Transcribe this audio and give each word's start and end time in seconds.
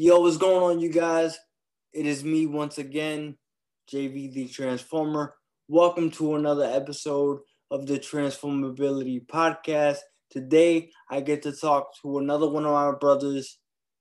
Yo, 0.00 0.20
what's 0.20 0.36
going 0.36 0.62
on, 0.62 0.78
you 0.78 0.88
guys? 0.88 1.40
It 1.92 2.06
is 2.06 2.22
me 2.22 2.46
once 2.46 2.78
again, 2.78 3.36
JV 3.92 4.32
the 4.32 4.46
Transformer. 4.46 5.34
Welcome 5.66 6.12
to 6.12 6.36
another 6.36 6.66
episode 6.72 7.40
of 7.72 7.88
the 7.88 7.98
Transformability 7.98 9.26
Podcast. 9.26 9.98
Today, 10.30 10.92
I 11.10 11.20
get 11.20 11.42
to 11.42 11.52
talk 11.52 12.00
to 12.02 12.18
another 12.18 12.48
one 12.48 12.64
of 12.64 12.74
my 12.74 12.96
brothers, 12.96 13.58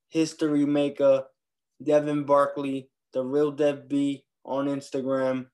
history 0.10 0.68
maker, 0.68 1.24
Devin 1.84 2.26
Barkley, 2.26 2.92
the 3.14 3.24
real 3.24 3.50
Dev 3.50 3.90
B 3.90 4.24
on 4.46 4.68
Instagram. 4.68 5.48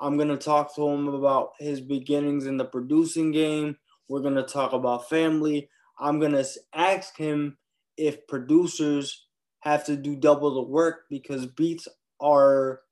I'm 0.00 0.16
going 0.16 0.30
to 0.30 0.36
talk 0.36 0.74
to 0.74 0.88
him 0.88 1.06
about 1.06 1.50
his 1.60 1.80
beginnings 1.80 2.46
in 2.46 2.56
the 2.56 2.64
producing 2.64 3.30
game. 3.30 3.76
We're 4.08 4.22
going 4.22 4.34
to 4.34 4.42
talk 4.42 4.72
about 4.72 5.08
family. 5.08 5.68
I'm 6.00 6.18
going 6.18 6.32
to 6.32 6.44
ask 6.74 7.16
him 7.16 7.58
if 7.96 8.26
producers 8.26 9.25
have 9.66 9.84
to 9.84 9.96
do 9.96 10.14
double 10.14 10.54
the 10.54 10.62
work 10.62 11.06
because 11.10 11.44
beats 11.44 11.88
are 12.20 12.82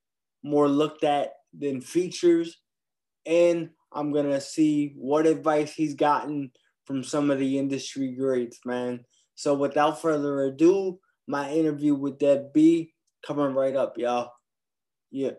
more 0.43 0.69
looked 0.69 1.05
at 1.05 1.31
than 1.57 1.81
features. 1.81 2.59
And 3.25 3.71
I'm 3.93 4.13
going 4.13 4.29
to 4.29 4.41
see 4.41 4.93
what 4.97 5.27
advice 5.27 5.73
he's 5.73 5.95
gotten 5.95 6.51
from 6.85 7.05
some 7.05 7.31
of 7.31 7.39
the 7.39 7.59
industry 7.59 8.13
greats, 8.19 8.59
man. 8.67 9.05
So 9.37 9.55
without 9.55 10.03
further 10.03 10.43
ado, 10.47 10.99
my 11.29 11.49
interview 11.51 11.95
with 11.95 12.19
Dev 12.19 12.53
B 12.53 12.93
coming 13.25 13.55
right 13.55 13.77
up, 13.77 13.97
y'all. 13.97 14.33
Yeah. 15.13 15.31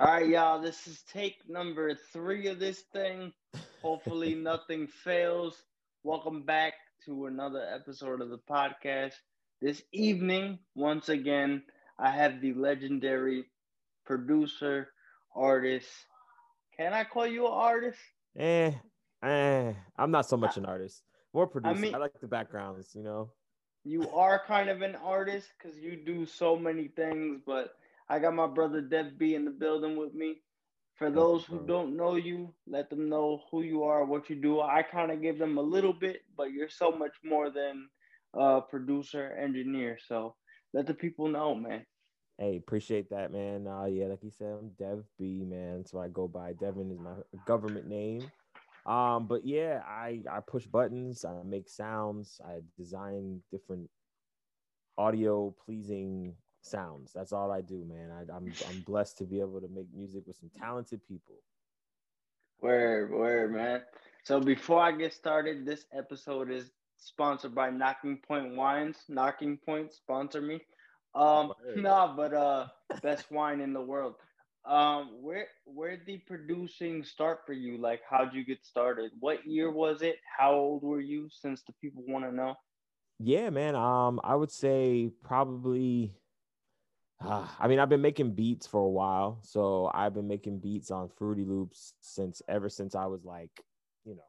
All 0.00 0.08
right, 0.08 0.26
y'all. 0.26 0.60
This 0.60 0.88
is 0.88 1.02
take 1.02 1.36
number 1.48 1.96
three 2.12 2.48
of 2.48 2.58
this 2.58 2.80
thing. 2.92 3.32
Hopefully, 3.80 4.34
nothing 4.34 4.88
fails. 4.88 5.62
Welcome 6.02 6.42
back 6.42 6.74
to 7.06 7.26
another 7.26 7.66
episode 7.74 8.20
of 8.20 8.30
the 8.30 8.38
podcast. 8.38 9.14
This 9.60 9.82
evening, 9.92 10.60
once 10.76 11.08
again, 11.08 11.64
I 11.98 12.10
have 12.10 12.40
the 12.40 12.54
legendary 12.54 13.44
producer, 14.04 14.88
artist. 15.34 15.88
Can 16.76 16.92
I 16.92 17.02
call 17.02 17.26
you 17.26 17.46
an 17.46 17.52
artist? 17.52 17.98
Eh, 18.38 18.72
eh. 19.24 19.72
I'm 19.98 20.10
not 20.12 20.28
so 20.28 20.36
much 20.36 20.56
an 20.56 20.64
artist. 20.64 21.02
More 21.34 21.48
producer. 21.48 21.76
I, 21.76 21.80
mean, 21.80 21.94
I 21.94 21.98
like 21.98 22.20
the 22.20 22.28
backgrounds, 22.28 22.94
you 22.94 23.02
know. 23.02 23.32
You 23.84 24.08
are 24.10 24.40
kind 24.46 24.68
of 24.68 24.82
an 24.82 24.94
artist 24.94 25.48
because 25.58 25.76
you 25.78 25.96
do 25.96 26.24
so 26.24 26.56
many 26.56 26.86
things, 26.86 27.40
but 27.44 27.74
I 28.08 28.20
got 28.20 28.34
my 28.34 28.46
brother 28.46 28.80
Dev 28.80 29.18
B 29.18 29.34
in 29.34 29.44
the 29.44 29.50
building 29.50 29.96
with 29.96 30.14
me. 30.14 30.36
For 30.96 31.10
those 31.10 31.44
who 31.44 31.66
don't 31.66 31.96
know 31.96 32.16
you, 32.16 32.54
let 32.66 32.90
them 32.90 33.08
know 33.08 33.42
who 33.50 33.62
you 33.62 33.82
are, 33.84 34.04
what 34.04 34.30
you 34.30 34.36
do. 34.36 34.60
I 34.60 34.82
kind 34.82 35.10
of 35.10 35.22
give 35.22 35.38
them 35.38 35.58
a 35.58 35.62
little 35.62 35.92
bit, 35.92 36.20
but 36.36 36.52
you're 36.52 36.68
so 36.68 36.92
much 36.92 37.12
more 37.24 37.50
than 37.50 37.88
a 38.34 38.60
producer, 38.60 39.36
engineer. 39.40 39.98
So 40.06 40.36
let 40.72 40.86
the 40.86 40.94
people 40.94 41.28
know, 41.28 41.54
man. 41.54 41.84
Hey, 42.38 42.56
appreciate 42.56 43.10
that, 43.10 43.32
man. 43.32 43.66
Uh, 43.66 43.84
yeah, 43.84 44.06
like 44.06 44.22
you 44.22 44.30
said, 44.30 44.54
I'm 44.58 44.70
Dev 44.78 45.04
B, 45.18 45.44
man. 45.44 45.84
So 45.86 46.00
I 46.00 46.08
go 46.08 46.28
by 46.28 46.52
Devin 46.54 46.90
is 46.90 46.98
my 46.98 47.14
government 47.46 47.88
name. 47.88 48.30
Um, 48.86 49.26
but 49.26 49.46
yeah, 49.46 49.82
I 49.86 50.22
I 50.30 50.40
push 50.40 50.66
buttons, 50.66 51.24
I 51.24 51.42
make 51.44 51.68
sounds, 51.68 52.40
I 52.44 52.62
design 52.76 53.40
different 53.50 53.88
audio 54.98 55.54
pleasing 55.64 56.34
sounds. 56.62 57.12
That's 57.12 57.32
all 57.32 57.50
I 57.50 57.60
do, 57.60 57.84
man. 57.84 58.10
I, 58.10 58.22
am 58.22 58.46
I'm, 58.46 58.52
I'm 58.68 58.80
blessed 58.80 59.18
to 59.18 59.24
be 59.24 59.40
able 59.40 59.60
to 59.60 59.68
make 59.68 59.86
music 59.94 60.24
with 60.26 60.36
some 60.36 60.50
talented 60.58 61.00
people. 61.06 61.36
Word, 62.60 63.10
word, 63.10 63.52
man. 63.52 63.82
So 64.24 64.40
before 64.40 64.80
I 64.80 64.92
get 64.92 65.12
started, 65.12 65.66
this 65.66 65.84
episode 65.92 66.50
is 66.50 66.70
sponsored 66.96 67.54
by 67.54 67.70
Knocking 67.70 68.18
Point 68.26 68.54
Wines. 68.54 68.96
Knocking 69.08 69.58
Point 69.58 69.92
sponsor 69.92 70.40
me. 70.40 70.60
Um, 71.14 71.52
nah, 71.76 72.14
but 72.14 72.32
uh, 72.32 72.66
best 73.02 73.30
wine 73.30 73.60
in 73.60 73.72
the 73.72 73.80
world. 73.80 74.14
Um, 74.64 75.18
where 75.20 75.48
where 75.64 75.96
did 75.96 76.06
the 76.06 76.18
producing 76.18 77.02
start 77.02 77.40
for 77.44 77.52
you? 77.52 77.78
Like, 77.78 78.00
how'd 78.08 78.32
you 78.32 78.44
get 78.44 78.64
started? 78.64 79.10
What 79.18 79.44
year 79.44 79.72
was 79.72 80.02
it? 80.02 80.16
How 80.38 80.52
old 80.52 80.84
were 80.84 81.00
you? 81.00 81.28
Since 81.32 81.62
the 81.62 81.72
people 81.80 82.04
want 82.06 82.24
to 82.24 82.32
know. 82.32 82.54
Yeah, 83.18 83.50
man. 83.50 83.74
Um, 83.74 84.20
I 84.22 84.36
would 84.36 84.52
say 84.52 85.10
probably 85.24 86.14
uh, 87.24 87.46
I 87.58 87.68
mean, 87.68 87.78
I've 87.78 87.88
been 87.88 88.00
making 88.00 88.32
beats 88.32 88.66
for 88.66 88.80
a 88.80 88.88
while. 88.88 89.38
So 89.42 89.90
I've 89.94 90.14
been 90.14 90.28
making 90.28 90.58
beats 90.58 90.90
on 90.90 91.08
Fruity 91.08 91.44
Loops 91.44 91.94
since 92.00 92.42
ever 92.48 92.68
since 92.68 92.94
I 92.94 93.06
was 93.06 93.24
like, 93.24 93.50
you 94.04 94.14
know, 94.14 94.22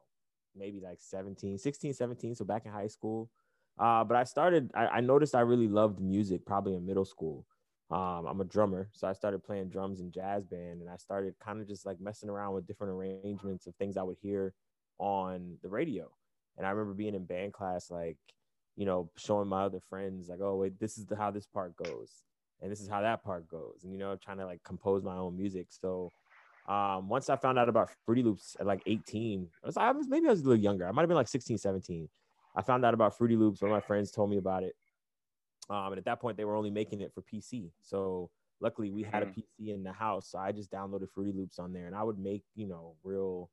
maybe 0.56 0.80
like 0.80 1.00
17, 1.00 1.58
16, 1.58 1.94
17. 1.94 2.36
So 2.36 2.46
back 2.46 2.66
in 2.66 2.72
high 2.72 2.88
school. 2.88 3.30
Uh, 3.80 4.04
but 4.04 4.16
I 4.16 4.24
started, 4.24 4.70
I, 4.76 4.88
I 4.88 5.02
noticed 5.02 5.34
I 5.34 5.42
really 5.42 5.68
loved 5.68 6.00
music 6.00 6.46
probably 6.46 6.76
in 6.76 6.86
middle 6.86 7.06
school. 7.06 7.46
Um, 7.90 8.26
I'm 8.28 8.42
a 8.42 8.46
drummer. 8.46 8.90
So 8.94 9.08
I 9.08 9.14
started 9.14 9.44
playing 9.44 9.70
drums 9.70 10.00
in 10.00 10.12
jazz 10.12 10.46
band 10.46 10.82
and 10.82 10.90
I 10.90 10.98
started 10.98 11.34
kind 11.44 11.60
of 11.60 11.68
just 11.68 11.86
like 11.86 12.00
messing 12.00 12.30
around 12.30 12.54
with 12.54 12.68
different 12.68 12.94
arrangements 12.94 13.66
of 13.66 13.76
things 13.76 13.98
I 13.98 14.04
would 14.04 14.18
hear 14.22 14.54
on 15.00 15.58
the 15.64 15.70
radio. 15.70 16.10
And 16.58 16.68
I 16.68 16.70
remember 16.70 16.94
being 16.94 17.16
in 17.16 17.26
band 17.26 17.54
class, 17.54 17.90
like, 17.90 18.18
you 18.76 18.86
know, 18.86 19.10
showing 19.18 19.48
my 19.48 19.64
other 19.64 19.80
friends, 19.90 20.30
like, 20.30 20.40
oh, 20.42 20.58
wait, 20.58 20.80
this 20.80 20.98
is 20.98 21.08
the, 21.08 21.16
how 21.16 21.32
this 21.32 21.48
part 21.48 21.76
goes 21.76 22.24
and 22.64 22.72
this 22.72 22.80
is 22.80 22.88
how 22.88 23.02
that 23.02 23.24
part 23.24 23.48
goes 23.48 23.82
and 23.84 23.92
you 23.92 24.00
know 24.00 24.16
trying 24.16 24.38
to 24.38 24.46
like 24.46 24.64
compose 24.64 25.04
my 25.04 25.16
own 25.16 25.38
music 25.38 25.68
so 25.70 26.10
um 26.68 27.10
once 27.10 27.30
i 27.30 27.36
found 27.36 27.60
out 27.60 27.70
about 27.70 27.90
fruity 28.06 28.24
loops 28.24 28.56
at 28.60 28.66
like 28.66 28.82
18 28.86 29.48
I 29.64 29.68
was, 29.68 29.78
I 29.78 29.92
was 29.92 30.08
maybe 30.08 30.28
i 30.28 30.32
was 30.32 30.42
a 30.42 30.46
little 30.46 30.64
younger 30.64 30.88
i 30.88 30.92
might 30.92 31.02
have 31.02 31.10
been 31.10 31.18
like 31.18 31.28
16 31.28 31.58
17 31.58 32.10
i 32.56 32.62
found 32.62 32.86
out 32.86 32.94
about 32.94 33.18
fruity 33.18 33.36
loops 33.36 33.62
one 33.62 33.70
of 33.70 33.76
my 33.76 33.82
friends 33.82 34.12
told 34.12 34.30
me 34.30 34.38
about 34.38 34.64
it 34.64 34.76
um 35.70 35.88
and 35.88 35.98
at 35.98 36.06
that 36.06 36.20
point 36.20 36.38
they 36.38 36.46
were 36.46 36.56
only 36.56 36.72
making 36.72 37.02
it 37.02 37.14
for 37.14 37.22
pc 37.22 37.70
so 37.82 38.30
luckily 38.62 38.90
we 38.90 39.04
had 39.04 39.24
a 39.24 39.26
mm. 39.26 39.36
pc 39.36 39.74
in 39.74 39.84
the 39.84 39.92
house 39.92 40.30
so 40.32 40.40
i 40.40 40.52
just 40.52 40.72
downloaded 40.72 41.10
fruity 41.14 41.34
loops 41.34 41.60
on 41.60 41.74
there 41.74 41.86
and 41.86 41.96
i 41.96 42.02
would 42.02 42.18
make 42.18 42.44
you 42.56 42.66
know 42.66 42.96
real 43.04 43.50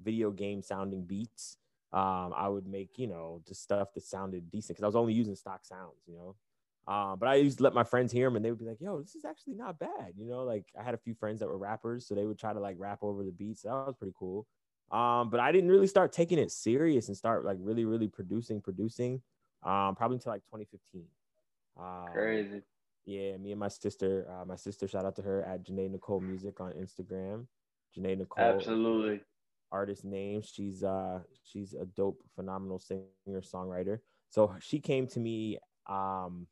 video 0.00 0.30
game 0.30 0.62
sounding 0.62 1.04
beats 1.04 1.58
um, 1.92 2.32
I 2.36 2.48
would 2.48 2.66
make, 2.66 2.98
you 2.98 3.06
know, 3.06 3.40
just 3.46 3.62
stuff 3.62 3.94
that 3.94 4.02
sounded 4.02 4.50
decent 4.50 4.70
because 4.70 4.82
I 4.82 4.86
was 4.88 4.96
only 4.96 5.12
using 5.12 5.36
stock 5.36 5.64
sounds, 5.64 6.02
you 6.08 6.14
know. 6.16 6.34
Um, 6.86 7.18
but 7.18 7.28
I 7.28 7.36
used 7.36 7.58
to 7.58 7.64
let 7.64 7.72
my 7.72 7.84
friends 7.84 8.12
hear 8.12 8.26
them 8.26 8.36
and 8.36 8.44
they 8.44 8.50
would 8.50 8.58
be 8.58 8.66
like, 8.66 8.80
yo, 8.80 9.00
this 9.00 9.14
is 9.14 9.24
actually 9.24 9.54
not 9.54 9.78
bad. 9.78 10.12
You 10.18 10.26
know, 10.26 10.44
like 10.44 10.66
I 10.78 10.82
had 10.82 10.94
a 10.94 10.98
few 10.98 11.14
friends 11.14 11.40
that 11.40 11.48
were 11.48 11.56
rappers, 11.56 12.06
so 12.06 12.14
they 12.14 12.26
would 12.26 12.38
try 12.38 12.52
to 12.52 12.60
like 12.60 12.76
rap 12.78 12.98
over 13.02 13.24
the 13.24 13.32
beats. 13.32 13.62
So 13.62 13.68
that 13.68 13.86
was 13.86 13.96
pretty 13.96 14.14
cool. 14.18 14.46
Um, 14.90 15.30
but 15.30 15.40
I 15.40 15.50
didn't 15.50 15.70
really 15.70 15.86
start 15.86 16.12
taking 16.12 16.38
it 16.38 16.50
serious 16.50 17.08
and 17.08 17.16
start 17.16 17.44
like 17.44 17.56
really, 17.60 17.84
really 17.84 18.08
producing, 18.08 18.60
producing, 18.60 19.22
um, 19.62 19.94
probably 19.94 20.16
until 20.16 20.32
like 20.32 20.44
2015. 20.44 21.04
Um, 21.80 22.12
Crazy. 22.12 22.62
Yeah, 23.06 23.36
me 23.36 23.50
and 23.50 23.60
my 23.60 23.68
sister, 23.68 24.26
uh, 24.30 24.44
my 24.44 24.56
sister, 24.56 24.86
shout 24.88 25.04
out 25.04 25.16
to 25.16 25.22
her 25.22 25.42
at 25.44 25.64
Janae 25.64 25.90
Nicole 25.90 26.20
Music 26.20 26.60
on 26.60 26.72
Instagram. 26.72 27.46
Janae 27.96 28.18
Nicole. 28.18 28.44
Absolutely. 28.44 29.20
Artist 29.72 30.04
name. 30.04 30.42
She's 30.42 30.84
uh 30.84 31.20
she's 31.42 31.74
a 31.74 31.84
dope, 31.84 32.22
phenomenal 32.36 32.78
singer, 32.78 33.08
songwriter. 33.40 33.98
So 34.30 34.54
she 34.60 34.78
came 34.80 35.06
to 35.08 35.20
me 35.20 35.58
um 35.88 36.46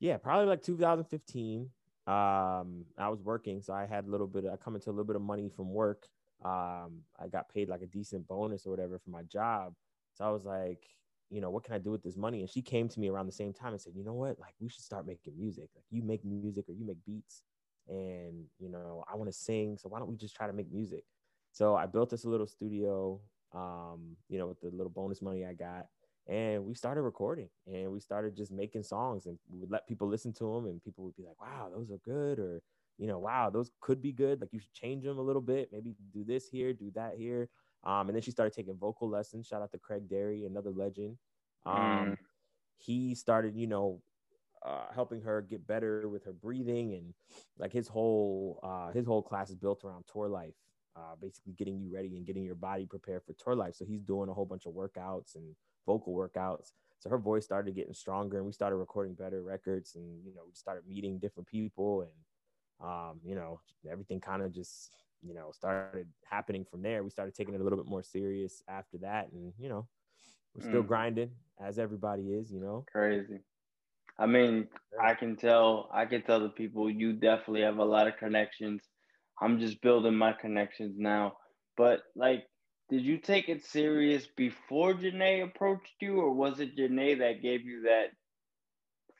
yeah, 0.00 0.16
probably 0.16 0.46
like 0.46 0.62
2015. 0.62 1.70
Um, 2.06 2.84
I 2.98 3.08
was 3.08 3.20
working, 3.22 3.60
so 3.60 3.74
I 3.74 3.86
had 3.86 4.06
a 4.06 4.10
little 4.10 4.26
bit. 4.26 4.46
Of, 4.46 4.52
I 4.52 4.56
come 4.56 4.74
into 4.74 4.88
a 4.88 4.92
little 4.92 5.04
bit 5.04 5.16
of 5.16 5.22
money 5.22 5.50
from 5.54 5.72
work. 5.72 6.08
Um, 6.42 7.02
I 7.20 7.28
got 7.30 7.52
paid 7.52 7.68
like 7.68 7.82
a 7.82 7.86
decent 7.86 8.26
bonus 8.26 8.66
or 8.66 8.70
whatever 8.70 8.98
for 8.98 9.10
my 9.10 9.22
job. 9.24 9.74
So 10.14 10.24
I 10.24 10.30
was 10.30 10.44
like, 10.44 10.82
you 11.28 11.40
know, 11.40 11.50
what 11.50 11.64
can 11.64 11.74
I 11.74 11.78
do 11.78 11.90
with 11.90 12.02
this 12.02 12.16
money? 12.16 12.40
And 12.40 12.48
she 12.50 12.62
came 12.62 12.88
to 12.88 12.98
me 12.98 13.10
around 13.10 13.26
the 13.26 13.32
same 13.32 13.52
time 13.52 13.72
and 13.72 13.80
said, 13.80 13.92
you 13.94 14.02
know 14.02 14.14
what, 14.14 14.40
like 14.40 14.54
we 14.58 14.68
should 14.68 14.82
start 14.82 15.06
making 15.06 15.34
music. 15.38 15.68
Like 15.74 15.84
you 15.90 16.02
make 16.02 16.24
music 16.24 16.64
or 16.68 16.72
you 16.72 16.86
make 16.86 17.04
beats, 17.06 17.42
and 17.86 18.46
you 18.58 18.70
know, 18.70 19.04
I 19.12 19.16
want 19.16 19.30
to 19.30 19.36
sing. 19.36 19.76
So 19.76 19.90
why 19.90 19.98
don't 19.98 20.08
we 20.08 20.16
just 20.16 20.34
try 20.34 20.46
to 20.46 20.52
make 20.54 20.72
music? 20.72 21.04
So 21.52 21.76
I 21.76 21.84
built 21.84 22.08
this 22.08 22.24
little 22.24 22.46
studio. 22.46 23.20
Um, 23.52 24.16
you 24.28 24.38
know, 24.38 24.46
with 24.46 24.60
the 24.60 24.70
little 24.70 24.90
bonus 24.90 25.20
money 25.20 25.44
I 25.44 25.54
got 25.54 25.86
and 26.28 26.64
we 26.64 26.74
started 26.74 27.02
recording 27.02 27.48
and 27.66 27.90
we 27.90 28.00
started 28.00 28.36
just 28.36 28.52
making 28.52 28.82
songs 28.82 29.26
and 29.26 29.38
we 29.50 29.58
would 29.58 29.70
let 29.70 29.86
people 29.86 30.08
listen 30.08 30.32
to 30.32 30.54
them 30.54 30.66
and 30.66 30.82
people 30.82 31.04
would 31.04 31.16
be 31.16 31.24
like 31.24 31.40
wow 31.40 31.68
those 31.74 31.90
are 31.90 31.98
good 32.04 32.38
or 32.38 32.62
you 32.98 33.06
know 33.06 33.18
wow 33.18 33.50
those 33.50 33.70
could 33.80 34.02
be 34.02 34.12
good 34.12 34.40
like 34.40 34.52
you 34.52 34.60
should 34.60 34.72
change 34.72 35.04
them 35.04 35.18
a 35.18 35.22
little 35.22 35.42
bit 35.42 35.70
maybe 35.72 35.94
do 36.12 36.24
this 36.24 36.48
here 36.48 36.72
do 36.72 36.90
that 36.94 37.14
here. 37.16 37.48
Um, 37.82 38.08
and 38.08 38.14
then 38.14 38.20
she 38.20 38.30
started 38.30 38.52
taking 38.52 38.76
vocal 38.76 39.08
lessons 39.08 39.46
shout 39.46 39.62
out 39.62 39.72
to 39.72 39.78
craig 39.78 40.08
derry 40.08 40.44
another 40.44 40.70
legend. 40.70 41.16
Um, 41.64 41.76
mm. 41.76 42.16
he 42.78 43.14
started 43.14 43.56
you 43.56 43.66
know 43.66 44.00
uh, 44.64 44.92
helping 44.94 45.22
her 45.22 45.40
get 45.40 45.66
better 45.66 46.08
with 46.08 46.24
her 46.24 46.32
breathing 46.32 46.92
and 46.92 47.14
like 47.58 47.72
his 47.72 47.88
whole 47.88 48.60
uh, 48.62 48.92
his 48.92 49.06
whole 49.06 49.22
class 49.22 49.48
is 49.48 49.56
built 49.56 49.82
around 49.84 50.04
tour 50.12 50.28
life 50.28 50.54
uh, 50.96 51.14
basically 51.20 51.52
getting 51.52 51.78
you 51.78 51.92
ready 51.92 52.16
and 52.16 52.26
getting 52.26 52.44
your 52.44 52.54
body 52.54 52.86
prepared 52.86 53.22
for 53.24 53.32
tour 53.34 53.54
life. 53.54 53.74
So 53.74 53.84
he's 53.84 54.02
doing 54.02 54.28
a 54.28 54.34
whole 54.34 54.44
bunch 54.44 54.66
of 54.66 54.72
workouts 54.72 55.36
and 55.36 55.54
vocal 55.86 56.14
workouts. 56.14 56.72
So 56.98 57.08
her 57.08 57.18
voice 57.18 57.44
started 57.44 57.74
getting 57.74 57.94
stronger 57.94 58.36
and 58.36 58.46
we 58.46 58.52
started 58.52 58.76
recording 58.76 59.14
better 59.14 59.42
records 59.42 59.94
and, 59.96 60.22
you 60.24 60.34
know, 60.34 60.42
we 60.46 60.54
started 60.54 60.86
meeting 60.86 61.18
different 61.18 61.48
people 61.48 62.02
and, 62.02 62.88
um, 62.88 63.20
you 63.24 63.34
know, 63.34 63.60
everything 63.90 64.20
kind 64.20 64.42
of 64.42 64.52
just, 64.52 64.90
you 65.22 65.34
know, 65.34 65.50
started 65.52 66.06
happening 66.28 66.64
from 66.64 66.82
there. 66.82 67.02
We 67.02 67.10
started 67.10 67.34
taking 67.34 67.54
it 67.54 67.60
a 67.60 67.64
little 67.64 67.78
bit 67.78 67.88
more 67.88 68.02
serious 68.02 68.62
after 68.68 68.98
that. 68.98 69.32
And, 69.32 69.54
you 69.58 69.70
know, 69.70 69.86
we're 70.54 70.68
still 70.68 70.82
mm. 70.82 70.88
grinding 70.88 71.30
as 71.58 71.78
everybody 71.78 72.32
is, 72.32 72.52
you 72.52 72.60
know. 72.60 72.84
Crazy. 72.92 73.40
I 74.18 74.26
mean, 74.26 74.68
I 75.00 75.14
can 75.14 75.36
tell 75.36 75.88
I 75.92 76.04
can 76.04 76.22
tell 76.22 76.40
the 76.40 76.50
people 76.50 76.90
you 76.90 77.14
definitely 77.14 77.62
have 77.62 77.78
a 77.78 77.84
lot 77.84 78.06
of 78.06 78.18
connections. 78.18 78.82
I'm 79.40 79.58
just 79.58 79.80
building 79.80 80.14
my 80.14 80.34
connections 80.34 80.96
now. 80.98 81.36
But 81.76 82.00
like 82.14 82.44
did 82.90 83.02
you 83.02 83.18
take 83.18 83.48
it 83.48 83.64
serious 83.64 84.26
before 84.36 84.94
Janae 84.94 85.44
approached 85.44 85.94
you 86.00 86.20
or 86.20 86.32
was 86.32 86.58
it 86.58 86.76
Janae 86.76 87.18
that 87.20 87.40
gave 87.40 87.64
you 87.64 87.82
that 87.82 88.06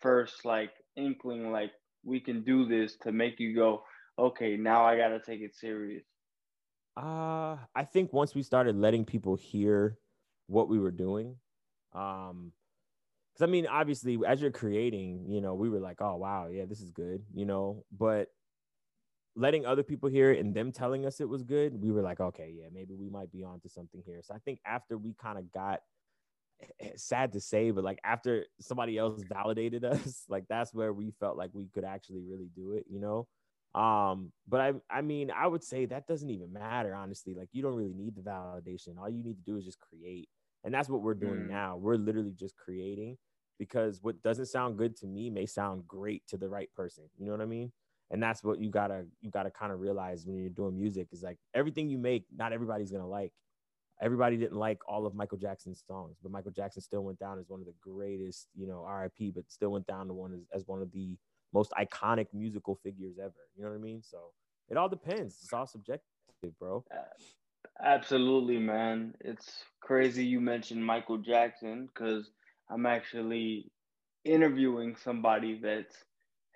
first 0.02 0.44
like 0.44 0.72
inkling 0.96 1.52
like 1.52 1.70
we 2.04 2.20
can 2.20 2.42
do 2.42 2.66
this 2.66 2.96
to 3.02 3.12
make 3.12 3.38
you 3.38 3.54
go, 3.54 3.84
okay, 4.18 4.56
now 4.56 4.84
I 4.84 4.96
gotta 4.96 5.20
take 5.20 5.40
it 5.40 5.54
serious? 5.54 6.04
Uh 6.96 7.56
I 7.74 7.84
think 7.84 8.12
once 8.12 8.34
we 8.34 8.42
started 8.42 8.76
letting 8.76 9.04
people 9.04 9.36
hear 9.36 9.96
what 10.48 10.68
we 10.68 10.80
were 10.80 10.90
doing, 10.90 11.36
um, 11.94 12.52
because 13.32 13.48
I 13.48 13.50
mean, 13.50 13.68
obviously, 13.68 14.18
as 14.26 14.40
you're 14.40 14.50
creating, 14.50 15.26
you 15.28 15.40
know, 15.40 15.54
we 15.54 15.70
were 15.70 15.78
like, 15.78 16.00
oh 16.00 16.16
wow, 16.16 16.48
yeah, 16.50 16.64
this 16.64 16.80
is 16.80 16.90
good, 16.90 17.22
you 17.32 17.46
know, 17.46 17.84
but 17.96 18.28
letting 19.36 19.64
other 19.64 19.82
people 19.82 20.08
hear 20.08 20.32
it 20.32 20.40
and 20.40 20.54
them 20.54 20.72
telling 20.72 21.06
us 21.06 21.20
it 21.20 21.28
was 21.28 21.42
good, 21.42 21.80
we 21.80 21.90
were 21.90 22.02
like, 22.02 22.20
okay, 22.20 22.52
yeah, 22.54 22.66
maybe 22.72 22.94
we 22.94 23.08
might 23.08 23.30
be 23.30 23.44
onto 23.44 23.68
something 23.68 24.02
here. 24.04 24.20
So 24.22 24.34
I 24.34 24.38
think 24.38 24.60
after 24.66 24.98
we 24.98 25.14
kind 25.14 25.38
of 25.38 25.50
got 25.52 25.80
eh, 26.60 26.66
eh, 26.80 26.90
sad 26.96 27.32
to 27.32 27.40
say, 27.40 27.70
but 27.70 27.84
like 27.84 28.00
after 28.04 28.44
somebody 28.60 28.98
else 28.98 29.22
validated 29.28 29.84
us, 29.84 30.24
like 30.28 30.44
that's 30.48 30.74
where 30.74 30.92
we 30.92 31.12
felt 31.20 31.36
like 31.36 31.50
we 31.52 31.68
could 31.72 31.84
actually 31.84 32.22
really 32.22 32.50
do 32.54 32.72
it, 32.72 32.86
you 32.88 33.00
know. 33.00 33.26
Um, 33.72 34.32
but 34.48 34.60
I 34.60 34.72
I 34.90 35.00
mean, 35.02 35.30
I 35.30 35.46
would 35.46 35.62
say 35.62 35.86
that 35.86 36.08
doesn't 36.08 36.28
even 36.28 36.52
matter, 36.52 36.92
honestly. 36.92 37.34
Like 37.34 37.48
you 37.52 37.62
don't 37.62 37.76
really 37.76 37.94
need 37.94 38.16
the 38.16 38.22
validation. 38.22 38.98
All 38.98 39.08
you 39.08 39.22
need 39.22 39.36
to 39.36 39.50
do 39.52 39.56
is 39.56 39.64
just 39.64 39.78
create. 39.78 40.28
And 40.64 40.74
that's 40.74 40.88
what 40.88 41.02
we're 41.02 41.14
doing 41.14 41.42
mm. 41.42 41.48
now. 41.48 41.76
We're 41.76 41.94
literally 41.94 42.34
just 42.36 42.56
creating 42.56 43.16
because 43.58 44.00
what 44.02 44.22
doesn't 44.22 44.46
sound 44.46 44.76
good 44.76 44.96
to 44.96 45.06
me 45.06 45.30
may 45.30 45.46
sound 45.46 45.86
great 45.86 46.26
to 46.28 46.36
the 46.36 46.48
right 46.48 46.68
person. 46.74 47.04
You 47.16 47.26
know 47.26 47.32
what 47.32 47.40
I 47.40 47.46
mean? 47.46 47.72
And 48.10 48.22
that's 48.22 48.42
what 48.42 48.60
you 48.60 48.70
gotta 48.70 49.04
you 49.20 49.30
gotta 49.30 49.50
kind 49.50 49.72
of 49.72 49.80
realize 49.80 50.26
when 50.26 50.36
you're 50.36 50.50
doing 50.50 50.76
music 50.76 51.08
is 51.12 51.22
like 51.22 51.38
everything 51.54 51.88
you 51.88 51.98
make, 51.98 52.24
not 52.36 52.52
everybody's 52.52 52.90
gonna 52.90 53.06
like. 53.06 53.32
Everybody 54.02 54.38
didn't 54.38 54.56
like 54.56 54.78
all 54.88 55.04
of 55.04 55.14
Michael 55.14 55.36
Jackson's 55.36 55.84
songs, 55.86 56.16
but 56.22 56.32
Michael 56.32 56.52
Jackson 56.52 56.80
still 56.80 57.04
went 57.04 57.18
down 57.18 57.38
as 57.38 57.50
one 57.50 57.60
of 57.60 57.66
the 57.66 57.74
greatest, 57.82 58.48
you 58.56 58.66
know, 58.66 58.82
RIP, 58.82 59.34
but 59.34 59.44
still 59.50 59.72
went 59.72 59.86
down 59.86 60.06
to 60.06 60.14
one 60.14 60.32
as, 60.32 60.40
as 60.54 60.66
one 60.66 60.80
of 60.80 60.90
the 60.90 61.18
most 61.52 61.70
iconic 61.72 62.26
musical 62.32 62.76
figures 62.82 63.18
ever. 63.18 63.34
You 63.54 63.62
know 63.62 63.68
what 63.68 63.76
I 63.76 63.80
mean? 63.80 64.02
So 64.02 64.18
it 64.70 64.78
all 64.78 64.88
depends. 64.88 65.36
It's 65.42 65.52
all 65.52 65.66
subjective, 65.66 66.02
bro. 66.58 66.82
Absolutely, 67.82 68.58
man. 68.58 69.14
It's 69.20 69.64
crazy 69.80 70.24
you 70.24 70.40
mentioned 70.40 70.84
Michael 70.84 71.18
Jackson 71.18 71.88
because 71.92 72.30
I'm 72.70 72.86
actually 72.86 73.70
interviewing 74.24 74.96
somebody 74.96 75.58
that's 75.62 75.96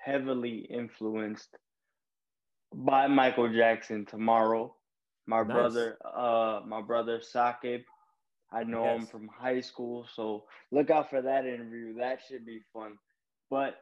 heavily 0.05 0.67
influenced 0.71 1.57
by 2.73 3.07
Michael 3.07 3.53
Jackson 3.53 4.05
tomorrow. 4.07 4.75
My 5.27 5.43
nice. 5.43 5.53
brother, 5.53 5.99
uh, 6.05 6.61
my 6.67 6.83
brother 6.83 7.21
Sakib. 7.21 7.85
I 8.53 8.63
know 8.63 8.85
yes. 8.85 9.01
him 9.01 9.07
from 9.07 9.29
high 9.29 9.61
school, 9.61 10.07
so 10.15 10.45
look 10.71 10.91
out 10.91 11.11
for 11.11 11.21
that 11.23 11.47
interview. 11.47 11.95
That 11.99 12.21
should 12.29 12.47
be 12.47 12.61
fun. 12.73 12.99
But 13.51 13.77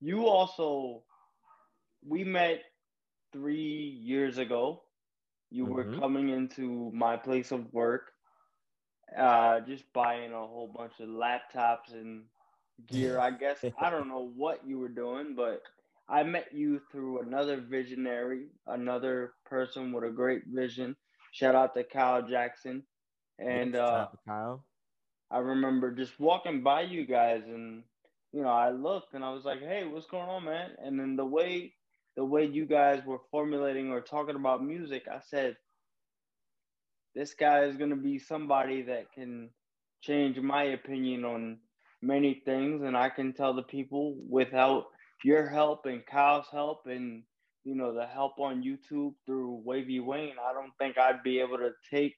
you 0.00 0.26
also, 0.26 1.02
we 2.04 2.24
met 2.24 2.62
three 3.32 4.00
years 4.02 4.38
ago 4.38 4.82
you 5.50 5.64
mm-hmm. 5.64 5.74
were 5.74 5.98
coming 6.00 6.30
into 6.30 6.90
my 6.94 7.16
place 7.16 7.52
of 7.52 7.72
work, 7.72 8.12
uh, 9.16 9.60
just 9.60 9.84
buying 9.92 10.32
a 10.32 10.46
whole 10.46 10.72
bunch 10.74 10.92
of 11.00 11.08
laptops 11.08 11.92
and 11.92 12.24
gear. 12.88 13.18
I 13.18 13.30
guess 13.30 13.58
I 13.80 13.90
don't 13.90 14.08
know 14.08 14.30
what 14.36 14.66
you 14.66 14.78
were 14.78 14.88
doing, 14.88 15.34
but 15.36 15.62
I 16.08 16.22
met 16.22 16.48
you 16.52 16.80
through 16.92 17.20
another 17.20 17.60
visionary, 17.60 18.46
another 18.66 19.32
person 19.44 19.92
with 19.92 20.04
a 20.04 20.10
great 20.10 20.42
vision. 20.46 20.96
Shout 21.32 21.54
out 21.54 21.74
to 21.74 21.84
Kyle 21.84 22.22
Jackson. 22.22 22.84
And 23.38 23.76
uh, 23.76 24.08
Kyle. 24.26 24.64
I 25.30 25.38
remember 25.38 25.90
just 25.90 26.18
walking 26.18 26.62
by 26.62 26.82
you 26.82 27.04
guys 27.06 27.42
and 27.46 27.82
you 28.32 28.42
know, 28.42 28.48
I 28.48 28.70
looked 28.70 29.14
and 29.14 29.24
I 29.24 29.32
was 29.32 29.44
like, 29.44 29.60
"Hey, 29.60 29.84
what's 29.86 30.06
going 30.06 30.28
on, 30.28 30.44
man?" 30.44 30.72
And 30.82 30.98
then 30.98 31.16
the 31.16 31.24
way 31.24 31.72
the 32.16 32.24
way 32.24 32.46
you 32.46 32.66
guys 32.66 33.02
were 33.04 33.20
formulating 33.30 33.90
or 33.90 34.00
talking 34.00 34.36
about 34.36 34.64
music, 34.64 35.04
I 35.10 35.20
said, 35.20 35.56
this 37.14 37.34
guy 37.34 37.64
is 37.64 37.76
going 37.76 37.90
to 37.90 37.96
be 37.96 38.18
somebody 38.18 38.82
that 38.82 39.12
can 39.12 39.50
change 40.02 40.38
my 40.38 40.64
opinion 40.64 41.24
on 41.24 41.58
many 42.06 42.42
things. 42.44 42.82
And 42.82 42.96
I 42.96 43.08
can 43.08 43.32
tell 43.32 43.54
the 43.54 43.62
people 43.62 44.16
without 44.28 44.86
your 45.24 45.48
help 45.48 45.86
and 45.86 46.04
Kyle's 46.06 46.46
help 46.50 46.82
and, 46.86 47.22
you 47.64 47.74
know, 47.74 47.94
the 47.94 48.06
help 48.06 48.38
on 48.38 48.62
YouTube 48.62 49.14
through 49.24 49.62
Wavy 49.64 50.00
Wayne, 50.00 50.36
I 50.42 50.52
don't 50.52 50.72
think 50.78 50.98
I'd 50.98 51.22
be 51.22 51.40
able 51.40 51.58
to 51.58 51.70
take 51.90 52.14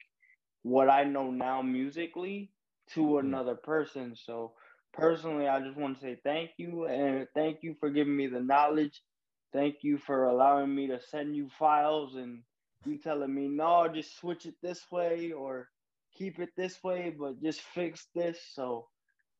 what 0.62 0.90
I 0.90 1.04
know 1.04 1.30
now 1.30 1.62
musically 1.62 2.50
to 2.94 3.00
mm-hmm. 3.00 3.26
another 3.26 3.54
person. 3.54 4.14
So, 4.16 4.52
personally, 4.92 5.46
I 5.46 5.60
just 5.60 5.76
want 5.76 5.96
to 5.96 6.02
say 6.02 6.18
thank 6.24 6.50
you 6.56 6.86
and 6.86 7.26
thank 7.34 7.58
you 7.62 7.76
for 7.78 7.90
giving 7.90 8.16
me 8.16 8.26
the 8.26 8.40
knowledge 8.40 9.00
Thank 9.52 9.76
you 9.82 9.96
for 9.96 10.24
allowing 10.24 10.74
me 10.74 10.88
to 10.88 11.00
send 11.00 11.34
you 11.34 11.48
files 11.58 12.16
and 12.16 12.42
you 12.84 12.98
telling 12.98 13.34
me, 13.34 13.48
no, 13.48 13.88
just 13.88 14.18
switch 14.18 14.44
it 14.44 14.54
this 14.62 14.84
way 14.90 15.32
or 15.32 15.68
keep 16.14 16.38
it 16.38 16.50
this 16.56 16.82
way, 16.84 17.14
but 17.18 17.42
just 17.42 17.60
fix 17.60 18.08
this. 18.14 18.38
So, 18.52 18.88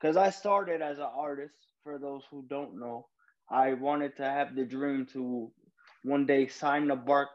because 0.01 0.17
I 0.17 0.31
started 0.31 0.83
as 0.83 0.99
an 0.99 1.09
artist, 1.15 1.55
for 1.83 1.99
those 1.99 2.23
who 2.31 2.45
don't 2.49 2.79
know, 2.79 3.07
I 3.51 3.75
wanted 3.75 4.17
to 4.17 4.25
have 4.25 4.55
the 4.55 4.65
dream 4.65 5.07
to 5.13 5.51
one 6.05 6.27
day 6.27 6.47
sign 6.49 6.89
the 6.89 6.97
Bark 6.97 7.31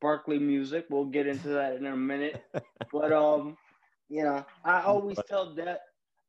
Barkley 0.00 0.38
Music. 0.38 0.86
We'll 0.90 1.06
get 1.06 1.26
into 1.26 1.48
that 1.48 1.76
in 1.76 1.86
a 1.86 1.96
minute. 1.96 2.42
but 2.92 3.12
um, 3.12 3.56
you 4.08 4.22
know, 4.24 4.44
I 4.64 4.82
always 4.82 5.22
tell 5.22 5.54
Dev, 5.54 5.78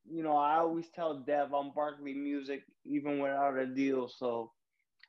you 0.10 0.24
know, 0.24 0.38
I 0.38 0.58
always 0.58 0.90
tell 0.90 1.20
Dev 1.20 1.54
I'm 1.54 1.72
Barkley 1.74 2.14
Music 2.14 2.64
even 2.86 3.20
without 3.20 3.58
a 3.58 3.66
deal. 3.66 4.08
So 4.08 4.52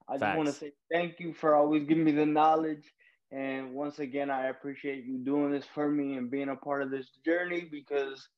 I 0.09 0.19
just 0.19 0.33
want 0.33 0.49
to 0.49 0.55
say 0.55 0.73
thank 0.91 1.21
you 1.21 1.33
for 1.33 1.55
always 1.55 1.85
giving 1.85 2.05
me 2.05 2.13
the 2.13 2.27
knowledge. 2.27 2.93
And 3.31 3.75
once 3.75 3.99
again, 3.99 4.31
I 4.31 4.47
appreciate 4.47 5.05
you 5.05 5.19
doing 5.19 5.51
this 5.53 5.67
for 5.67 5.91
me 5.91 6.17
and 6.17 6.31
being 6.31 6.49
a 6.49 6.57
part 6.57 6.83
of 6.83 6.91
this 6.91 7.09
journey 7.25 7.69
because, 7.71 8.29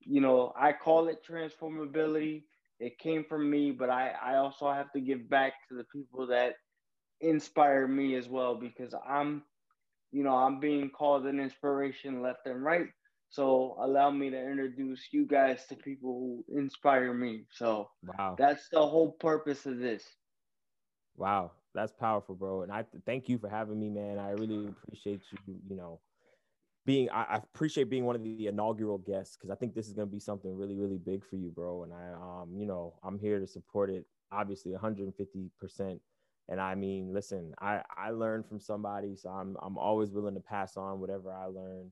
you 0.00 0.20
know, 0.20 0.52
I 0.58 0.72
call 0.72 1.08
it 1.08 1.24
transformability. 1.28 2.44
It 2.78 2.98
came 2.98 3.24
from 3.24 3.50
me, 3.50 3.72
but 3.72 3.90
I, 3.90 4.12
I 4.22 4.36
also 4.36 4.70
have 4.70 4.92
to 4.92 5.00
give 5.00 5.28
back 5.28 5.52
to 5.68 5.74
the 5.76 5.84
people 5.84 6.26
that 6.28 6.54
inspire 7.20 7.86
me 7.86 8.14
as 8.16 8.28
well 8.28 8.54
because 8.54 8.94
I'm, 9.06 9.42
you 10.12 10.22
know, 10.24 10.34
I'm 10.34 10.60
being 10.60 10.90
called 10.90 11.26
an 11.26 11.38
inspiration 11.38 12.22
left 12.22 12.46
and 12.46 12.62
right. 12.64 12.86
So 13.28 13.76
allow 13.80 14.10
me 14.10 14.30
to 14.30 14.36
introduce 14.38 15.12
you 15.12 15.24
guys 15.24 15.66
to 15.68 15.76
people 15.76 16.42
who 16.48 16.58
inspire 16.58 17.14
me. 17.14 17.44
So 17.52 17.90
wow. 18.18 18.34
that's 18.36 18.68
the 18.70 18.84
whole 18.84 19.12
purpose 19.12 19.66
of 19.66 19.78
this. 19.78 20.02
Wow, 21.16 21.52
that's 21.74 21.92
powerful, 21.92 22.34
bro. 22.34 22.62
And 22.62 22.72
I 22.72 22.84
thank 23.06 23.28
you 23.28 23.38
for 23.38 23.48
having 23.48 23.78
me, 23.78 23.88
man. 23.88 24.18
I 24.18 24.30
really 24.30 24.66
appreciate 24.68 25.20
you. 25.46 25.54
You 25.68 25.76
know, 25.76 26.00
being 26.86 27.10
I, 27.10 27.22
I 27.22 27.36
appreciate 27.36 27.90
being 27.90 28.04
one 28.04 28.16
of 28.16 28.22
the 28.22 28.46
inaugural 28.46 28.98
guests 28.98 29.36
because 29.36 29.50
I 29.50 29.54
think 29.54 29.74
this 29.74 29.86
is 29.86 29.92
gonna 29.92 30.06
be 30.06 30.20
something 30.20 30.56
really, 30.56 30.76
really 30.76 30.98
big 30.98 31.24
for 31.24 31.36
you, 31.36 31.50
bro. 31.50 31.84
And 31.84 31.92
I, 31.92 32.12
um, 32.14 32.56
you 32.56 32.66
know, 32.66 32.94
I'm 33.02 33.18
here 33.18 33.38
to 33.38 33.46
support 33.46 33.90
it. 33.90 34.06
Obviously, 34.32 34.72
150 34.72 35.50
percent. 35.58 36.00
And 36.48 36.60
I 36.60 36.74
mean, 36.74 37.12
listen, 37.12 37.54
I 37.60 37.82
I 37.96 38.10
learned 38.10 38.46
from 38.46 38.60
somebody, 38.60 39.14
so 39.16 39.30
I'm 39.30 39.56
I'm 39.62 39.78
always 39.78 40.10
willing 40.10 40.34
to 40.34 40.40
pass 40.40 40.76
on 40.76 41.00
whatever 41.00 41.32
I 41.32 41.46
learn. 41.46 41.90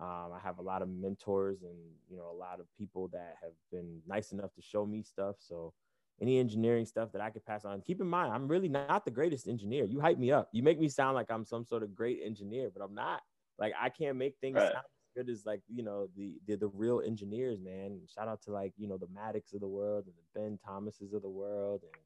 Um, 0.00 0.32
I 0.34 0.40
have 0.42 0.58
a 0.58 0.62
lot 0.62 0.82
of 0.82 0.88
mentors 0.88 1.62
and 1.62 1.76
you 2.10 2.16
know 2.16 2.30
a 2.30 2.36
lot 2.36 2.58
of 2.58 2.66
people 2.76 3.08
that 3.12 3.36
have 3.42 3.52
been 3.70 4.00
nice 4.06 4.32
enough 4.32 4.52
to 4.54 4.62
show 4.62 4.84
me 4.84 5.02
stuff. 5.02 5.36
So 5.38 5.72
any 6.20 6.38
engineering 6.38 6.86
stuff 6.86 7.12
that 7.12 7.20
I 7.20 7.30
could 7.30 7.44
pass 7.44 7.64
on. 7.64 7.80
Keep 7.80 8.00
in 8.00 8.06
mind, 8.06 8.32
I'm 8.32 8.48
really 8.48 8.68
not 8.68 9.04
the 9.04 9.10
greatest 9.10 9.48
engineer. 9.48 9.84
You 9.84 10.00
hype 10.00 10.18
me 10.18 10.30
up. 10.30 10.48
You 10.52 10.62
make 10.62 10.78
me 10.78 10.88
sound 10.88 11.14
like 11.14 11.30
I'm 11.30 11.44
some 11.44 11.64
sort 11.64 11.82
of 11.82 11.94
great 11.94 12.20
engineer, 12.24 12.70
but 12.72 12.82
I'm 12.82 12.94
not. 12.94 13.22
Like 13.58 13.72
I 13.80 13.88
can't 13.88 14.16
make 14.16 14.34
things 14.40 14.56
right. 14.56 14.72
sound 14.72 14.84
as 14.84 15.24
good 15.24 15.30
as 15.30 15.46
like 15.46 15.62
you 15.68 15.82
know 15.82 16.08
the, 16.16 16.34
the 16.46 16.56
the 16.56 16.68
real 16.68 17.00
engineers, 17.04 17.58
man. 17.60 18.00
Shout 18.14 18.28
out 18.28 18.42
to 18.42 18.52
like 18.52 18.72
you 18.76 18.88
know 18.88 18.98
the 18.98 19.08
Maddox 19.14 19.52
of 19.52 19.60
the 19.60 19.68
world 19.68 20.04
and 20.06 20.14
the 20.14 20.40
Ben 20.40 20.58
Thomases 20.64 21.12
of 21.12 21.22
the 21.22 21.28
world 21.28 21.82
and 21.82 22.02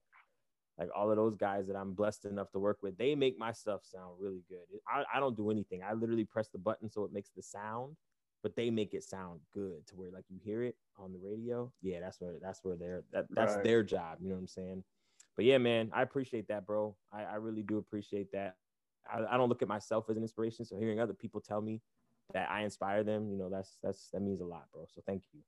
like 0.78 0.90
all 0.94 1.10
of 1.10 1.16
those 1.16 1.34
guys 1.34 1.66
that 1.66 1.76
I'm 1.76 1.92
blessed 1.92 2.26
enough 2.26 2.52
to 2.52 2.58
work 2.58 2.78
with. 2.82 2.96
They 2.96 3.14
make 3.14 3.36
my 3.36 3.50
stuff 3.50 3.80
sound 3.82 4.12
really 4.20 4.44
good. 4.48 4.58
I, 4.86 5.04
I 5.12 5.18
don't 5.18 5.36
do 5.36 5.50
anything. 5.50 5.82
I 5.82 5.92
literally 5.94 6.24
press 6.24 6.48
the 6.48 6.58
button 6.58 6.88
so 6.88 7.04
it 7.04 7.12
makes 7.12 7.30
the 7.34 7.42
sound 7.42 7.96
but 8.42 8.54
they 8.56 8.70
make 8.70 8.94
it 8.94 9.04
sound 9.04 9.40
good 9.52 9.86
to 9.86 9.96
where 9.96 10.10
like 10.10 10.24
you 10.28 10.38
hear 10.42 10.62
it 10.62 10.76
on 10.96 11.12
the 11.12 11.18
radio. 11.18 11.72
Yeah, 11.82 12.00
that's 12.00 12.20
where 12.20 12.34
that's 12.40 12.60
where 12.62 12.76
they're 12.76 13.02
that, 13.12 13.26
that's 13.30 13.56
right. 13.56 13.64
their 13.64 13.82
job. 13.82 14.18
You 14.20 14.28
know 14.28 14.36
what 14.36 14.42
I'm 14.42 14.48
saying? 14.48 14.84
But 15.36 15.44
yeah, 15.44 15.58
man, 15.58 15.90
I 15.92 16.02
appreciate 16.02 16.48
that, 16.48 16.66
bro. 16.66 16.96
I, 17.12 17.22
I 17.22 17.34
really 17.34 17.62
do 17.62 17.78
appreciate 17.78 18.32
that. 18.32 18.56
I, 19.12 19.34
I 19.34 19.36
don't 19.36 19.48
look 19.48 19.62
at 19.62 19.68
myself 19.68 20.08
as 20.10 20.16
an 20.16 20.22
inspiration, 20.22 20.64
so 20.64 20.78
hearing 20.78 21.00
other 21.00 21.14
people 21.14 21.40
tell 21.40 21.60
me 21.60 21.82
that 22.34 22.50
I 22.50 22.62
inspire 22.62 23.04
them, 23.04 23.30
you 23.30 23.38
know, 23.38 23.48
that's 23.50 23.78
that's 23.82 24.10
that 24.12 24.20
means 24.20 24.40
a 24.40 24.46
lot, 24.46 24.70
bro. 24.72 24.86
So 24.88 25.02
thank 25.06 25.24
you. 25.32 25.42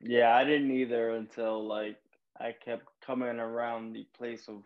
Yeah, 0.00 0.34
I 0.34 0.44
didn't 0.44 0.70
either 0.72 1.10
until 1.10 1.66
like 1.66 1.98
I 2.38 2.52
kept 2.52 2.86
coming 3.00 3.38
around 3.38 3.92
the 3.92 4.04
place 4.16 4.48
of 4.48 4.64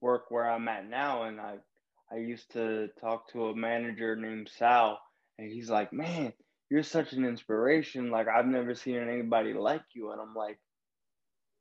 work 0.00 0.30
where 0.30 0.48
I'm 0.50 0.68
at 0.68 0.88
now, 0.88 1.24
and 1.24 1.40
I 1.40 1.58
I 2.10 2.16
used 2.16 2.50
to 2.52 2.88
talk 3.00 3.28
to 3.30 3.46
a 3.46 3.56
manager 3.56 4.16
named 4.16 4.48
Sal, 4.50 5.00
and 5.38 5.50
he's 5.50 5.70
like, 5.70 5.92
"Man, 5.92 6.32
you're 6.70 6.82
such 6.82 7.12
an 7.12 7.24
inspiration. 7.24 8.10
Like 8.10 8.28
I've 8.28 8.46
never 8.46 8.74
seen 8.74 8.96
anybody 8.96 9.54
like 9.54 9.84
you." 9.94 10.10
And 10.12 10.20
I'm 10.20 10.34
like, 10.34 10.60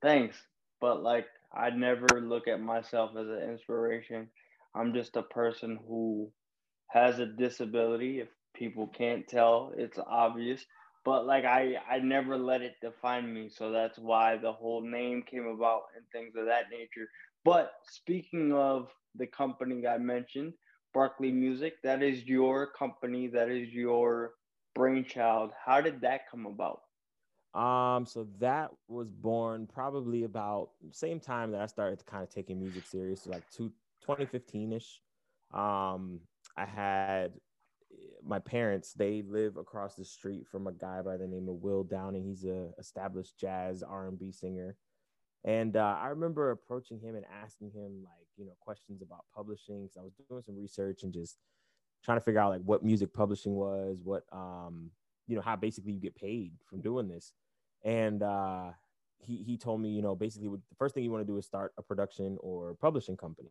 "Thanks," 0.01 0.47
but 0.79 1.01
like 1.01 1.27
I 1.53 1.69
never 1.71 2.21
look 2.21 2.47
at 2.47 2.59
myself 2.61 3.15
as 3.17 3.27
an 3.27 3.39
inspiration. 3.51 4.31
I'm 4.75 4.93
just 4.93 5.15
a 5.15 5.23
person 5.23 5.79
who 5.87 6.31
has 6.87 7.19
a 7.19 7.25
disability. 7.25 8.19
If 8.19 8.29
people 8.53 8.87
can't 8.87 9.27
tell, 9.27 9.73
it's 9.77 9.99
obvious. 9.99 10.65
But 11.03 11.25
like 11.25 11.45
I, 11.45 11.75
I 11.89 11.99
never 11.99 12.37
let 12.37 12.61
it 12.61 12.75
define 12.81 13.33
me. 13.33 13.49
So 13.49 13.71
that's 13.71 13.97
why 13.97 14.37
the 14.37 14.51
whole 14.51 14.81
name 14.81 15.23
came 15.23 15.47
about 15.47 15.83
and 15.95 16.05
things 16.11 16.35
of 16.37 16.45
that 16.45 16.65
nature. 16.71 17.07
But 17.43 17.71
speaking 17.89 18.53
of 18.53 18.89
the 19.15 19.27
company 19.27 19.87
I 19.87 19.97
mentioned, 19.97 20.53
Barkley 20.93 21.31
Music, 21.31 21.81
that 21.83 22.03
is 22.03 22.25
your 22.25 22.67
company, 22.67 23.27
that 23.27 23.49
is 23.49 23.69
your 23.69 24.33
brainchild. 24.75 25.51
How 25.65 25.81
did 25.81 26.01
that 26.01 26.29
come 26.29 26.45
about? 26.45 26.81
Um, 27.53 28.05
so 28.05 28.27
that 28.39 28.71
was 28.87 29.09
born 29.09 29.67
probably 29.67 30.23
about 30.23 30.69
same 30.91 31.19
time 31.19 31.51
that 31.51 31.61
I 31.61 31.65
started 31.65 32.05
kind 32.05 32.23
of 32.23 32.29
taking 32.29 32.59
music 32.59 32.85
serious, 32.85 33.23
so 33.23 33.31
like 33.31 33.43
two, 33.51 33.71
2015 34.01 34.73
ish. 34.73 35.01
Um, 35.53 36.21
I 36.57 36.65
had 36.65 37.33
my 38.23 38.39
parents, 38.39 38.93
they 38.93 39.23
live 39.27 39.57
across 39.57 39.95
the 39.95 40.05
street 40.05 40.47
from 40.47 40.67
a 40.67 40.71
guy 40.71 41.01
by 41.01 41.17
the 41.17 41.27
name 41.27 41.47
of 41.49 41.55
Will 41.55 41.83
Downing. 41.83 42.23
He's 42.23 42.45
a 42.45 42.69
established 42.79 43.37
jazz 43.39 43.83
R&B 43.83 44.31
singer. 44.31 44.77
And 45.43 45.75
uh, 45.75 45.97
I 45.99 46.07
remember 46.07 46.51
approaching 46.51 46.99
him 46.99 47.15
and 47.15 47.25
asking 47.43 47.71
him 47.71 48.03
like, 48.03 48.27
you 48.37 48.45
know, 48.45 48.53
questions 48.59 49.01
about 49.01 49.25
publishing. 49.35 49.87
Cause 49.87 49.97
I 49.99 50.03
was 50.03 50.13
doing 50.29 50.43
some 50.43 50.55
research 50.55 51.03
and 51.03 51.11
just 51.11 51.37
trying 52.03 52.17
to 52.17 52.23
figure 52.23 52.39
out 52.39 52.51
like 52.51 52.61
what 52.61 52.83
music 52.83 53.13
publishing 53.13 53.55
was, 53.55 53.97
what, 54.03 54.23
um, 54.31 54.91
you 55.27 55.35
know, 55.35 55.41
how 55.41 55.55
basically 55.55 55.93
you 55.93 55.99
get 55.99 56.15
paid 56.15 56.53
from 56.67 56.81
doing 56.81 57.07
this. 57.07 57.33
And 57.83 58.21
uh, 58.21 58.71
he, 59.19 59.37
he 59.37 59.57
told 59.57 59.81
me, 59.81 59.89
you 59.89 60.03
know, 60.03 60.15
basically 60.15 60.49
the 60.49 60.75
first 60.77 60.93
thing 60.93 61.03
you 61.03 61.11
want 61.11 61.25
to 61.25 61.31
do 61.31 61.37
is 61.37 61.45
start 61.45 61.73
a 61.77 61.81
production 61.81 62.37
or 62.41 62.75
publishing 62.75 63.17
company 63.17 63.49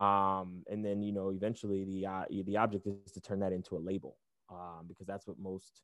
um, 0.00 0.62
and 0.70 0.84
then 0.84 1.02
you 1.02 1.12
know 1.12 1.30
eventually 1.30 1.84
the 1.84 2.06
uh, 2.06 2.24
the 2.46 2.56
object 2.56 2.86
is 2.86 3.12
to 3.12 3.20
turn 3.20 3.40
that 3.40 3.52
into 3.52 3.76
a 3.76 3.78
label 3.78 4.16
um, 4.50 4.86
because 4.88 5.06
that's 5.06 5.26
what 5.26 5.38
most 5.38 5.82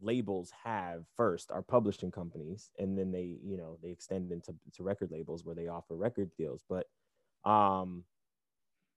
labels 0.00 0.52
have 0.64 1.04
first 1.16 1.50
are 1.50 1.62
publishing 1.62 2.10
companies 2.10 2.70
and 2.78 2.96
then 2.96 3.10
they 3.10 3.36
you 3.44 3.56
know 3.56 3.76
they 3.82 3.90
extend 3.90 4.30
into 4.30 4.54
to 4.72 4.82
record 4.84 5.10
labels 5.10 5.44
where 5.44 5.56
they 5.56 5.68
offer 5.68 5.96
record 5.96 6.30
deals. 6.36 6.64
But 6.68 6.86
um 7.48 8.04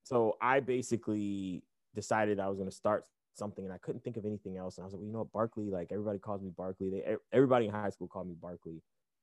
so 0.03 0.35
i 0.41 0.59
basically 0.59 1.63
decided 1.93 2.39
i 2.39 2.47
was 2.47 2.57
going 2.57 2.69
to 2.69 2.75
start 2.75 3.05
something 3.35 3.65
and 3.65 3.73
i 3.73 3.77
couldn't 3.77 4.03
think 4.03 4.17
of 4.17 4.25
anything 4.25 4.57
else. 4.57 4.77
And 4.77 4.83
i 4.83 4.85
was 4.85 4.93
like 4.93 4.99
well, 4.99 5.07
you 5.07 5.13
know 5.13 5.19
what? 5.19 5.31
Barkley 5.31 5.69
like 5.69 5.91
everybody 5.91 6.19
calls 6.19 6.41
me 6.41 6.51
barkley 6.55 6.89
they 6.89 7.15
everybody 7.33 7.65
in 7.65 7.71
high 7.71 7.89
school 7.89 8.07
called 8.07 8.27
me 8.27 8.35
barkley 8.39 8.81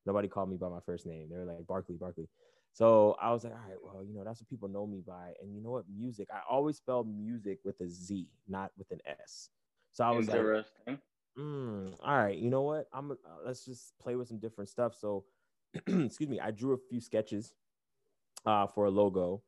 nobody 0.09 0.26
called 0.26 0.50
me 0.50 0.57
by 0.57 0.68
my 0.68 0.80
first 0.87 1.07
name. 1.07 1.28
They 1.30 1.37
were 1.37 1.45
like 1.45 1.66
barkley 1.66 1.97
barkley 1.97 2.28
so 2.72 3.16
I 3.20 3.32
was 3.32 3.44
like, 3.44 3.54
all 3.54 3.68
right, 3.68 3.78
well, 3.82 4.04
you 4.04 4.14
know, 4.14 4.25
that's 4.25 4.40
what 4.40 4.48
people 4.48 4.68
know 4.68 4.87
me 4.87 5.02
by. 5.06 5.34
And 5.42 5.54
you 5.54 5.60
know 5.62 5.70
what? 5.72 5.84
Music, 5.94 6.28
I 6.32 6.40
always 6.48 6.76
spell 6.76 7.04
music 7.04 7.58
with 7.64 7.80
a 7.80 7.88
Z, 7.88 8.28
not 8.48 8.70
with 8.78 8.90
an 8.92 9.00
S. 9.06 9.50
So 9.92 10.04
I 10.04 10.10
was 10.12 10.28
like, 10.28 10.38
mm, 11.38 11.94
all 12.02 12.16
right, 12.16 12.38
you 12.38 12.50
know 12.50 12.62
what? 12.62 12.88
I'm 12.92 13.12
uh, 13.12 13.14
let's 13.44 13.64
just 13.64 13.98
play 13.98 14.16
with 14.16 14.28
some 14.28 14.38
different 14.38 14.70
stuff. 14.70 14.94
So, 14.94 15.25
excuse 15.87 16.28
me, 16.28 16.40
I 16.40 16.50
drew 16.52 16.72
a 16.75 16.78
few 16.90 17.00
sketches 17.00 17.54
uh, 18.46 18.66
for 18.66 18.87
a 18.87 18.90
logo, 18.90 19.42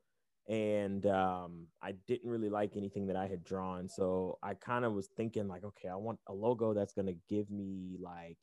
and 0.47 1.05
um, 1.07 1.67
I 1.81 1.93
didn't 2.07 2.29
really 2.29 2.49
like 2.49 2.75
anything 2.75 3.07
that 3.07 3.15
I 3.15 3.27
had 3.27 3.43
drawn. 3.43 3.87
So 3.89 4.39
I 4.43 4.55
kind 4.55 4.85
of 4.85 4.93
was 4.93 5.07
thinking 5.07 5.47
like, 5.47 5.63
okay, 5.63 5.87
I 5.89 5.95
want 5.95 6.19
a 6.27 6.33
logo 6.33 6.73
that's 6.73 6.93
gonna 6.93 7.15
give 7.29 7.49
me 7.49 7.97
like, 7.99 8.37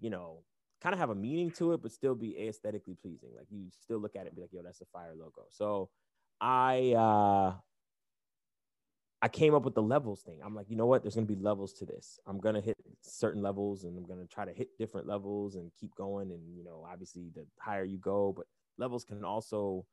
you 0.00 0.10
know, 0.10 0.44
kind 0.82 0.92
of 0.92 0.98
have 0.98 1.10
a 1.10 1.14
meaning 1.14 1.50
to 1.52 1.72
it, 1.72 1.82
but 1.82 1.92
still 1.92 2.14
be 2.14 2.36
aesthetically 2.48 2.96
pleasing. 3.00 3.30
Like 3.36 3.46
you 3.50 3.66
still 3.82 3.98
look 3.98 4.16
at 4.16 4.22
it 4.22 4.28
and 4.28 4.36
be 4.36 4.42
like, 4.42 4.52
yo, 4.52 4.62
that's 4.62 4.80
a 4.80 4.86
fire 4.86 5.14
logo. 5.16 5.44
So 5.50 5.90
I 6.40 6.92
uh 6.92 7.54
I 9.24 9.28
came 9.28 9.54
up 9.54 9.64
with 9.64 9.76
the 9.76 9.82
levels 9.82 10.22
thing. 10.22 10.40
I'm 10.44 10.56
like, 10.56 10.68
you 10.68 10.76
know 10.76 10.86
what? 10.86 11.02
There's 11.02 11.14
gonna 11.14 11.26
be 11.26 11.36
levels 11.36 11.72
to 11.74 11.86
this. 11.86 12.18
I'm 12.26 12.40
gonna 12.40 12.60
hit 12.60 12.76
certain 13.02 13.40
levels 13.40 13.84
and 13.84 13.96
I'm 13.96 14.04
gonna 14.04 14.26
try 14.26 14.44
to 14.44 14.52
hit 14.52 14.76
different 14.76 15.06
levels 15.06 15.54
and 15.54 15.70
keep 15.78 15.94
going. 15.94 16.32
And 16.32 16.56
you 16.56 16.64
know, 16.64 16.84
obviously 16.90 17.30
the 17.32 17.46
higher 17.60 17.84
you 17.84 17.98
go, 17.98 18.34
but 18.36 18.46
levels 18.76 19.04
can 19.04 19.24
also 19.24 19.86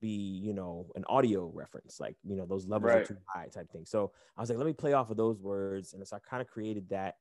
be, 0.00 0.08
you 0.08 0.52
know, 0.52 0.90
an 0.96 1.04
audio 1.08 1.50
reference, 1.54 2.00
like 2.00 2.16
you 2.24 2.34
know, 2.34 2.46
those 2.46 2.66
levels 2.66 2.92
right. 2.92 3.02
are 3.02 3.06
too 3.06 3.16
high 3.32 3.46
type 3.46 3.70
thing. 3.70 3.86
So 3.86 4.10
I 4.36 4.40
was 4.40 4.50
like, 4.50 4.58
let 4.58 4.66
me 4.66 4.72
play 4.72 4.94
off 4.94 5.10
of 5.10 5.16
those 5.16 5.40
words. 5.40 5.94
And 5.94 6.06
so 6.06 6.16
I 6.16 6.18
kind 6.28 6.42
of 6.42 6.48
created 6.48 6.88
that 6.88 7.14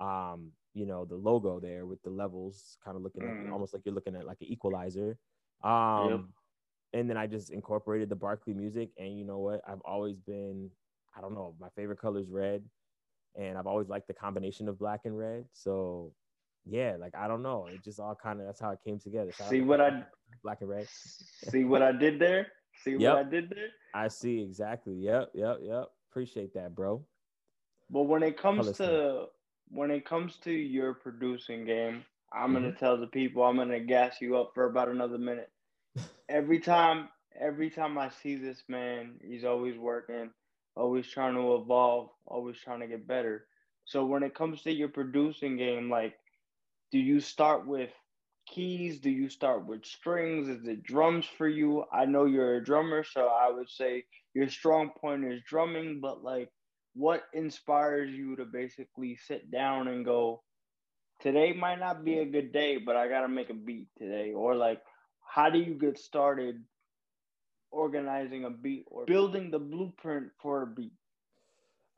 um 0.00 0.52
you 0.74 0.84
know 0.84 1.04
the 1.04 1.14
logo 1.14 1.60
there 1.60 1.86
with 1.86 2.02
the 2.02 2.10
levels 2.10 2.76
kind 2.84 2.96
of 2.96 3.02
looking 3.02 3.22
mm. 3.22 3.52
almost 3.52 3.72
like 3.72 3.82
you're 3.84 3.94
looking 3.94 4.16
at 4.16 4.26
like 4.26 4.38
an 4.40 4.48
equalizer. 4.48 5.16
Um 5.62 6.10
yep. 6.10 6.20
and 6.92 7.08
then 7.08 7.16
i 7.16 7.26
just 7.26 7.50
incorporated 7.50 8.08
the 8.08 8.16
barkley 8.16 8.52
music 8.52 8.90
and 8.98 9.16
you 9.16 9.24
know 9.24 9.38
what? 9.38 9.62
I've 9.66 9.80
always 9.84 10.18
been 10.18 10.68
i 11.16 11.20
don't 11.20 11.34
know 11.34 11.54
my 11.60 11.68
favorite 11.76 12.00
color 12.00 12.20
is 12.20 12.28
red 12.28 12.64
and 13.38 13.56
i've 13.56 13.68
always 13.68 13.88
liked 13.88 14.08
the 14.08 14.14
combination 14.14 14.68
of 14.68 14.78
black 14.78 15.02
and 15.04 15.16
red. 15.16 15.44
So 15.52 16.12
yeah 16.66 16.96
like 16.98 17.14
i 17.14 17.28
don't 17.28 17.42
know. 17.42 17.68
It 17.72 17.84
just 17.84 18.00
all 18.00 18.16
kind 18.20 18.40
of 18.40 18.46
that's 18.46 18.60
how 18.60 18.70
it 18.70 18.80
came 18.84 18.98
together. 18.98 19.32
Shout 19.32 19.48
see 19.48 19.60
what 19.60 19.80
i 19.80 20.02
black 20.42 20.60
and 20.60 20.68
red. 20.70 20.88
See 20.88 21.64
what 21.64 21.82
i 21.82 21.92
did 21.92 22.18
there? 22.18 22.48
See 22.82 22.96
yep. 22.98 23.14
what 23.14 23.26
i 23.26 23.30
did 23.30 23.48
there? 23.48 23.68
I 23.94 24.08
see 24.08 24.42
exactly. 24.42 24.94
Yep 24.94 25.30
yep 25.34 25.58
yep. 25.62 25.84
Appreciate 26.10 26.52
that 26.54 26.74
bro. 26.74 27.04
But 27.90 28.02
when 28.02 28.22
it 28.22 28.36
comes 28.36 28.76
to 28.78 29.26
when 29.74 29.90
it 29.90 30.06
comes 30.06 30.36
to 30.44 30.52
your 30.52 30.94
producing 30.94 31.64
game, 31.64 32.04
I'm 32.32 32.52
mm-hmm. 32.52 32.54
gonna 32.54 32.72
tell 32.72 32.96
the 32.96 33.08
people 33.08 33.42
I'm 33.42 33.56
gonna 33.56 33.80
gas 33.80 34.20
you 34.20 34.36
up 34.36 34.52
for 34.54 34.66
about 34.66 34.88
another 34.88 35.18
minute. 35.18 35.50
every 36.28 36.60
time, 36.60 37.08
every 37.38 37.70
time 37.70 37.98
I 37.98 38.08
see 38.08 38.36
this 38.36 38.62
man, 38.68 39.14
he's 39.22 39.44
always 39.44 39.76
working, 39.76 40.30
always 40.76 41.08
trying 41.08 41.34
to 41.34 41.56
evolve, 41.56 42.10
always 42.26 42.56
trying 42.58 42.80
to 42.80 42.86
get 42.86 43.06
better. 43.06 43.46
So 43.84 44.06
when 44.06 44.22
it 44.22 44.34
comes 44.34 44.62
to 44.62 44.72
your 44.72 44.88
producing 44.88 45.56
game, 45.56 45.90
like, 45.90 46.14
do 46.90 46.98
you 46.98 47.20
start 47.20 47.66
with 47.66 47.90
keys? 48.46 49.00
Do 49.00 49.10
you 49.10 49.28
start 49.28 49.66
with 49.66 49.84
strings? 49.84 50.48
Is 50.48 50.66
it 50.66 50.84
drums 50.84 51.26
for 51.36 51.48
you? 51.48 51.84
I 51.92 52.04
know 52.04 52.24
you're 52.24 52.56
a 52.56 52.64
drummer, 52.64 53.04
so 53.04 53.26
I 53.26 53.50
would 53.50 53.68
say 53.68 54.04
your 54.34 54.48
strong 54.48 54.90
point 55.00 55.24
is 55.24 55.42
drumming, 55.46 56.00
but 56.00 56.22
like 56.22 56.50
what 56.94 57.24
inspires 57.32 58.10
you 58.10 58.36
to 58.36 58.44
basically 58.44 59.16
sit 59.16 59.50
down 59.50 59.88
and 59.88 60.04
go, 60.04 60.42
today 61.20 61.52
might 61.52 61.80
not 61.80 62.04
be 62.04 62.18
a 62.18 62.24
good 62.24 62.52
day, 62.52 62.76
but 62.78 62.96
I 62.96 63.08
got 63.08 63.22
to 63.22 63.28
make 63.28 63.50
a 63.50 63.54
beat 63.54 63.88
today? 63.98 64.32
Or 64.32 64.54
like, 64.54 64.80
how 65.26 65.50
do 65.50 65.58
you 65.58 65.74
get 65.74 65.98
started 65.98 66.62
organizing 67.70 68.44
a 68.44 68.50
beat 68.50 68.84
or 68.88 69.04
building 69.04 69.50
the 69.50 69.58
blueprint 69.58 70.28
for 70.40 70.62
a 70.62 70.66
beat? 70.66 70.92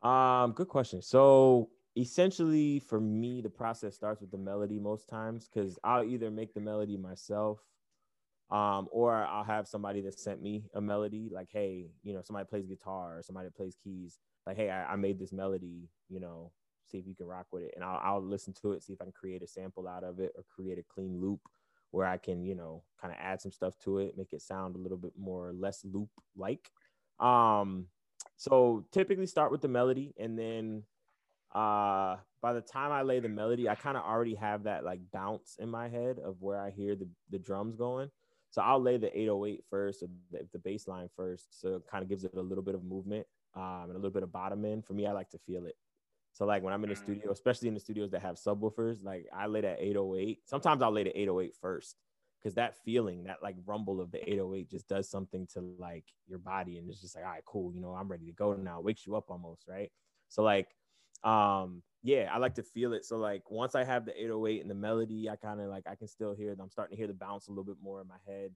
Um, 0.02 0.52
good 0.52 0.68
question. 0.68 1.02
So 1.02 1.70
essentially 1.96 2.78
for 2.80 3.00
me, 3.00 3.42
the 3.42 3.50
process 3.50 3.94
starts 3.94 4.20
with 4.20 4.30
the 4.30 4.38
melody 4.38 4.78
most 4.78 5.08
times 5.08 5.48
because 5.48 5.78
I'll 5.84 6.04
either 6.04 6.30
make 6.30 6.54
the 6.54 6.60
melody 6.60 6.96
myself 6.96 7.60
um, 8.50 8.88
or 8.92 9.12
I'll 9.12 9.44
have 9.44 9.66
somebody 9.66 10.00
that 10.02 10.18
sent 10.18 10.40
me 10.40 10.64
a 10.74 10.80
melody, 10.80 11.28
like, 11.32 11.48
hey, 11.50 11.88
you 12.04 12.14
know, 12.14 12.22
somebody 12.22 12.46
plays 12.46 12.66
guitar 12.66 13.18
or 13.18 13.22
somebody 13.22 13.48
plays 13.50 13.76
keys 13.82 14.20
like, 14.46 14.56
hey, 14.56 14.70
I, 14.70 14.92
I, 14.92 14.96
made 14.96 15.18
this 15.18 15.32
melody, 15.32 15.88
you 16.08 16.20
know, 16.20 16.52
see 16.86 16.98
if 16.98 17.06
you 17.06 17.14
can 17.14 17.26
rock 17.26 17.46
with 17.52 17.64
it. 17.64 17.72
And 17.74 17.84
I'll, 17.84 18.00
I'll 18.02 18.22
listen 18.22 18.54
to 18.62 18.72
it, 18.72 18.82
see 18.82 18.92
if 18.92 19.00
I 19.00 19.04
can 19.04 19.12
create 19.12 19.42
a 19.42 19.46
sample 19.46 19.88
out 19.88 20.04
of 20.04 20.20
it 20.20 20.32
or 20.36 20.44
create 20.54 20.78
a 20.78 20.84
clean 20.84 21.20
loop 21.20 21.40
where 21.90 22.06
I 22.06 22.16
can, 22.16 22.44
you 22.44 22.54
know, 22.54 22.82
kind 23.00 23.12
of 23.12 23.18
add 23.20 23.40
some 23.40 23.52
stuff 23.52 23.76
to 23.84 23.98
it, 23.98 24.16
make 24.16 24.32
it 24.32 24.42
sound 24.42 24.76
a 24.76 24.78
little 24.78 24.98
bit 24.98 25.12
more 25.18 25.52
less 25.52 25.84
loop 25.84 26.10
like. 26.36 26.70
Um, 27.18 27.86
so 28.36 28.84
typically 28.92 29.26
start 29.26 29.50
with 29.50 29.62
the 29.62 29.68
melody 29.68 30.14
and 30.18 30.38
then 30.38 30.82
uh 31.54 32.16
by 32.42 32.52
the 32.52 32.60
time 32.60 32.92
I 32.92 33.02
lay 33.02 33.18
the 33.18 33.28
melody, 33.28 33.68
I 33.68 33.74
kind 33.74 33.96
of 33.96 34.04
already 34.04 34.36
have 34.36 34.64
that 34.64 34.84
like 34.84 35.00
bounce 35.12 35.56
in 35.58 35.68
my 35.68 35.88
head 35.88 36.18
of 36.24 36.36
where 36.40 36.60
I 36.60 36.70
hear 36.70 36.94
the, 36.94 37.08
the 37.30 37.40
drums 37.40 37.74
going. 37.74 38.08
So 38.50 38.62
I'll 38.62 38.80
lay 38.80 38.98
the 38.98 39.08
808 39.18 39.64
first 39.68 40.02
or 40.04 40.06
the, 40.30 40.46
the 40.52 40.60
bass 40.60 40.86
line 40.86 41.08
first. 41.16 41.60
So 41.60 41.76
it 41.76 41.82
kind 41.90 42.04
of 42.04 42.08
gives 42.08 42.24
it 42.24 42.34
a 42.36 42.40
little 42.40 42.62
bit 42.62 42.76
of 42.76 42.84
movement 42.84 43.26
um, 43.56 43.84
and 43.84 43.92
a 43.92 43.94
little 43.94 44.10
bit 44.10 44.22
of 44.22 44.32
bottom 44.32 44.64
end. 44.64 44.84
For 44.84 44.92
me, 44.92 45.06
I 45.06 45.12
like 45.12 45.30
to 45.30 45.38
feel 45.38 45.66
it. 45.66 45.76
So 46.32 46.44
like 46.44 46.62
when 46.62 46.74
I'm 46.74 46.84
in 46.84 46.90
the 46.90 46.96
studio, 46.96 47.30
especially 47.30 47.68
in 47.68 47.74
the 47.74 47.80
studios 47.80 48.10
that 48.10 48.22
have 48.22 48.36
subwoofers, 48.36 49.02
like 49.02 49.26
I 49.34 49.46
lay 49.46 49.62
that 49.62 49.78
808. 49.80 50.40
Sometimes 50.44 50.82
I'll 50.82 50.92
lay 50.92 51.04
the 51.04 51.18
808 51.18 51.54
first 51.60 51.96
because 52.38 52.54
that 52.56 52.76
feeling, 52.84 53.24
that 53.24 53.38
like 53.42 53.56
rumble 53.64 54.02
of 54.02 54.12
the 54.12 54.18
808 54.18 54.70
just 54.70 54.86
does 54.86 55.08
something 55.08 55.46
to 55.54 55.60
like 55.78 56.04
your 56.28 56.38
body 56.38 56.76
and 56.76 56.90
it's 56.90 57.00
just 57.00 57.16
like, 57.16 57.24
all 57.24 57.30
right, 57.30 57.44
cool, 57.46 57.72
you 57.72 57.80
know, 57.80 57.92
I'm 57.92 58.08
ready 58.08 58.26
to 58.26 58.32
go 58.32 58.52
now. 58.52 58.78
It 58.80 58.84
wakes 58.84 59.06
you 59.06 59.16
up 59.16 59.30
almost, 59.30 59.64
right? 59.66 59.90
So 60.28 60.42
like 60.42 60.68
um, 61.24 61.82
yeah, 62.02 62.28
I 62.32 62.38
like 62.38 62.54
to 62.54 62.62
feel 62.62 62.92
it. 62.92 63.04
So 63.04 63.16
like 63.16 63.50
once 63.50 63.74
I 63.74 63.84
have 63.84 64.04
the 64.04 64.12
808 64.12 64.60
and 64.60 64.70
the 64.70 64.74
melody, 64.74 65.28
I 65.28 65.36
kind 65.36 65.60
of 65.60 65.68
like 65.68 65.84
I 65.90 65.96
can 65.96 66.06
still 66.08 66.34
hear. 66.34 66.54
I'm 66.60 66.70
starting 66.70 66.96
to 66.96 67.00
hear 67.00 67.08
the 67.08 67.14
bounce 67.14 67.48
a 67.48 67.50
little 67.50 67.64
bit 67.64 67.76
more 67.82 68.00
in 68.00 68.06
my 68.06 68.18
head. 68.26 68.52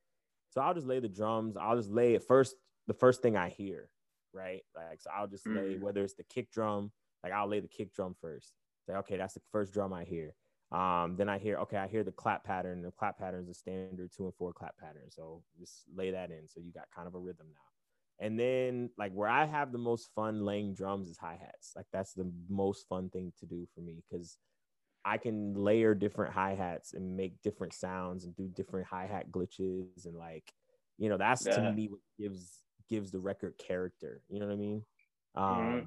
So 0.51 0.61
I'll 0.61 0.75
just 0.75 0.87
lay 0.87 1.01
the 1.01 1.09
drums. 1.09 1.57
I'll 1.57 1.77
just 1.77 1.91
lay 1.91 2.15
it 2.15 2.23
first. 2.23 2.55
The 2.87 2.95
first 2.95 3.23
thing 3.23 3.37
I 3.37 3.49
hear, 3.49 3.89
right? 4.33 4.63
Like 4.75 5.01
so, 5.01 5.11
I'll 5.15 5.27
just 5.27 5.47
mm. 5.47 5.57
lay 5.57 5.79
whether 5.79 6.03
it's 6.03 6.15
the 6.15 6.25
kick 6.25 6.51
drum. 6.51 6.93
Like 7.23 7.33
I'll 7.33 7.49
lay 7.49 7.61
the 7.61 7.69
kick 7.69 7.95
drum 7.95 8.15
first. 8.21 8.53
Say 8.87 8.95
okay, 8.95 9.17
that's 9.17 9.35
the 9.35 9.43
first 9.53 9.73
drum 9.73 9.93
I 9.93 10.05
hear. 10.05 10.35
Um, 10.73 11.17
then 11.17 11.29
I 11.29 11.39
hear 11.39 11.57
okay, 11.59 11.77
I 11.77 11.89
hear 11.89 12.05
the 12.05 12.13
clap 12.13 12.45
pattern. 12.45 12.83
The 12.83 12.93
clap 12.93 13.19
pattern 13.19 13.43
is 13.43 13.49
a 13.49 13.55
standard 13.55 14.11
two 14.17 14.25
and 14.25 14.35
four 14.35 14.53
clap 14.53 14.77
pattern. 14.79 15.11
So 15.11 15.43
just 15.59 15.85
lay 15.95 16.13
that 16.13 16.31
in. 16.31 16.47
So 16.47 16.61
you 16.61 16.73
got 16.73 16.85
kind 16.95 17.09
of 17.09 17.15
a 17.15 17.19
rhythm 17.19 17.47
now. 17.53 18.27
And 18.27 18.39
then 18.39 18.91
like 18.99 19.13
where 19.13 19.29
I 19.29 19.47
have 19.47 19.73
the 19.73 19.79
most 19.79 20.11
fun 20.15 20.45
laying 20.45 20.75
drums 20.75 21.09
is 21.09 21.19
hi 21.19 21.39
hats. 21.41 21.73
Like 21.75 21.87
that's 21.93 22.13
the 22.13 22.31
most 22.49 22.87
fun 22.89 23.09
thing 23.09 23.33
to 23.41 23.47
do 23.47 23.67
for 23.75 23.81
me 23.81 24.03
because 24.09 24.37
I 25.05 25.17
can 25.17 25.55
layer 25.55 25.95
different 25.95 26.35
hi 26.35 26.55
hats 26.55 26.93
and 26.93 27.17
make 27.17 27.41
different 27.43 27.73
sounds 27.73 28.25
and 28.25 28.37
do 28.37 28.47
different 28.47 28.87
hi 28.87 29.07
hat 29.07 29.31
glitches 29.31 30.05
and 30.05 30.15
like, 30.15 30.53
you 30.99 31.09
know, 31.09 31.17
that's 31.17 31.47
yeah. 31.47 31.57
to 31.57 31.73
me 31.73 31.89
what 31.89 32.01
gives 32.19 32.59
gives 32.91 33.11
the 33.11 33.21
record 33.21 33.55
character. 33.59 34.23
You 34.29 34.41
know 34.41 34.47
what 34.47 34.53
I 34.53 34.57
mean? 34.57 34.85
Mm-hmm. 35.37 35.43
Um, 35.43 35.67
mm-hmm. 35.67 35.87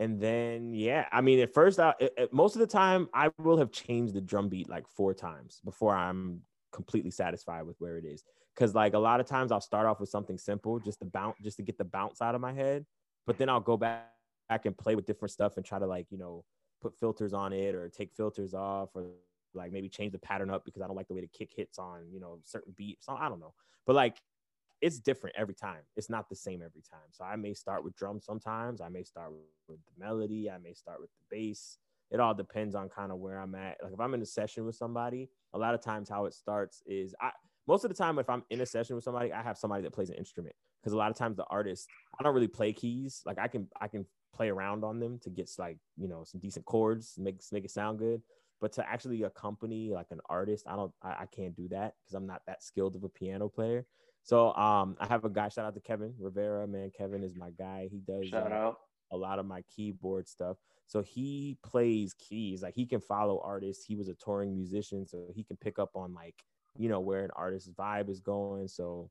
And 0.00 0.20
then 0.20 0.74
yeah, 0.74 1.06
I 1.10 1.20
mean, 1.22 1.40
at 1.40 1.52
first, 1.52 1.80
I, 1.80 1.94
most 2.30 2.54
of 2.54 2.60
the 2.60 2.66
time, 2.68 3.08
I 3.12 3.30
will 3.38 3.58
have 3.58 3.72
changed 3.72 4.14
the 4.14 4.20
drum 4.20 4.48
beat 4.48 4.68
like 4.68 4.86
four 4.86 5.12
times 5.12 5.60
before 5.64 5.96
I'm 5.96 6.42
completely 6.72 7.10
satisfied 7.10 7.62
with 7.62 7.76
where 7.80 7.96
it 7.96 8.04
is. 8.04 8.22
Because 8.54 8.76
like 8.76 8.94
a 8.94 8.98
lot 8.98 9.18
of 9.18 9.26
times, 9.26 9.50
I'll 9.50 9.60
start 9.60 9.86
off 9.86 9.98
with 9.98 10.08
something 10.08 10.38
simple 10.38 10.78
just 10.78 11.00
to 11.00 11.04
bounce, 11.04 11.36
just 11.42 11.56
to 11.56 11.64
get 11.64 11.78
the 11.78 11.84
bounce 11.84 12.22
out 12.22 12.36
of 12.36 12.40
my 12.40 12.52
head, 12.52 12.86
but 13.26 13.38
then 13.38 13.48
I'll 13.48 13.60
go 13.60 13.76
back 13.76 14.06
back 14.48 14.66
and 14.66 14.76
play 14.78 14.94
with 14.94 15.04
different 15.04 15.30
stuff 15.30 15.56
and 15.56 15.66
try 15.66 15.78
to 15.78 15.86
like 15.86 16.06
you 16.10 16.16
know 16.16 16.42
put 16.80 16.98
filters 16.98 17.34
on 17.34 17.52
it 17.52 17.74
or 17.74 17.88
take 17.88 18.12
filters 18.14 18.54
off 18.54 18.88
or 18.94 19.08
like 19.54 19.72
maybe 19.72 19.88
change 19.88 20.12
the 20.12 20.18
pattern 20.18 20.50
up 20.50 20.64
because 20.64 20.82
I 20.82 20.86
don't 20.86 20.96
like 20.96 21.08
the 21.08 21.14
way 21.14 21.20
the 21.20 21.28
kick 21.28 21.52
hits 21.54 21.78
on, 21.78 22.04
you 22.10 22.20
know, 22.20 22.38
certain 22.44 22.72
beats. 22.76 23.06
So 23.06 23.14
I 23.14 23.28
don't 23.28 23.40
know. 23.40 23.54
But 23.86 23.96
like 23.96 24.16
it's 24.80 24.98
different 24.98 25.36
every 25.36 25.54
time. 25.54 25.80
It's 25.96 26.10
not 26.10 26.28
the 26.28 26.36
same 26.36 26.62
every 26.62 26.82
time. 26.88 27.08
So 27.10 27.24
I 27.24 27.36
may 27.36 27.54
start 27.54 27.84
with 27.84 27.96
drums 27.96 28.24
sometimes. 28.24 28.80
I 28.80 28.88
may 28.88 29.02
start 29.02 29.32
with 29.68 29.78
the 29.84 30.04
melody. 30.04 30.50
I 30.50 30.58
may 30.58 30.72
start 30.72 31.00
with 31.00 31.10
the 31.10 31.36
bass. 31.36 31.78
It 32.10 32.20
all 32.20 32.34
depends 32.34 32.74
on 32.74 32.88
kind 32.88 33.12
of 33.12 33.18
where 33.18 33.38
I'm 33.38 33.54
at. 33.54 33.78
Like 33.82 33.92
if 33.92 34.00
I'm 34.00 34.14
in 34.14 34.22
a 34.22 34.26
session 34.26 34.64
with 34.64 34.76
somebody, 34.76 35.28
a 35.52 35.58
lot 35.58 35.74
of 35.74 35.82
times 35.82 36.08
how 36.08 36.24
it 36.26 36.34
starts 36.34 36.82
is 36.86 37.14
I 37.20 37.30
most 37.66 37.84
of 37.84 37.90
the 37.90 37.96
time 37.96 38.18
if 38.18 38.30
I'm 38.30 38.44
in 38.50 38.60
a 38.62 38.66
session 38.66 38.96
with 38.96 39.04
somebody, 39.04 39.32
I 39.32 39.42
have 39.42 39.58
somebody 39.58 39.82
that 39.82 39.92
plays 39.92 40.08
an 40.08 40.16
instrument 40.16 40.54
because 40.80 40.94
a 40.94 40.96
lot 40.96 41.10
of 41.10 41.16
times 41.16 41.36
the 41.36 41.44
artist 41.50 41.88
I 42.18 42.22
don't 42.22 42.34
really 42.34 42.48
play 42.48 42.72
keys. 42.72 43.22
Like 43.26 43.38
I 43.38 43.48
can 43.48 43.68
I 43.80 43.88
can 43.88 44.06
play 44.34 44.48
around 44.48 44.84
on 44.84 45.00
them 45.00 45.18
to 45.22 45.30
get 45.30 45.50
like 45.58 45.78
you 45.96 46.08
know 46.08 46.24
some 46.24 46.40
decent 46.40 46.64
chords, 46.64 47.14
make 47.18 47.40
make 47.52 47.64
it 47.64 47.70
sound 47.70 47.98
good. 47.98 48.22
But 48.60 48.72
to 48.72 48.88
actually 48.88 49.22
accompany 49.22 49.90
like 49.92 50.08
an 50.10 50.20
artist, 50.28 50.66
I 50.66 50.76
don't 50.76 50.92
I, 51.02 51.08
I 51.10 51.26
can't 51.26 51.54
do 51.54 51.68
that 51.68 51.94
because 52.02 52.14
I'm 52.14 52.26
not 52.26 52.42
that 52.46 52.62
skilled 52.62 52.96
of 52.96 53.04
a 53.04 53.08
piano 53.08 53.48
player. 53.48 53.86
So 54.22 54.52
um 54.54 54.96
I 55.00 55.06
have 55.06 55.24
a 55.24 55.30
guy, 55.30 55.48
shout 55.48 55.64
out 55.64 55.74
to 55.74 55.80
Kevin 55.80 56.14
Rivera, 56.18 56.66
man. 56.66 56.90
Kevin 56.96 57.22
is 57.22 57.34
my 57.34 57.50
guy. 57.50 57.88
He 57.90 58.00
does 58.00 58.28
shout 58.28 58.52
uh, 58.52 58.54
out. 58.54 58.78
a 59.10 59.16
lot 59.16 59.38
of 59.38 59.46
my 59.46 59.62
keyboard 59.74 60.28
stuff. 60.28 60.56
So 60.86 61.02
he 61.02 61.58
plays 61.62 62.14
keys, 62.14 62.62
like 62.62 62.74
he 62.74 62.86
can 62.86 63.00
follow 63.00 63.40
artists. 63.44 63.84
He 63.84 63.94
was 63.94 64.08
a 64.08 64.14
touring 64.14 64.54
musician, 64.54 65.06
so 65.06 65.26
he 65.34 65.44
can 65.44 65.56
pick 65.56 65.78
up 65.78 65.90
on 65.94 66.14
like, 66.14 66.34
you 66.78 66.88
know, 66.88 67.00
where 67.00 67.24
an 67.24 67.30
artist's 67.36 67.70
vibe 67.70 68.08
is 68.08 68.20
going. 68.20 68.68
So 68.68 69.10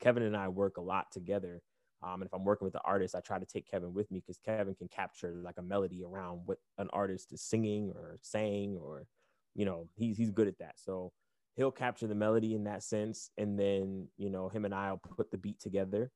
Kevin 0.00 0.22
and 0.22 0.36
I 0.36 0.48
work 0.48 0.78
a 0.78 0.82
lot 0.82 1.06
together. 1.12 1.60
Um, 2.02 2.20
and 2.20 2.24
if 2.24 2.34
I'm 2.34 2.44
working 2.44 2.64
with 2.64 2.74
the 2.74 2.82
artist, 2.82 3.14
I 3.14 3.20
try 3.20 3.38
to 3.38 3.46
take 3.46 3.70
Kevin 3.70 3.94
with 3.94 4.10
me 4.10 4.20
because 4.20 4.38
Kevin 4.38 4.74
can 4.74 4.88
capture 4.88 5.40
like 5.42 5.56
a 5.58 5.62
melody 5.62 6.04
around 6.04 6.42
what 6.44 6.58
an 6.78 6.88
artist 6.92 7.32
is 7.32 7.42
singing 7.42 7.90
or 7.94 8.18
saying, 8.22 8.78
or 8.82 9.06
you 9.54 9.64
know, 9.64 9.88
he's 9.96 10.16
he's 10.16 10.30
good 10.30 10.48
at 10.48 10.58
that. 10.58 10.74
So 10.76 11.12
he'll 11.56 11.70
capture 11.70 12.06
the 12.06 12.14
melody 12.14 12.54
in 12.54 12.64
that 12.64 12.82
sense, 12.82 13.30
and 13.36 13.58
then 13.58 14.08
you 14.16 14.30
know, 14.30 14.48
him 14.48 14.64
and 14.64 14.74
I'll 14.74 14.98
put 14.98 15.30
the 15.30 15.38
beat 15.38 15.60
together. 15.60 16.10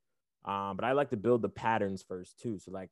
Um, 0.45 0.77
but 0.77 0.85
I 0.85 0.93
like 0.93 1.11
to 1.11 1.17
build 1.17 1.43
the 1.43 1.49
patterns 1.49 2.03
first 2.03 2.39
too. 2.39 2.59
So 2.59 2.71
like, 2.71 2.91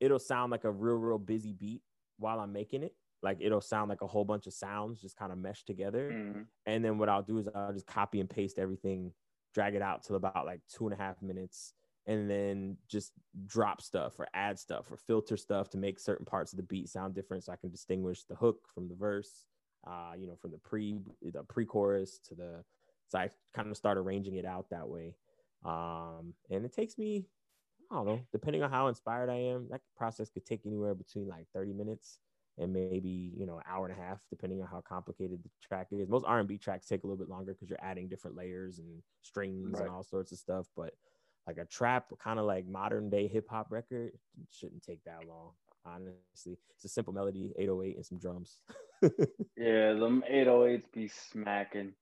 it'll 0.00 0.18
sound 0.18 0.50
like 0.50 0.64
a 0.64 0.70
real 0.70 0.96
real 0.96 1.18
busy 1.18 1.52
beat 1.52 1.82
while 2.18 2.40
I'm 2.40 2.52
making 2.52 2.82
it. 2.82 2.94
Like 3.22 3.38
it'll 3.40 3.60
sound 3.60 3.88
like 3.88 4.02
a 4.02 4.06
whole 4.06 4.24
bunch 4.24 4.46
of 4.46 4.54
sounds 4.54 5.00
just 5.00 5.16
kind 5.16 5.32
of 5.32 5.38
meshed 5.38 5.66
together. 5.66 6.10
Mm-hmm. 6.12 6.42
And 6.66 6.84
then 6.84 6.98
what 6.98 7.08
I'll 7.08 7.22
do 7.22 7.38
is 7.38 7.48
I'll 7.54 7.72
just 7.72 7.86
copy 7.86 8.20
and 8.20 8.30
paste 8.30 8.58
everything, 8.58 9.12
drag 9.54 9.74
it 9.74 9.82
out 9.82 10.04
till 10.04 10.16
about 10.16 10.46
like 10.46 10.60
two 10.72 10.86
and 10.86 10.94
a 10.94 11.02
half 11.02 11.20
minutes 11.20 11.72
and 12.06 12.28
then 12.28 12.76
just 12.88 13.12
drop 13.46 13.82
stuff 13.82 14.18
or 14.18 14.26
add 14.32 14.58
stuff 14.58 14.90
or 14.90 14.96
filter 14.96 15.36
stuff 15.36 15.68
to 15.68 15.76
make 15.76 16.00
certain 16.00 16.24
parts 16.24 16.52
of 16.52 16.56
the 16.56 16.62
beat 16.62 16.88
sound 16.88 17.14
different 17.14 17.44
so 17.44 17.52
I 17.52 17.56
can 17.56 17.70
distinguish 17.70 18.24
the 18.24 18.34
hook 18.34 18.66
from 18.74 18.88
the 18.88 18.94
verse, 18.94 19.44
uh, 19.88 20.12
you 20.18 20.26
know, 20.26 20.36
from 20.36 20.50
the 20.50 20.58
pre 20.58 20.98
the 21.22 21.42
pre-chorus 21.44 22.18
to 22.28 22.34
the 22.34 22.64
so 23.08 23.18
I 23.18 23.30
kind 23.54 23.70
of 23.70 23.76
start 23.76 23.98
arranging 23.98 24.34
it 24.36 24.44
out 24.44 24.66
that 24.70 24.88
way. 24.88 25.14
Um, 25.64 26.34
and 26.50 26.64
it 26.64 26.74
takes 26.74 26.98
me, 26.98 27.24
I 27.90 27.96
don't 27.96 28.06
know, 28.06 28.20
depending 28.32 28.62
on 28.62 28.70
how 28.70 28.88
inspired 28.88 29.30
I 29.30 29.36
am, 29.36 29.66
that 29.70 29.80
process 29.96 30.28
could 30.30 30.44
take 30.44 30.60
anywhere 30.66 30.94
between 30.94 31.26
like 31.26 31.46
30 31.54 31.72
minutes 31.72 32.18
and 32.58 32.72
maybe, 32.72 33.32
you 33.36 33.46
know, 33.46 33.56
an 33.56 33.64
hour 33.68 33.86
and 33.86 33.98
a 33.98 34.00
half, 34.00 34.18
depending 34.30 34.60
on 34.60 34.68
how 34.68 34.82
complicated 34.86 35.40
the 35.42 35.48
track 35.66 35.88
is. 35.90 36.08
Most 36.08 36.26
R&B 36.26 36.58
tracks 36.58 36.86
take 36.86 37.04
a 37.04 37.06
little 37.06 37.18
bit 37.18 37.30
longer 37.30 37.54
because 37.54 37.70
you're 37.70 37.82
adding 37.82 38.08
different 38.08 38.36
layers 38.36 38.78
and 38.78 39.02
strings 39.22 39.74
right. 39.74 39.84
and 39.84 39.90
all 39.90 40.02
sorts 40.02 40.32
of 40.32 40.38
stuff. 40.38 40.66
But 40.76 40.92
like 41.46 41.56
a 41.56 41.64
trap 41.64 42.12
kind 42.22 42.38
of 42.38 42.44
like 42.44 42.66
modern 42.66 43.08
day 43.08 43.26
hip 43.26 43.46
hop 43.48 43.68
record 43.70 44.12
shouldn't 44.50 44.82
take 44.82 45.02
that 45.04 45.26
long. 45.26 45.52
Honestly, 45.86 46.58
it's 46.74 46.84
a 46.84 46.88
simple 46.88 47.14
melody, 47.14 47.54
808 47.56 47.96
and 47.96 48.04
some 48.04 48.18
drums. 48.18 48.58
yeah, 49.56 49.92
them 49.94 50.22
808s 50.30 50.92
be 50.92 51.08
smacking. 51.08 51.94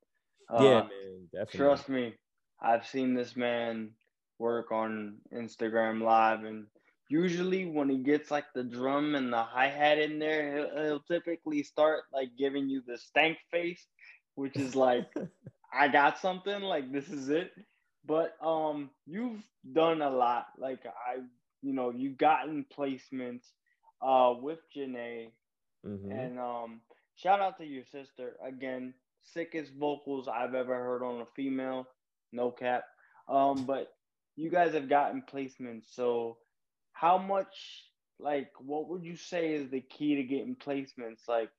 Uh, 0.51 0.63
yeah, 0.63 0.81
man, 0.83 1.29
definitely. 1.33 1.59
Trust 1.59 1.89
me, 1.89 2.15
I've 2.61 2.87
seen 2.87 3.15
this 3.15 3.37
man 3.37 3.91
work 4.39 4.73
on 4.73 5.19
Instagram 5.35 6.03
Live, 6.03 6.45
and 6.45 6.67
usually 7.09 7.67
when 7.67 7.89
he 7.89 7.99
gets 7.99 8.31
like 8.31 8.47
the 8.55 8.65
drum 8.65 9.15
and 9.15 9.33
the 9.33 9.43
hi 9.43 9.69
hat 9.69 9.99
in 9.99 10.19
there, 10.19 10.57
he'll, 10.57 10.85
he'll 10.85 11.01
typically 11.01 11.63
start 11.63 12.05
like 12.13 12.31
giving 12.39 12.69
you 12.69 12.83
the 12.87 12.99
stank 12.99 13.39
face, 13.51 13.87
which 14.35 14.57
is 14.57 14.75
like, 14.75 15.07
I 15.73 15.89
got 15.89 16.19
something, 16.19 16.61
like 16.63 16.93
this 16.93 17.09
is 17.09 17.29
it. 17.29 17.53
But 18.07 18.37
um, 18.43 18.91
you've 19.07 19.43
done 19.73 20.03
a 20.03 20.11
lot. 20.11 20.47
Like 20.59 20.85
I, 20.87 21.21
you 21.63 21.73
know, 21.73 21.91
you've 21.91 22.19
gotten 22.19 22.65
placements 22.77 23.45
uh 24.03 24.35
with 24.41 24.59
Janae, 24.77 25.31
mm-hmm. 25.87 26.11
and 26.11 26.39
um, 26.39 26.81
shout 27.15 27.41
out 27.41 27.59
to 27.59 27.65
your 27.65 27.85
sister 27.85 28.37
again. 28.47 28.95
Sickest 29.23 29.73
vocals 29.75 30.29
I've 30.29 30.55
ever 30.55 30.75
heard 30.75 31.03
on 31.03 31.21
a 31.21 31.27
female, 31.35 31.87
no 32.33 32.51
cap. 32.51 32.85
Um, 33.29 33.65
but 33.65 33.89
you 34.37 34.51
guys 34.51 34.75
have 34.75 34.89
gotten 34.89 35.23
placements. 35.23 35.95
So, 35.95 36.37
how 36.93 37.19
much, 37.19 37.85
like, 38.19 38.51
what 38.59 38.89
would 38.89 39.05
you 39.05 39.17
say 39.17 39.55
is 39.55 39.71
the 39.71 39.81
key 39.81 40.17
to 40.17 40.23
getting 40.23 40.57
placements? 40.57 41.29
Like, 41.29 41.51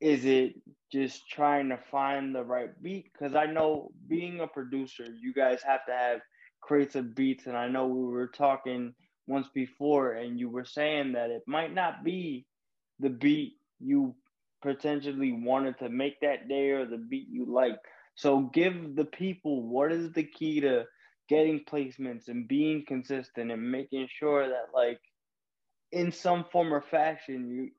is 0.00 0.24
it 0.24 0.54
just 0.90 1.28
trying 1.28 1.68
to 1.68 1.78
find 1.90 2.34
the 2.34 2.42
right 2.42 2.70
beat? 2.82 3.12
Because 3.12 3.36
I 3.36 3.46
know 3.46 3.92
being 4.08 4.40
a 4.40 4.48
producer, 4.48 5.06
you 5.20 5.32
guys 5.32 5.62
have 5.62 5.86
to 5.86 5.92
have 5.92 6.20
of 6.94 7.14
beats. 7.14 7.46
And 7.46 7.56
I 7.56 7.68
know 7.68 7.86
we 7.86 8.04
were 8.04 8.28
talking 8.28 8.94
once 9.26 9.48
before, 9.54 10.12
and 10.12 10.38
you 10.38 10.48
were 10.48 10.64
saying 10.64 11.12
that 11.12 11.30
it 11.30 11.42
might 11.46 11.74
not 11.74 12.04
be 12.04 12.46
the 12.98 13.10
beat 13.10 13.54
you 13.82 14.14
potentially 14.62 15.32
wanted 15.32 15.78
to 15.78 15.88
make 15.88 16.20
that 16.20 16.48
day 16.48 16.70
or 16.70 16.86
the 16.86 16.96
beat 16.96 17.28
you 17.30 17.46
like. 17.52 17.78
So 18.14 18.50
give 18.54 18.94
the 18.94 19.04
people 19.04 19.62
what 19.62 19.92
is 19.92 20.12
the 20.12 20.24
key 20.24 20.60
to 20.60 20.84
getting 21.28 21.64
placements 21.64 22.28
and 22.28 22.46
being 22.46 22.84
consistent 22.86 23.50
and 23.50 23.70
making 23.70 24.08
sure 24.18 24.48
that 24.48 24.68
like 24.74 25.00
in 25.90 26.12
some 26.12 26.44
form 26.52 26.72
or 26.72 26.82
fashion 26.82 27.50
you 27.50 27.70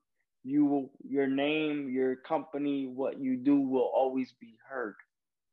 you 0.45 0.65
will 0.65 0.91
your 1.07 1.27
name, 1.27 1.89
your 1.89 2.17
company, 2.17 2.85
what 2.85 3.19
you 3.19 3.37
do 3.37 3.61
will 3.61 3.89
always 3.93 4.33
be 4.41 4.57
heard. 4.69 4.95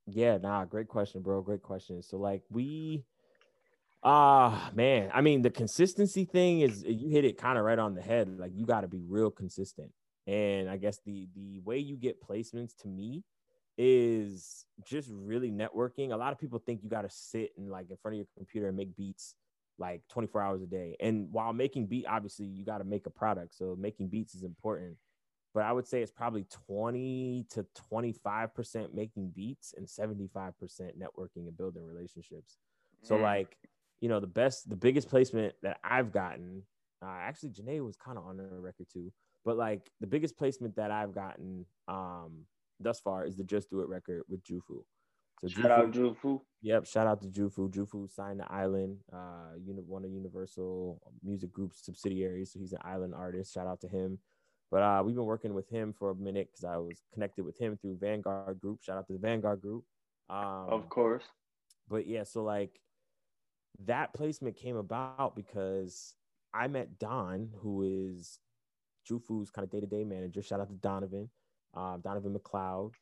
Yeah, 0.07 0.39
nah, 0.39 0.65
great 0.65 0.89
question, 0.89 1.23
bro. 1.23 1.41
Great 1.43 1.63
question. 1.63 2.03
So 2.03 2.17
like 2.17 2.43
we 2.51 3.05
ah 4.03 4.69
uh, 4.69 4.75
man, 4.75 5.11
I 5.13 5.21
mean 5.21 5.43
the 5.43 5.51
consistency 5.51 6.25
thing 6.25 6.61
is 6.63 6.83
you 6.85 7.09
hit 7.09 7.25
it 7.25 7.39
kind 7.39 7.59
of 7.59 7.65
right 7.65 7.79
on 7.79 7.95
the 7.95 8.03
head. 8.03 8.29
Like 8.39 8.53
you 8.55 8.67
got 8.67 8.81
to 8.81 8.89
be 8.89 9.05
real 9.07 9.31
consistent. 9.31 9.93
And 10.27 10.69
I 10.69 10.77
guess 10.77 11.01
the 11.05 11.29
the 11.35 11.61
way 11.61 11.79
you 11.79 11.97
get 11.97 12.23
placements 12.23 12.77
to 12.83 12.89
me 12.89 13.25
is 13.79 14.67
just 14.85 15.09
really 15.11 15.51
networking. 15.51 16.13
A 16.13 16.17
lot 16.17 16.33
of 16.33 16.39
people 16.39 16.59
think 16.59 16.83
you 16.83 16.91
got 16.91 17.03
to 17.03 17.11
sit 17.11 17.53
and 17.57 17.71
like 17.71 17.91
in 17.91 17.97
front 17.97 18.15
of 18.15 18.19
your 18.19 18.27
computer 18.37 18.69
and 18.69 18.77
make 18.77 18.95
beats 18.97 19.35
like 19.79 20.03
24 20.11 20.43
hours 20.43 20.63
a 20.63 20.67
day. 20.67 20.97
And 21.01 21.33
while 21.33 21.53
making 21.55 21.87
beat, 21.87 22.05
obviously 22.07 22.47
you 22.47 22.65
got 22.65 22.79
to 22.79 22.85
make 22.85 23.07
a 23.07 23.11
product. 23.11 23.55
So 23.55 23.77
making 23.79 24.09
beats 24.09 24.35
is 24.35 24.45
important. 24.45 24.97
But 25.55 25.65
I 25.65 25.73
would 25.73 25.87
say 25.87 26.03
it's 26.03 26.13
probably 26.13 26.47
20 26.67 27.47
to 27.51 27.67
25% 27.91 28.95
making 28.95 29.31
beats 29.31 29.75
and 29.77 29.87
75% 29.87 30.53
networking 30.71 31.49
and 31.49 31.57
building 31.57 31.85
relationships. 31.85 32.59
So 33.03 33.17
mm. 33.17 33.23
like, 33.23 33.57
you 34.01 34.09
know, 34.09 34.21
the 34.21 34.27
best, 34.27 34.69
the 34.69 34.77
biggest 34.77 35.09
placement 35.09 35.55
that 35.63 35.79
I've 35.83 36.13
gotten 36.13 36.63
Uh, 37.03 37.07
actually, 37.07 37.51
Janae 37.51 37.85
was 37.85 37.97
kind 37.97 38.19
of 38.19 38.27
on 38.27 38.37
the 38.37 38.45
record 38.45 38.87
too. 38.93 39.11
But 39.45 39.57
like 39.57 39.91
the 40.01 40.07
biggest 40.07 40.37
placement 40.37 40.77
that 40.77 40.91
I've 40.91 41.15
gotten 41.15 41.65
um, 41.89 42.45
thus 42.79 43.01
far 43.01 43.25
is 43.25 43.37
the 43.37 43.45
Just 43.45 43.71
Do 43.71 43.81
It 43.81 43.89
record 43.89 44.23
with 44.29 44.45
Jufu. 44.45 44.83
So 45.41 45.49
shout 45.49 45.65
Jufu, 45.65 45.71
out 45.71 45.93
Jufu. 45.93 46.41
Yep, 46.63 46.87
shout 46.87 47.07
out 47.07 47.23
to 47.23 47.29
Jufu. 47.29 47.71
Jufu 47.71 48.11
signed 48.11 48.41
to 48.41 48.53
Island, 48.53 48.99
uh, 49.13 49.53
one 49.87 50.05
of 50.05 50.11
Universal 50.11 51.01
Music 51.25 51.51
Group's 51.51 51.85
subsidiaries. 51.85 52.53
So 52.53 52.59
he's 52.59 52.75
an 52.75 52.81
Island 52.85 53.15
artist. 53.15 53.55
Shout 53.55 53.67
out 53.67 53.81
to 53.81 53.89
him. 53.89 54.19
But 54.71 54.83
uh, 54.83 55.03
we've 55.05 55.17
been 55.17 55.25
working 55.25 55.55
with 55.55 55.69
him 55.69 55.95
for 55.99 56.11
a 56.11 56.15
minute 56.15 56.49
because 56.53 56.65
I 56.65 56.77
was 56.77 57.03
connected 57.13 57.45
with 57.45 57.59
him 57.59 57.77
through 57.77 57.97
Vanguard 57.99 58.61
Group. 58.61 58.83
Shout 58.83 58.99
out 58.99 59.07
to 59.09 59.15
the 59.15 59.19
Vanguard 59.19 59.63
Group. 59.63 59.85
Um, 60.29 60.67
of 60.69 60.89
course. 60.89 61.25
But 61.89 62.07
yeah, 62.07 62.23
so 62.23 62.45
like 62.45 62.79
that 63.87 64.15
placement 64.15 64.57
came 64.57 64.77
about 64.77 65.35
because 65.35 66.15
I 66.55 66.69
met 66.69 66.99
Don, 66.99 67.49
who 67.63 67.83
is 67.83 68.39
Jufu's 69.11 69.51
kind 69.51 69.65
of 69.65 69.71
day 69.71 69.81
to 69.81 69.87
day 69.87 70.05
manager. 70.05 70.43
Shout 70.43 70.61
out 70.61 70.69
to 70.69 70.75
Donovan, 70.75 71.31
uh, 71.75 71.97
Donovan 71.99 72.35
McLeod. 72.39 72.93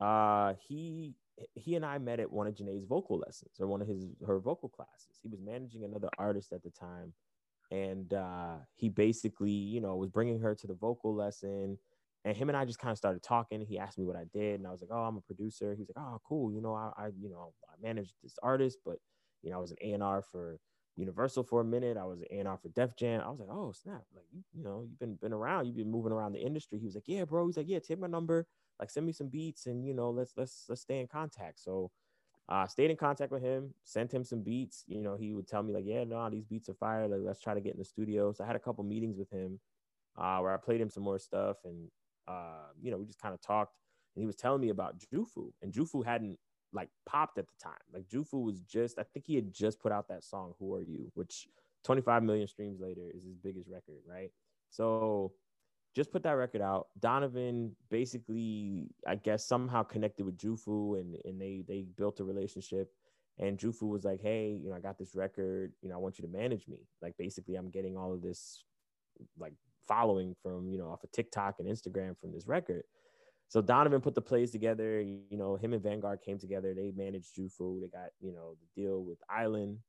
Uh, 0.00 0.54
he 0.66 1.14
he 1.54 1.76
and 1.76 1.84
I 1.84 1.98
met 1.98 2.20
at 2.20 2.30
one 2.30 2.46
of 2.46 2.54
Janae's 2.54 2.84
vocal 2.84 3.18
lessons 3.18 3.52
or 3.60 3.66
one 3.66 3.80
of 3.80 3.88
his 3.88 4.06
her 4.26 4.38
vocal 4.38 4.68
classes. 4.68 5.18
He 5.22 5.28
was 5.28 5.40
managing 5.40 5.84
another 5.84 6.08
artist 6.18 6.52
at 6.52 6.62
the 6.62 6.70
time, 6.70 7.14
and 7.70 8.12
uh, 8.12 8.56
he 8.74 8.88
basically, 8.88 9.50
you 9.50 9.80
know, 9.80 9.96
was 9.96 10.10
bringing 10.10 10.40
her 10.40 10.54
to 10.54 10.66
the 10.66 10.74
vocal 10.74 11.14
lesson. 11.14 11.78
And 12.24 12.36
him 12.36 12.48
and 12.48 12.56
I 12.56 12.64
just 12.64 12.78
kind 12.78 12.92
of 12.92 12.98
started 12.98 13.22
talking. 13.22 13.60
He 13.62 13.78
asked 13.78 13.98
me 13.98 14.04
what 14.04 14.16
I 14.16 14.24
did, 14.32 14.60
and 14.60 14.66
I 14.66 14.70
was 14.70 14.80
like, 14.80 14.90
"Oh, 14.92 15.02
I'm 15.02 15.16
a 15.16 15.20
producer." 15.22 15.74
He's 15.74 15.88
like, 15.88 16.04
"Oh, 16.04 16.20
cool. 16.24 16.52
You 16.52 16.60
know, 16.60 16.74
I, 16.74 16.92
I 16.96 17.06
you 17.20 17.28
know, 17.28 17.52
I 17.68 17.74
managed 17.82 18.14
this 18.22 18.36
artist, 18.42 18.78
but 18.84 18.98
you 19.42 19.50
know, 19.50 19.56
I 19.56 19.60
was 19.60 19.72
an 19.72 19.78
A 19.80 19.92
and 19.92 20.02
R 20.02 20.22
for 20.22 20.58
Universal 20.96 21.44
for 21.44 21.60
a 21.60 21.64
minute. 21.64 21.96
I 21.96 22.04
was 22.04 22.20
an 22.20 22.26
A&R 22.30 22.58
for 22.58 22.68
Def 22.68 22.96
Jam. 22.96 23.22
I 23.24 23.30
was 23.30 23.40
like, 23.40 23.48
oh 23.50 23.72
snap! 23.72 24.02
Like 24.14 24.26
you, 24.52 24.62
know, 24.62 24.84
you've 24.86 24.98
been 24.98 25.16
been 25.16 25.32
around. 25.32 25.66
You've 25.66 25.76
been 25.76 25.90
moving 25.90 26.12
around 26.12 26.32
the 26.32 26.44
industry. 26.44 26.78
He 26.78 26.84
was 26.84 26.94
like, 26.94 27.04
yeah, 27.06 27.24
bro. 27.24 27.46
He's 27.46 27.56
like, 27.56 27.68
yeah, 27.68 27.78
take 27.78 27.98
my 27.98 28.06
number. 28.06 28.46
Like, 28.78 28.90
send 28.90 29.06
me 29.06 29.12
some 29.12 29.28
beats, 29.28 29.66
and 29.66 29.86
you 29.86 29.94
know, 29.94 30.10
let's 30.10 30.32
let's 30.36 30.66
let's 30.68 30.82
stay 30.82 31.00
in 31.00 31.06
contact. 31.06 31.60
So, 31.60 31.90
uh, 32.48 32.66
stayed 32.66 32.90
in 32.90 32.96
contact 32.96 33.32
with 33.32 33.42
him. 33.42 33.72
Sent 33.84 34.12
him 34.12 34.22
some 34.22 34.42
beats. 34.42 34.84
You 34.86 35.00
know, 35.00 35.16
he 35.16 35.32
would 35.32 35.48
tell 35.48 35.62
me 35.62 35.72
like, 35.72 35.84
yeah, 35.86 36.04
no, 36.04 36.28
these 36.28 36.44
beats 36.44 36.68
are 36.68 36.74
fire. 36.74 37.08
Like, 37.08 37.20
let's 37.22 37.40
try 37.40 37.54
to 37.54 37.60
get 37.60 37.72
in 37.72 37.78
the 37.78 37.84
studio. 37.84 38.32
So 38.32 38.44
I 38.44 38.46
had 38.46 38.56
a 38.56 38.60
couple 38.60 38.84
meetings 38.84 39.16
with 39.16 39.30
him, 39.30 39.60
uh, 40.18 40.40
where 40.40 40.52
I 40.52 40.58
played 40.58 40.80
him 40.80 40.90
some 40.90 41.04
more 41.04 41.18
stuff, 41.18 41.56
and 41.64 41.88
uh, 42.28 42.68
you 42.82 42.90
know, 42.90 42.98
we 42.98 43.06
just 43.06 43.20
kind 43.20 43.34
of 43.34 43.40
talked. 43.40 43.76
And 44.14 44.22
he 44.22 44.26
was 44.26 44.36
telling 44.36 44.60
me 44.60 44.68
about 44.68 44.96
Jufu, 44.98 45.52
and 45.62 45.72
Jufu 45.72 46.04
hadn't 46.04 46.38
like 46.72 46.88
popped 47.06 47.38
at 47.38 47.46
the 47.46 47.54
time. 47.62 47.72
Like 47.92 48.08
Jufu 48.08 48.42
was 48.42 48.60
just, 48.60 48.98
I 48.98 49.02
think 49.02 49.26
he 49.26 49.34
had 49.34 49.52
just 49.52 49.80
put 49.80 49.92
out 49.92 50.08
that 50.08 50.24
song 50.24 50.54
"Who 50.58 50.74
Are 50.74 50.82
You," 50.82 51.10
which 51.14 51.48
25 51.84 52.22
million 52.22 52.46
streams 52.46 52.80
later 52.80 53.10
is 53.14 53.24
his 53.24 53.36
biggest 53.36 53.68
record, 53.68 54.02
right? 54.08 54.30
So 54.70 55.32
just 55.94 56.10
put 56.10 56.22
that 56.22 56.32
record 56.32 56.62
out. 56.62 56.88
Donovan 57.00 57.76
basically, 57.90 58.88
I 59.06 59.16
guess, 59.16 59.44
somehow 59.44 59.82
connected 59.82 60.24
with 60.24 60.38
Jufu, 60.38 60.98
and 60.98 61.16
and 61.24 61.40
they 61.40 61.64
they 61.66 61.84
built 61.96 62.20
a 62.20 62.24
relationship. 62.24 62.90
And 63.38 63.58
Jufu 63.58 63.88
was 63.88 64.04
like, 64.04 64.20
"Hey, 64.20 64.58
you 64.62 64.70
know, 64.70 64.76
I 64.76 64.80
got 64.80 64.98
this 64.98 65.14
record. 65.14 65.72
You 65.82 65.88
know, 65.88 65.96
I 65.96 65.98
want 65.98 66.18
you 66.18 66.26
to 66.26 66.32
manage 66.32 66.68
me. 66.68 66.78
Like, 67.00 67.16
basically, 67.18 67.56
I'm 67.56 67.70
getting 67.70 67.96
all 67.96 68.12
of 68.12 68.22
this, 68.22 68.64
like, 69.38 69.54
following 69.88 70.34
from 70.42 70.68
you 70.70 70.78
know 70.78 70.90
off 70.90 71.04
of 71.04 71.12
TikTok 71.12 71.56
and 71.58 71.68
Instagram 71.68 72.18
from 72.18 72.32
this 72.32 72.46
record." 72.46 72.84
So 73.52 73.60
Donovan 73.60 74.00
put 74.00 74.14
the 74.14 74.22
plays 74.22 74.50
together. 74.50 74.98
You 74.98 75.36
know, 75.36 75.56
him 75.56 75.74
and 75.74 75.82
Vanguard 75.82 76.22
came 76.22 76.38
together. 76.38 76.72
They 76.72 76.90
managed 76.96 77.36
Jufu. 77.36 77.82
They 77.82 77.88
got 77.88 78.08
you 78.18 78.32
know 78.32 78.54
the 78.54 78.82
deal 78.82 79.04
with 79.04 79.18
Island, 79.28 79.80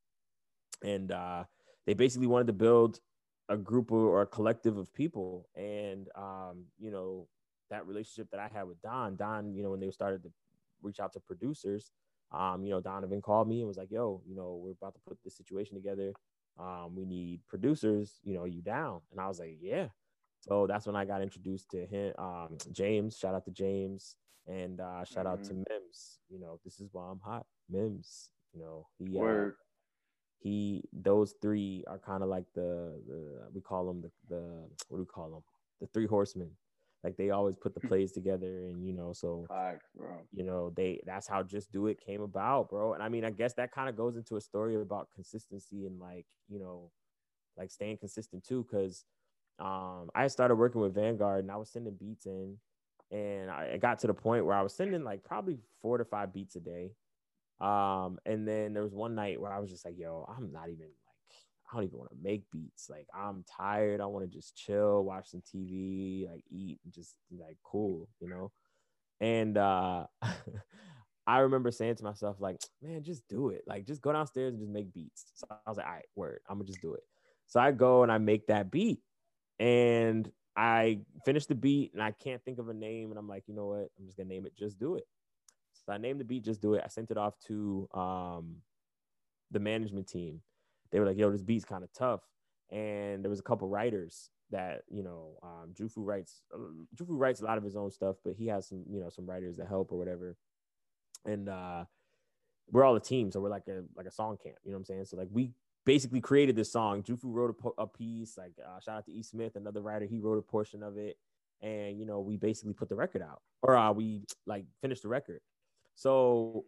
and 0.82 1.10
uh, 1.10 1.44
they 1.86 1.94
basically 1.94 2.26
wanted 2.26 2.48
to 2.48 2.52
build 2.52 3.00
a 3.48 3.56
group 3.56 3.90
or 3.90 4.20
a 4.20 4.26
collective 4.26 4.76
of 4.76 4.92
people. 4.92 5.48
And 5.56 6.08
um, 6.14 6.66
you 6.78 6.90
know 6.90 7.26
that 7.70 7.86
relationship 7.86 8.30
that 8.32 8.38
I 8.40 8.48
had 8.54 8.64
with 8.64 8.82
Don, 8.82 9.16
Don, 9.16 9.54
you 9.54 9.62
know, 9.62 9.70
when 9.70 9.80
they 9.80 9.90
started 9.90 10.22
to 10.24 10.30
reach 10.82 11.00
out 11.00 11.14
to 11.14 11.20
producers, 11.20 11.90
um, 12.32 12.64
you 12.64 12.70
know, 12.70 12.82
Donovan 12.82 13.22
called 13.22 13.48
me 13.48 13.60
and 13.60 13.66
was 13.66 13.78
like, 13.78 13.90
"Yo, 13.90 14.20
you 14.26 14.36
know, 14.36 14.60
we're 14.62 14.72
about 14.72 14.92
to 14.92 15.00
put 15.08 15.16
this 15.24 15.38
situation 15.38 15.74
together. 15.74 16.12
Um, 16.60 16.94
we 16.94 17.06
need 17.06 17.40
producers. 17.48 18.20
You 18.24 18.34
know, 18.34 18.44
you 18.44 18.60
down?" 18.60 19.00
And 19.10 19.18
I 19.18 19.26
was 19.26 19.38
like, 19.38 19.56
"Yeah." 19.58 19.86
So 20.46 20.66
that's 20.66 20.86
when 20.86 20.94
I 20.94 21.06
got 21.06 21.22
introduced 21.22 21.70
to 21.70 21.86
him. 21.86 22.12
Um, 22.18 22.58
James, 22.70 23.16
shout 23.16 23.34
out 23.34 23.46
to 23.46 23.50
James, 23.50 24.16
and 24.46 24.78
uh, 24.78 25.02
shout 25.04 25.24
mm-hmm. 25.24 25.28
out 25.28 25.44
to 25.44 25.50
mm-hmm. 25.54 25.62
Mims. 25.70 26.18
You 26.28 26.38
know, 26.38 26.60
this 26.64 26.80
is 26.80 26.90
why 26.92 27.08
I'm 27.10 27.20
hot. 27.20 27.46
Mims. 27.70 28.28
You 28.52 28.60
know, 28.60 28.86
he 28.98 29.18
uh, 29.18 29.50
he. 30.38 30.84
Those 30.92 31.34
three 31.40 31.82
are 31.86 31.98
kind 31.98 32.22
of 32.22 32.28
like 32.28 32.44
the 32.54 33.00
the 33.08 33.48
we 33.54 33.62
call 33.62 33.86
them 33.86 34.02
the 34.02 34.10
the 34.28 34.42
what 34.88 34.98
do 34.98 35.02
we 35.02 35.06
call 35.06 35.30
them? 35.30 35.42
The 35.80 35.86
three 35.86 36.06
horsemen. 36.06 36.50
Like 37.02 37.16
they 37.16 37.30
always 37.30 37.56
put 37.56 37.74
the 37.74 37.80
plays 37.80 38.12
together, 38.12 38.66
and 38.66 38.86
you 38.86 38.92
know, 38.92 39.14
so 39.14 39.46
you 40.32 40.44
know 40.44 40.72
they 40.76 41.00
that's 41.06 41.26
how 41.26 41.42
just 41.42 41.72
do 41.72 41.86
it 41.86 41.98
came 42.04 42.20
about, 42.20 42.68
bro. 42.68 42.92
And 42.92 43.02
I 43.02 43.08
mean, 43.08 43.24
I 43.24 43.30
guess 43.30 43.54
that 43.54 43.72
kind 43.72 43.88
of 43.88 43.96
goes 43.96 44.16
into 44.16 44.36
a 44.36 44.40
story 44.42 44.74
about 44.74 45.08
consistency 45.14 45.86
and 45.86 45.98
like 45.98 46.26
you 46.48 46.58
know, 46.58 46.90
like 47.56 47.70
staying 47.70 47.96
consistent 47.96 48.44
too, 48.44 48.66
because 48.70 49.04
um, 49.58 50.10
I 50.14 50.26
started 50.26 50.56
working 50.56 50.80
with 50.80 50.94
Vanguard 50.94 51.44
and 51.44 51.52
I 51.52 51.56
was 51.56 51.70
sending 51.70 51.94
beats 51.94 52.26
in, 52.26 52.56
and 53.10 53.50
I 53.50 53.76
got 53.76 54.00
to 54.00 54.06
the 54.06 54.14
point 54.14 54.44
where 54.44 54.56
I 54.56 54.62
was 54.62 54.74
sending 54.74 55.04
like 55.04 55.22
probably 55.22 55.58
four 55.80 55.98
to 55.98 56.04
five 56.04 56.32
beats 56.32 56.56
a 56.56 56.60
day. 56.60 56.92
Um, 57.60 58.18
and 58.26 58.46
then 58.46 58.74
there 58.74 58.82
was 58.82 58.94
one 58.94 59.14
night 59.14 59.40
where 59.40 59.52
I 59.52 59.60
was 59.60 59.70
just 59.70 59.84
like, 59.84 59.96
yo, 59.96 60.28
I'm 60.28 60.52
not 60.52 60.68
even 60.68 60.86
like, 60.86 61.38
I 61.70 61.76
don't 61.76 61.84
even 61.84 61.98
want 61.98 62.10
to 62.10 62.16
make 62.22 62.50
beats. 62.50 62.90
Like, 62.90 63.06
I'm 63.14 63.44
tired. 63.44 64.00
I 64.00 64.06
want 64.06 64.28
to 64.28 64.36
just 64.36 64.56
chill, 64.56 65.04
watch 65.04 65.30
some 65.30 65.42
TV, 65.42 66.28
like 66.28 66.42
eat, 66.50 66.80
just 66.90 67.14
like 67.30 67.56
cool, 67.62 68.08
you 68.20 68.28
know? 68.28 68.50
And 69.20 69.56
uh, 69.56 70.06
I 71.26 71.38
remember 71.38 71.70
saying 71.70 71.96
to 71.96 72.04
myself, 72.04 72.36
like, 72.40 72.60
man, 72.82 73.02
just 73.02 73.26
do 73.28 73.50
it. 73.50 73.62
Like, 73.66 73.86
just 73.86 74.02
go 74.02 74.12
downstairs 74.12 74.52
and 74.52 74.60
just 74.60 74.72
make 74.72 74.92
beats. 74.92 75.26
So 75.34 75.46
I 75.50 75.70
was 75.70 75.78
like, 75.78 75.86
all 75.86 75.92
right, 75.92 76.04
word, 76.16 76.40
I'm 76.48 76.58
gonna 76.58 76.66
just 76.66 76.82
do 76.82 76.94
it. 76.94 77.04
So 77.46 77.60
I 77.60 77.70
go 77.70 78.02
and 78.02 78.10
I 78.10 78.18
make 78.18 78.48
that 78.48 78.70
beat 78.70 79.00
and 79.58 80.30
I 80.56 81.00
finished 81.24 81.48
the 81.48 81.54
beat 81.54 81.92
and 81.92 82.02
I 82.02 82.12
can't 82.12 82.42
think 82.44 82.58
of 82.58 82.68
a 82.68 82.74
name. 82.74 83.10
And 83.10 83.18
I'm 83.18 83.28
like, 83.28 83.44
you 83.46 83.54
know 83.54 83.66
what? 83.66 83.90
I'm 83.98 84.06
just 84.06 84.16
gonna 84.16 84.28
name 84.28 84.46
it 84.46 84.56
Just 84.56 84.78
Do 84.78 84.96
It. 84.96 85.06
So 85.86 85.92
I 85.92 85.98
named 85.98 86.20
the 86.20 86.24
beat 86.24 86.44
Just 86.44 86.60
Do 86.60 86.74
It. 86.74 86.82
I 86.84 86.88
sent 86.88 87.10
it 87.10 87.18
off 87.18 87.38
to 87.46 87.88
um, 87.94 88.56
the 89.50 89.58
management 89.60 90.08
team. 90.08 90.40
They 90.90 91.00
were 91.00 91.06
like, 91.06 91.18
yo, 91.18 91.30
this 91.30 91.42
beat's 91.42 91.64
kind 91.64 91.82
of 91.82 91.92
tough. 91.92 92.22
And 92.70 93.22
there 93.22 93.30
was 93.30 93.40
a 93.40 93.44
couple 93.44 93.68
writers 93.68 94.30
that, 94.50 94.82
you 94.88 95.02
know, 95.02 95.38
um, 95.42 95.72
Jufu 95.74 95.98
writes 95.98 96.42
uh, 96.54 96.58
Jufu 96.96 97.18
writes 97.18 97.40
a 97.40 97.44
lot 97.44 97.58
of 97.58 97.64
his 97.64 97.76
own 97.76 97.90
stuff, 97.90 98.16
but 98.24 98.34
he 98.34 98.46
has 98.46 98.68
some, 98.68 98.84
you 98.88 99.00
know, 99.00 99.08
some 99.08 99.26
writers 99.26 99.56
that 99.56 99.68
help 99.68 99.92
or 99.92 99.98
whatever. 99.98 100.36
And 101.24 101.48
uh 101.48 101.84
we're 102.70 102.84
all 102.84 102.96
a 102.96 103.00
team, 103.00 103.30
so 103.30 103.40
we're 103.40 103.50
like 103.50 103.68
a 103.68 103.82
like 103.96 104.06
a 104.06 104.10
song 104.10 104.36
camp, 104.42 104.56
you 104.64 104.70
know 104.70 104.76
what 104.76 104.80
I'm 104.80 104.84
saying? 104.84 105.04
So 105.06 105.16
like 105.16 105.28
we 105.30 105.52
basically 105.84 106.20
created 106.20 106.56
this 106.56 106.72
song. 106.72 107.02
Jufu 107.02 107.24
wrote 107.24 107.56
a, 107.64 107.82
a 107.82 107.86
piece, 107.86 108.36
like 108.36 108.52
uh, 108.64 108.80
shout 108.80 108.98
out 108.98 109.06
to 109.06 109.12
E. 109.12 109.22
Smith, 109.22 109.56
another 109.56 109.80
writer. 109.80 110.06
He 110.06 110.18
wrote 110.18 110.38
a 110.38 110.42
portion 110.42 110.82
of 110.82 110.96
it, 110.96 111.16
and 111.62 111.98
you 111.98 112.06
know 112.06 112.20
we 112.20 112.36
basically 112.36 112.72
put 112.72 112.88
the 112.88 112.94
record 112.94 113.22
out, 113.22 113.42
or 113.62 113.76
uh, 113.76 113.92
we 113.92 114.24
like 114.46 114.64
finished 114.80 115.02
the 115.02 115.08
record. 115.08 115.40
So 115.94 116.64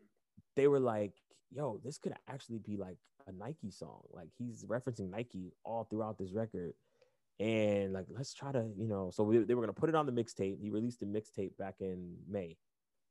they 0.54 0.68
were 0.68 0.80
like, 0.80 1.14
"Yo, 1.50 1.80
this 1.82 1.98
could 1.98 2.14
actually 2.28 2.58
be 2.58 2.76
like 2.76 2.98
a 3.26 3.32
Nike 3.32 3.70
song. 3.70 4.02
Like 4.12 4.28
he's 4.38 4.64
referencing 4.64 5.10
Nike 5.10 5.52
all 5.64 5.84
throughout 5.84 6.18
this 6.18 6.32
record." 6.32 6.74
And 7.38 7.92
like, 7.92 8.06
let's 8.08 8.32
try 8.32 8.50
to, 8.52 8.64
you 8.78 8.88
know. 8.88 9.10
So 9.12 9.22
we, 9.22 9.38
they 9.38 9.54
were 9.54 9.62
gonna 9.62 9.72
put 9.72 9.88
it 9.88 9.94
on 9.94 10.06
the 10.06 10.12
mixtape. 10.12 10.58
He 10.60 10.70
released 10.70 11.00
the 11.00 11.06
mixtape 11.06 11.56
back 11.58 11.76
in 11.80 12.16
May. 12.28 12.56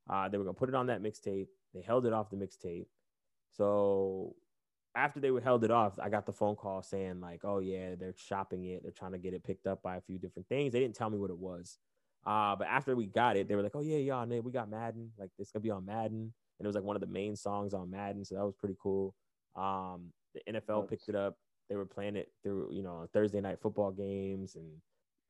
Uh, 0.10 0.30
they 0.30 0.38
were 0.38 0.44
gonna 0.44 0.56
put 0.56 0.70
it 0.70 0.76
on 0.76 0.88
that 0.88 1.02
mixtape. 1.02 1.48
They 1.74 1.82
held 1.82 2.06
it 2.06 2.14
off 2.14 2.30
the 2.30 2.38
mixtape. 2.38 2.86
So 3.52 4.36
after 4.96 5.20
they 5.20 5.32
were 5.32 5.42
held 5.42 5.64
it 5.64 5.72
off, 5.72 6.00
I 6.00 6.10
got 6.10 6.26
the 6.26 6.34
phone 6.34 6.56
call 6.56 6.82
saying 6.82 7.20
like, 7.22 7.42
"Oh 7.44 7.60
yeah, 7.60 7.96
they're 7.96 8.16
shopping 8.16 8.66
it. 8.66 8.84
They're 8.84 8.92
trying 8.92 9.12
to 9.12 9.18
get 9.18 9.34
it 9.34 9.44
picked 9.44 9.68
up 9.68 9.82
by 9.82 9.98
a 9.98 10.02
few 10.02 10.18
different 10.18 10.48
things." 10.48 10.74
They 10.74 10.80
didn't 10.80 10.96
tell 10.96 11.10
me 11.10 11.18
what 11.18 11.30
it 11.30 11.38
was. 11.38 11.78
Uh, 12.26 12.56
but 12.56 12.68
after 12.68 12.96
we 12.96 13.06
got 13.06 13.38
it, 13.38 13.48
they 13.48 13.56
were 13.56 13.62
like, 13.62 13.76
"Oh 13.76 13.82
yeah, 13.82 13.98
yeah, 13.98 14.26
we 14.40 14.52
got 14.52 14.70
Madden. 14.70 15.12
Like 15.18 15.32
it's 15.38 15.52
gonna 15.52 15.64
be 15.64 15.72
on 15.72 15.86
Madden." 15.86 16.34
And 16.58 16.66
it 16.66 16.68
was 16.68 16.76
like 16.76 16.86
one 16.86 16.96
of 16.96 17.02
the 17.02 17.08
main 17.08 17.36
songs 17.36 17.74
on 17.74 17.92
Madden, 17.92 18.24
so 18.24 18.36
that 18.36 18.46
was 18.46 18.56
pretty 18.56 18.76
cool. 18.82 19.14
Um, 19.56 20.12
the 20.34 20.54
NFL 20.54 20.88
picked 20.90 21.10
it 21.10 21.16
up. 21.16 21.38
They 21.70 21.76
were 21.76 21.86
playing 21.86 22.16
it 22.16 22.32
through, 22.44 22.70
you 22.72 22.84
know, 22.84 23.08
Thursday 23.14 23.42
night 23.42 23.60
football 23.62 23.92
games 23.92 24.56
and 24.56 24.70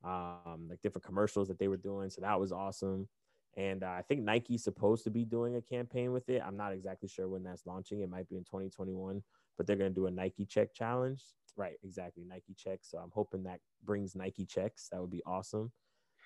um, 0.04 0.66
like 0.68 0.80
different 0.82 1.04
commercials 1.04 1.48
that 1.48 1.58
they 1.58 1.68
were 1.68 1.76
doing. 1.76 2.10
So 2.10 2.20
that 2.20 2.38
was 2.38 2.52
awesome. 2.52 3.08
And 3.56 3.82
uh, 3.82 3.88
I 3.90 4.02
think 4.02 4.22
Nike's 4.22 4.62
supposed 4.62 5.04
to 5.04 5.10
be 5.10 5.24
doing 5.24 5.56
a 5.56 5.62
campaign 5.62 6.12
with 6.12 6.28
it. 6.28 6.42
I'm 6.44 6.56
not 6.56 6.72
exactly 6.72 7.08
sure 7.08 7.26
when 7.26 7.42
that's 7.42 7.64
launching. 7.66 8.00
It 8.00 8.10
might 8.10 8.28
be 8.28 8.36
in 8.36 8.44
2021 8.44 9.22
but 9.56 9.66
they're 9.66 9.76
going 9.76 9.90
to 9.90 9.94
do 9.94 10.06
a 10.06 10.10
Nike 10.10 10.44
check 10.44 10.74
challenge. 10.74 11.22
Right, 11.56 11.76
exactly. 11.82 12.24
Nike 12.28 12.54
check. 12.56 12.80
So 12.82 12.98
I'm 12.98 13.10
hoping 13.12 13.44
that 13.44 13.60
brings 13.84 14.14
Nike 14.14 14.44
checks. 14.44 14.88
That 14.92 15.00
would 15.00 15.10
be 15.10 15.22
awesome. 15.24 15.72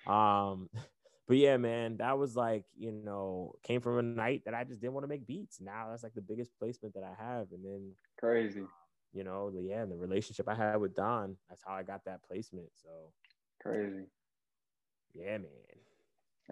Um, 0.05 0.69
but 1.27 1.37
yeah, 1.37 1.57
man, 1.57 1.97
that 1.97 2.17
was 2.17 2.35
like, 2.35 2.65
you 2.77 2.91
know, 2.91 3.53
came 3.63 3.81
from 3.81 3.97
a 3.97 4.01
night 4.01 4.43
that 4.45 4.53
I 4.53 4.63
just 4.63 4.81
didn't 4.81 4.93
want 4.93 5.05
to 5.05 5.09
make 5.09 5.25
beats. 5.25 5.61
Now 5.61 5.87
that's 5.89 6.03
like 6.03 6.13
the 6.13 6.21
biggest 6.21 6.51
placement 6.59 6.93
that 6.95 7.03
I 7.03 7.23
have. 7.23 7.47
And 7.51 7.63
then 7.63 7.91
crazy. 8.19 8.63
you 9.13 9.23
know, 9.23 9.51
the, 9.51 9.61
yeah, 9.61 9.85
the 9.85 9.95
relationship 9.95 10.49
I 10.49 10.55
had 10.55 10.77
with 10.77 10.95
Don, 10.95 11.37
that's 11.47 11.61
how 11.65 11.73
I 11.73 11.83
got 11.83 12.03
that 12.05 12.23
placement. 12.23 12.69
So 12.83 12.89
crazy. 13.61 14.05
Yeah, 15.13 15.37
man. 15.37 15.49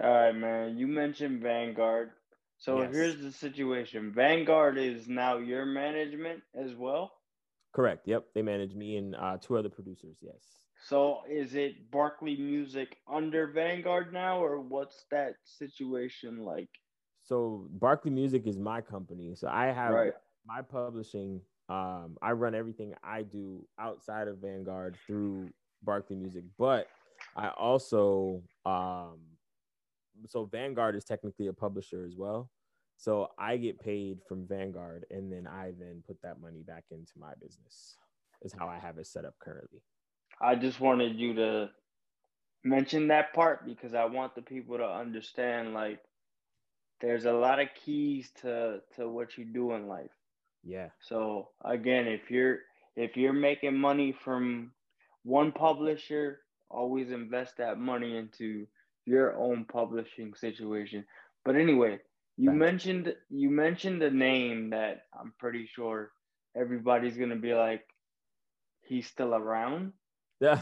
All 0.02 0.10
right, 0.10 0.36
man. 0.36 0.78
You 0.78 0.88
mentioned 0.88 1.42
Vanguard. 1.42 2.12
So 2.60 2.82
yes. 2.82 2.93
here's 2.93 3.22
the 3.22 3.32
situation. 3.32 4.12
Vanguard 4.13 4.78
is 4.78 5.08
now 5.08 5.38
your 5.38 5.65
management 5.65 6.41
as 6.54 6.76
well. 6.76 7.12
Correct. 7.74 8.06
Yep, 8.06 8.26
they 8.36 8.41
manage 8.41 8.76
me 8.76 8.98
and 8.98 9.15
uh, 9.15 9.38
two 9.41 9.58
other 9.58 9.69
producers. 9.69 10.17
Yes. 10.22 10.41
So 10.88 11.22
is 11.30 11.56
it 11.56 11.89
Barkley 11.89 12.36
Music 12.36 12.98
under 13.12 13.48
Vanguard 13.48 14.12
now, 14.12 14.43
or 14.43 14.60
what's 14.60 15.06
that 15.12 15.36
situation 15.43 16.43
like? 16.43 16.69
So 17.24 17.67
Barkley 17.72 18.12
Music 18.12 18.45
is 18.45 18.58
my 18.58 18.82
company. 18.82 19.36
So 19.36 19.48
I 19.48 19.67
have 19.67 19.93
right. 19.93 20.13
my 20.45 20.62
publishing. 20.62 21.41
Um, 21.69 22.17
I 22.22 22.32
run 22.32 22.56
everything 22.56 22.93
I 23.04 23.22
do 23.22 23.65
outside 23.80 24.28
of 24.28 24.39
Vanguard 24.39 24.98
through 25.06 25.50
Barkley 25.84 26.15
Music, 26.15 26.43
but 26.58 26.88
I 27.36 27.50
also 27.50 28.41
um, 28.65 29.19
so 30.27 30.45
Vanguard 30.45 30.95
is 30.95 31.05
technically 31.05 31.47
a 31.47 31.53
publisher 31.53 32.05
as 32.05 32.15
well. 32.15 32.49
So 32.97 33.29
I 33.38 33.58
get 33.58 33.79
paid 33.79 34.19
from 34.27 34.45
Vanguard, 34.45 35.05
and 35.10 35.32
then 35.32 35.47
I 35.47 35.71
then 35.79 36.03
put 36.05 36.21
that 36.21 36.41
money 36.41 36.63
back 36.63 36.86
into 36.91 37.13
my 37.17 37.34
business. 37.41 37.95
Is 38.41 38.53
how 38.58 38.67
I 38.67 38.77
have 38.77 38.97
it 38.97 39.08
set 39.08 39.25
up 39.25 39.36
currently. 39.39 39.82
I 40.41 40.55
just 40.55 40.79
wanted 40.79 41.17
you 41.17 41.34
to 41.36 41.69
mention 42.63 43.08
that 43.08 43.34
part 43.34 43.65
because 43.65 43.93
I 43.93 44.05
want 44.05 44.36
the 44.36 44.41
people 44.41 44.77
to 44.77 44.86
understand 44.86 45.73
like 45.73 45.99
there's 47.01 47.25
a 47.25 47.32
lot 47.32 47.60
of 47.60 47.67
keys 47.84 48.32
to 48.41 48.82
to 48.95 49.10
what 49.10 49.38
you 49.38 49.45
do 49.45 49.73
in 49.73 49.88
life. 49.88 50.12
Yeah. 50.63 50.89
So 50.99 51.49
again, 51.63 52.08
if 52.08 52.29
you're 52.29 52.60
if 52.95 53.15
you're 53.15 53.34
making 53.34 53.77
money 53.77 54.12
from 54.23 54.71
one 55.23 55.51
publisher, 55.51 56.41
always 56.69 57.12
invest 57.12 57.58
that 57.58 57.79
money 57.79 58.17
into 58.17 58.67
your 59.10 59.36
own 59.38 59.65
publishing 59.65 60.34
situation. 60.36 61.06
But 61.43 61.56
anyway, 61.56 62.00
you 62.38 62.50
Thanks. 62.50 62.60
mentioned 62.60 63.15
you 63.30 63.50
mentioned 63.50 64.02
a 64.04 64.12
name 64.12 64.69
that 64.69 65.06
I'm 65.19 65.34
pretty 65.39 65.67
sure 65.74 66.12
everybody's 66.56 67.17
gonna 67.17 67.36
be 67.36 67.54
like, 67.54 67.84
he's 68.82 69.08
still 69.08 69.34
around. 69.34 69.93
Yeah. 70.39 70.62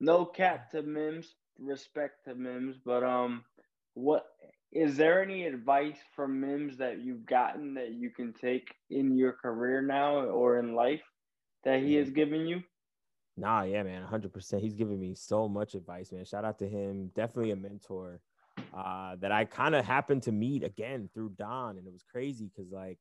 No 0.00 0.24
cap 0.24 0.70
to 0.70 0.82
Mims, 0.82 1.34
respect 1.58 2.24
to 2.24 2.34
Mims, 2.34 2.76
but 2.84 3.02
um, 3.02 3.44
what 3.94 4.24
is 4.72 4.96
there 4.96 5.22
any 5.22 5.44
advice 5.46 5.98
from 6.14 6.40
Mims 6.40 6.78
that 6.78 7.00
you've 7.00 7.26
gotten 7.26 7.74
that 7.74 7.92
you 7.92 8.10
can 8.10 8.32
take 8.32 8.68
in 8.90 9.16
your 9.16 9.32
career 9.32 9.82
now 9.82 10.20
or 10.20 10.58
in 10.58 10.74
life 10.74 11.02
that 11.64 11.82
he 11.82 11.94
has 11.94 12.10
given 12.10 12.46
you? 12.46 12.62
Nah, 13.38 13.62
yeah, 13.62 13.82
man, 13.84 14.04
100%. 14.04 14.60
He's 14.60 14.74
giving 14.74 14.98
me 14.98 15.14
so 15.14 15.48
much 15.48 15.74
advice, 15.74 16.10
man. 16.10 16.24
Shout 16.24 16.44
out 16.44 16.58
to 16.58 16.68
him. 16.68 17.10
Definitely 17.14 17.52
a 17.52 17.56
mentor 17.56 18.20
uh, 18.76 19.16
that 19.20 19.30
I 19.30 19.44
kind 19.44 19.74
of 19.74 19.84
happened 19.84 20.24
to 20.24 20.32
meet 20.32 20.64
again 20.64 21.08
through 21.14 21.30
Don. 21.38 21.78
And 21.78 21.86
it 21.86 21.92
was 21.92 22.02
crazy 22.10 22.50
because, 22.52 22.72
like, 22.72 22.98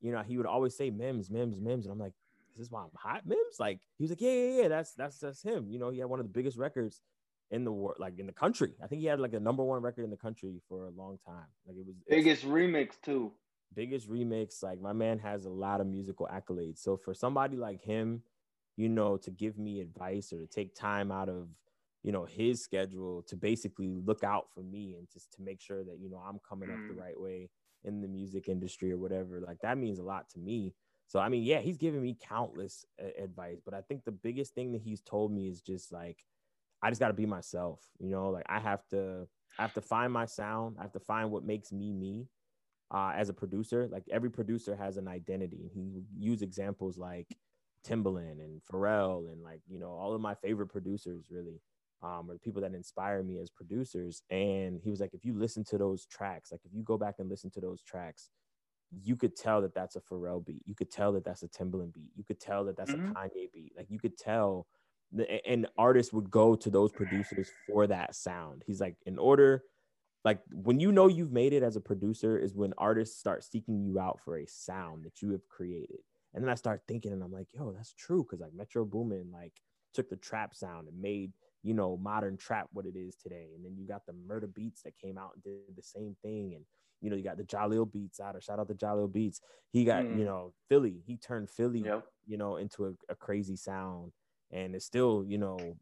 you 0.00 0.12
know, 0.12 0.22
he 0.22 0.36
would 0.36 0.46
always 0.46 0.76
say 0.76 0.90
Mims, 0.90 1.30
Mims, 1.30 1.60
Mims. 1.60 1.86
And 1.86 1.92
I'm 1.92 1.98
like, 1.98 2.12
is 2.52 2.58
this 2.58 2.70
why 2.70 2.82
I'm 2.82 2.90
hot, 2.94 3.26
Mims? 3.26 3.58
Like, 3.58 3.80
he 3.98 4.04
was 4.04 4.10
like, 4.10 4.20
yeah, 4.20 4.32
yeah, 4.32 4.62
yeah, 4.62 4.68
that's, 4.68 4.94
that's, 4.94 5.18
that's 5.18 5.42
him. 5.42 5.66
You 5.68 5.80
know, 5.80 5.90
he 5.90 5.98
had 5.98 6.08
one 6.08 6.20
of 6.20 6.26
the 6.26 6.32
biggest 6.32 6.56
records 6.56 7.00
in 7.50 7.64
the 7.64 7.72
world, 7.72 7.96
like 7.98 8.18
in 8.18 8.26
the 8.26 8.32
country. 8.32 8.72
I 8.82 8.86
think 8.86 9.00
he 9.00 9.06
had 9.06 9.20
like 9.20 9.34
a 9.34 9.40
number 9.40 9.64
one 9.64 9.82
record 9.82 10.04
in 10.04 10.10
the 10.10 10.16
country 10.16 10.60
for 10.68 10.86
a 10.86 10.90
long 10.90 11.18
time. 11.26 11.46
Like, 11.66 11.76
it 11.76 11.86
was 11.86 11.96
biggest 12.08 12.44
remix, 12.46 12.90
too. 13.02 13.32
Biggest 13.74 14.08
remix. 14.08 14.62
Like, 14.62 14.80
my 14.80 14.92
man 14.92 15.18
has 15.18 15.44
a 15.44 15.50
lot 15.50 15.80
of 15.80 15.88
musical 15.88 16.28
accolades. 16.32 16.78
So 16.78 16.96
for 16.96 17.14
somebody 17.14 17.56
like 17.56 17.82
him, 17.82 18.22
you 18.76 18.88
know, 18.88 19.16
to 19.16 19.30
give 19.30 19.58
me 19.58 19.80
advice 19.80 20.32
or 20.32 20.38
to 20.38 20.46
take 20.46 20.74
time 20.74 21.10
out 21.10 21.28
of, 21.28 21.48
you 22.02 22.12
know, 22.12 22.24
his 22.24 22.62
schedule 22.62 23.22
to 23.22 23.36
basically 23.36 23.88
look 24.04 24.22
out 24.22 24.46
for 24.54 24.62
me 24.62 24.94
and 24.98 25.08
just 25.10 25.32
to 25.32 25.42
make 25.42 25.60
sure 25.60 25.82
that, 25.82 25.98
you 25.98 26.10
know, 26.10 26.22
I'm 26.26 26.38
coming 26.48 26.70
up 26.70 26.78
the 26.86 26.94
mm. 26.94 27.00
right 27.00 27.18
way 27.18 27.50
in 27.84 28.00
the 28.00 28.08
music 28.08 28.48
industry 28.48 28.92
or 28.92 28.98
whatever. 28.98 29.40
Like 29.40 29.58
that 29.62 29.78
means 29.78 29.98
a 29.98 30.04
lot 30.04 30.28
to 30.30 30.38
me. 30.38 30.74
So, 31.08 31.20
I 31.20 31.28
mean, 31.28 31.42
yeah, 31.42 31.60
he's 31.60 31.78
given 31.78 32.02
me 32.02 32.16
countless 32.20 32.84
uh, 33.02 33.22
advice, 33.22 33.60
but 33.64 33.74
I 33.74 33.80
think 33.80 34.04
the 34.04 34.12
biggest 34.12 34.54
thing 34.54 34.72
that 34.72 34.82
he's 34.82 35.00
told 35.00 35.32
me 35.32 35.48
is 35.48 35.60
just 35.60 35.92
like, 35.92 36.24
I 36.82 36.90
just 36.90 37.00
got 37.00 37.08
to 37.08 37.14
be 37.14 37.26
myself, 37.26 37.80
you 37.98 38.10
know, 38.10 38.30
like 38.30 38.44
I 38.48 38.58
have 38.60 38.86
to, 38.88 39.26
I 39.58 39.62
have 39.62 39.74
to 39.74 39.80
find 39.80 40.12
my 40.12 40.26
sound. 40.26 40.76
I 40.78 40.82
have 40.82 40.92
to 40.92 41.00
find 41.00 41.30
what 41.30 41.44
makes 41.44 41.72
me 41.72 41.92
me 41.92 42.26
uh, 42.90 43.12
as 43.16 43.30
a 43.30 43.32
producer. 43.32 43.88
Like 43.90 44.04
every 44.12 44.30
producer 44.30 44.76
has 44.76 44.96
an 44.96 45.08
identity. 45.08 45.62
And 45.62 45.70
he 45.72 46.04
used 46.18 46.42
examples 46.42 46.98
like, 46.98 47.26
Timbaland 47.86 48.40
and 48.44 48.60
Pharrell 48.70 49.30
and 49.32 49.42
like 49.42 49.60
you 49.68 49.78
know 49.78 49.90
all 49.90 50.14
of 50.14 50.20
my 50.20 50.34
favorite 50.34 50.68
producers 50.68 51.26
really 51.30 51.60
um, 52.02 52.30
or 52.30 52.34
the 52.34 52.40
people 52.40 52.62
that 52.62 52.74
inspire 52.74 53.22
me 53.22 53.38
as 53.38 53.50
producers. 53.50 54.22
And 54.30 54.80
he 54.82 54.90
was 54.90 55.00
like, 55.00 55.14
if 55.14 55.24
you 55.24 55.34
listen 55.34 55.64
to 55.64 55.78
those 55.78 56.06
tracks, 56.06 56.52
like 56.52 56.60
if 56.64 56.72
you 56.74 56.82
go 56.82 56.96
back 56.96 57.16
and 57.18 57.28
listen 57.28 57.50
to 57.52 57.60
those 57.60 57.82
tracks, 57.82 58.30
you 59.02 59.16
could 59.16 59.36
tell 59.36 59.60
that 59.62 59.74
that's 59.74 59.96
a 59.96 60.00
Pharrell 60.00 60.44
beat. 60.44 60.62
You 60.64 60.74
could 60.74 60.90
tell 60.90 61.12
that 61.12 61.24
that's 61.24 61.42
a 61.42 61.48
Timbaland 61.48 61.92
beat. 61.94 62.10
You 62.14 62.24
could 62.24 62.40
tell 62.40 62.64
that 62.64 62.76
that's 62.76 62.92
mm-hmm. 62.92 63.10
a 63.10 63.14
Kanye 63.14 63.52
beat. 63.52 63.72
Like 63.76 63.90
you 63.90 63.98
could 63.98 64.16
tell, 64.16 64.66
and 65.46 65.66
artists 65.76 66.12
would 66.12 66.30
go 66.30 66.54
to 66.54 66.70
those 66.70 66.92
producers 66.92 67.48
for 67.66 67.86
that 67.86 68.14
sound. 68.14 68.62
He's 68.66 68.80
like, 68.80 68.96
in 69.06 69.18
order, 69.18 69.64
like 70.24 70.40
when 70.52 70.78
you 70.78 70.92
know 70.92 71.08
you've 71.08 71.32
made 71.32 71.52
it 71.52 71.62
as 71.62 71.76
a 71.76 71.80
producer, 71.80 72.38
is 72.38 72.54
when 72.54 72.74
artists 72.78 73.18
start 73.18 73.44
seeking 73.44 73.82
you 73.84 73.98
out 73.98 74.20
for 74.24 74.38
a 74.38 74.46
sound 74.46 75.04
that 75.04 75.22
you 75.22 75.30
have 75.30 75.46
created. 75.48 76.00
And 76.36 76.44
then 76.44 76.50
I 76.50 76.54
start 76.54 76.82
thinking, 76.86 77.12
and 77.12 77.22
I'm 77.22 77.32
like, 77.32 77.48
yo, 77.52 77.72
that's 77.72 77.94
true. 77.94 78.22
Cause 78.22 78.40
like 78.40 78.52
Metro 78.54 78.84
Boomin 78.84 79.30
like 79.32 79.54
took 79.94 80.10
the 80.10 80.16
trap 80.16 80.54
sound 80.54 80.86
and 80.86 81.00
made, 81.00 81.32
you 81.62 81.72
know, 81.72 81.96
modern 81.96 82.36
trap 82.36 82.68
what 82.72 82.84
it 82.84 82.94
is 82.94 83.16
today. 83.16 83.48
And 83.56 83.64
then 83.64 83.74
you 83.76 83.86
got 83.88 84.04
the 84.04 84.12
Murda 84.12 84.46
Beatz 84.46 84.82
that 84.84 84.98
came 84.98 85.16
out 85.16 85.30
and 85.34 85.42
did 85.42 85.74
the 85.74 85.82
same 85.82 86.14
thing. 86.22 86.52
And, 86.54 86.64
you 87.00 87.08
know, 87.08 87.16
you 87.16 87.24
got 87.24 87.38
the 87.38 87.44
Jahlil 87.44 87.90
beats 87.90 88.20
out 88.20 88.36
or 88.36 88.42
shout 88.42 88.60
out 88.60 88.68
to 88.68 88.74
Jahlil 88.74 89.10
beats. 89.10 89.40
He 89.72 89.84
got, 89.84 90.04
mm. 90.04 90.18
you 90.18 90.26
know, 90.26 90.52
Philly, 90.68 91.02
he 91.06 91.16
turned 91.16 91.48
Philly, 91.48 91.80
yep. 91.80 92.04
you 92.26 92.36
know, 92.36 92.56
into 92.56 92.84
a, 92.86 92.92
a 93.08 93.14
crazy 93.14 93.56
sound. 93.56 94.12
And 94.50 94.74
it's 94.74 94.84
still, 94.84 95.24
you 95.26 95.38
know, 95.38 95.76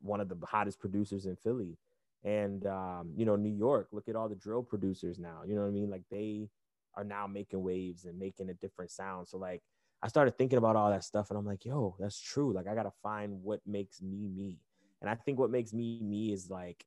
one 0.00 0.20
of 0.20 0.28
the 0.28 0.36
hottest 0.44 0.80
producers 0.80 1.26
in 1.26 1.36
Philly. 1.36 1.78
And 2.24 2.66
um, 2.66 3.12
you 3.16 3.24
know, 3.24 3.36
New 3.36 3.54
York, 3.54 3.88
look 3.92 4.08
at 4.08 4.16
all 4.16 4.28
the 4.28 4.34
drill 4.34 4.62
producers 4.62 5.18
now. 5.18 5.42
You 5.46 5.54
know 5.54 5.62
what 5.62 5.68
I 5.68 5.72
mean? 5.72 5.88
Like 5.88 6.02
they 6.10 6.48
are 6.96 7.04
now 7.04 7.26
making 7.26 7.62
waves 7.62 8.04
and 8.04 8.18
making 8.18 8.50
a 8.50 8.54
different 8.54 8.90
sound. 8.90 9.28
So 9.28 9.38
like 9.38 9.62
I 10.02 10.08
started 10.08 10.38
thinking 10.38 10.58
about 10.58 10.76
all 10.76 10.90
that 10.90 11.04
stuff 11.04 11.30
and 11.30 11.38
I'm 11.38 11.46
like, 11.46 11.64
yo, 11.64 11.96
that's 11.98 12.20
true. 12.20 12.52
Like 12.52 12.66
I 12.66 12.74
gotta 12.74 12.92
find 13.02 13.42
what 13.42 13.60
makes 13.66 14.00
me 14.00 14.28
me. 14.28 14.58
And 15.00 15.10
I 15.10 15.14
think 15.14 15.38
what 15.38 15.50
makes 15.50 15.72
me 15.72 16.00
me 16.02 16.32
is 16.32 16.50
like, 16.50 16.84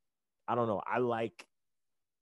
I 0.48 0.56
don't 0.56 0.68
know, 0.68 0.82
I 0.86 1.00
like 1.00 1.46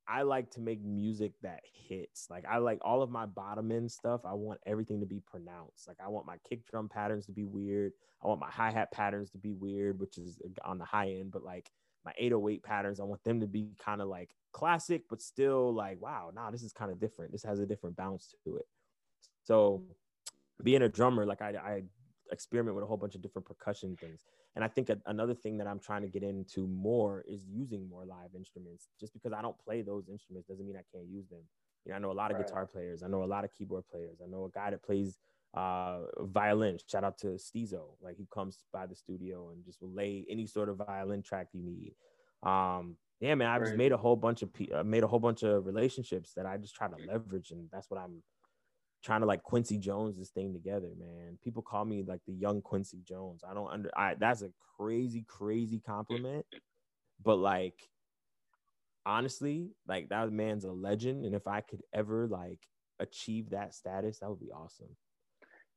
I 0.07 0.23
like 0.23 0.51
to 0.51 0.59
make 0.59 0.83
music 0.83 1.33
that 1.41 1.61
hits. 1.87 2.27
Like 2.29 2.45
I 2.49 2.57
like 2.57 2.79
all 2.81 3.01
of 3.01 3.09
my 3.09 3.25
bottom 3.25 3.71
end 3.71 3.91
stuff. 3.91 4.21
I 4.25 4.33
want 4.33 4.59
everything 4.65 4.99
to 4.99 5.05
be 5.05 5.21
pronounced. 5.21 5.87
Like 5.87 5.97
I 6.03 6.09
want 6.09 6.25
my 6.25 6.35
kick 6.49 6.65
drum 6.65 6.89
patterns 6.89 7.25
to 7.27 7.31
be 7.31 7.45
weird. 7.45 7.93
I 8.23 8.27
want 8.27 8.41
my 8.41 8.49
hi-hat 8.49 8.91
patterns 8.91 9.29
to 9.31 9.37
be 9.37 9.53
weird, 9.53 9.99
which 9.99 10.17
is 10.17 10.37
on 10.65 10.77
the 10.77 10.85
high 10.85 11.11
end, 11.11 11.31
but 11.31 11.43
like 11.43 11.71
my 12.03 12.11
808 12.17 12.63
patterns, 12.63 12.99
I 12.99 13.03
want 13.03 13.23
them 13.23 13.39
to 13.39 13.47
be 13.47 13.69
kind 13.79 14.01
of 14.01 14.07
like 14.07 14.31
classic, 14.51 15.03
but 15.09 15.21
still 15.21 15.73
like, 15.73 16.01
wow, 16.01 16.31
nah, 16.33 16.51
this 16.51 16.63
is 16.63 16.73
kind 16.73 16.91
of 16.91 16.99
different. 16.99 17.31
This 17.31 17.43
has 17.43 17.59
a 17.59 17.65
different 17.65 17.95
bounce 17.95 18.35
to 18.43 18.57
it. 18.57 18.67
So 19.43 19.83
being 20.63 20.81
a 20.81 20.89
drummer, 20.89 21.25
like 21.25 21.41
I, 21.41 21.49
I 21.49 21.83
experiment 22.31 22.75
with 22.75 22.83
a 22.83 22.87
whole 22.87 22.97
bunch 22.97 23.15
of 23.15 23.21
different 23.21 23.45
percussion 23.45 23.95
things. 23.97 24.21
And 24.55 24.63
I 24.63 24.67
think 24.67 24.89
a, 24.89 24.97
another 25.05 25.33
thing 25.33 25.57
that 25.57 25.67
I'm 25.67 25.79
trying 25.79 26.01
to 26.01 26.07
get 26.07 26.23
into 26.23 26.67
more 26.67 27.23
is 27.27 27.45
using 27.47 27.87
more 27.89 28.05
live 28.05 28.35
instruments. 28.35 28.89
Just 28.99 29.13
because 29.13 29.33
I 29.33 29.41
don't 29.41 29.57
play 29.59 29.81
those 29.81 30.09
instruments 30.09 30.47
doesn't 30.47 30.65
mean 30.65 30.75
I 30.75 30.85
can't 30.95 31.07
use 31.09 31.27
them. 31.27 31.41
You 31.85 31.91
know, 31.91 31.95
I 31.95 31.99
know 31.99 32.11
a 32.11 32.13
lot 32.13 32.31
of 32.31 32.37
right. 32.37 32.45
guitar 32.45 32.65
players. 32.65 33.03
I 33.03 33.07
know 33.07 33.23
a 33.23 33.25
lot 33.25 33.43
of 33.43 33.51
keyboard 33.53 33.83
players. 33.89 34.19
I 34.23 34.29
know 34.29 34.45
a 34.45 34.49
guy 34.49 34.71
that 34.71 34.83
plays 34.83 35.17
uh, 35.53 35.99
violin. 36.19 36.77
Shout 36.89 37.03
out 37.03 37.17
to 37.19 37.27
Steezo. 37.27 37.95
Like 38.01 38.17
he 38.17 38.27
comes 38.33 38.59
by 38.71 38.85
the 38.85 38.95
studio 38.95 39.49
and 39.51 39.63
just 39.65 39.81
will 39.81 39.91
lay 39.91 40.25
any 40.29 40.45
sort 40.45 40.69
of 40.69 40.77
violin 40.77 41.21
track 41.21 41.47
you 41.53 41.61
need. 41.63 41.93
Um, 42.43 42.97
yeah, 43.19 43.35
man, 43.35 43.49
I 43.49 43.59
just 43.59 43.75
made 43.75 43.91
a 43.91 43.97
whole 43.97 44.15
bunch 44.15 44.41
of 44.41 44.49
uh, 44.73 44.83
made 44.83 45.03
a 45.03 45.07
whole 45.07 45.19
bunch 45.19 45.43
of 45.43 45.65
relationships 45.65 46.33
that 46.35 46.47
I 46.47 46.57
just 46.57 46.73
try 46.73 46.87
to 46.87 46.95
leverage, 47.07 47.51
and 47.51 47.69
that's 47.71 47.89
what 47.91 47.99
I'm 47.99 48.23
trying 49.03 49.21
to 49.21 49.25
like 49.25 49.43
Quincy 49.43 49.77
Jones 49.77 50.17
this 50.17 50.29
thing 50.29 50.53
together, 50.53 50.89
man. 50.97 51.37
People 51.43 51.61
call 51.61 51.85
me 51.85 52.03
like 52.05 52.21
the 52.27 52.33
young 52.33 52.61
Quincy 52.61 53.01
Jones. 53.07 53.43
I 53.47 53.53
don't 53.53 53.71
under 53.71 53.89
I 53.97 54.15
that's 54.15 54.41
a 54.41 54.51
crazy, 54.77 55.25
crazy 55.27 55.79
compliment. 55.79 56.45
But 57.23 57.37
like 57.37 57.89
honestly, 59.05 59.69
like 59.87 60.09
that 60.09 60.31
man's 60.31 60.65
a 60.65 60.71
legend. 60.71 61.25
And 61.25 61.35
if 61.35 61.47
I 61.47 61.61
could 61.61 61.81
ever 61.93 62.27
like 62.27 62.59
achieve 62.99 63.49
that 63.51 63.73
status, 63.73 64.19
that 64.19 64.29
would 64.29 64.39
be 64.39 64.51
awesome. 64.51 64.95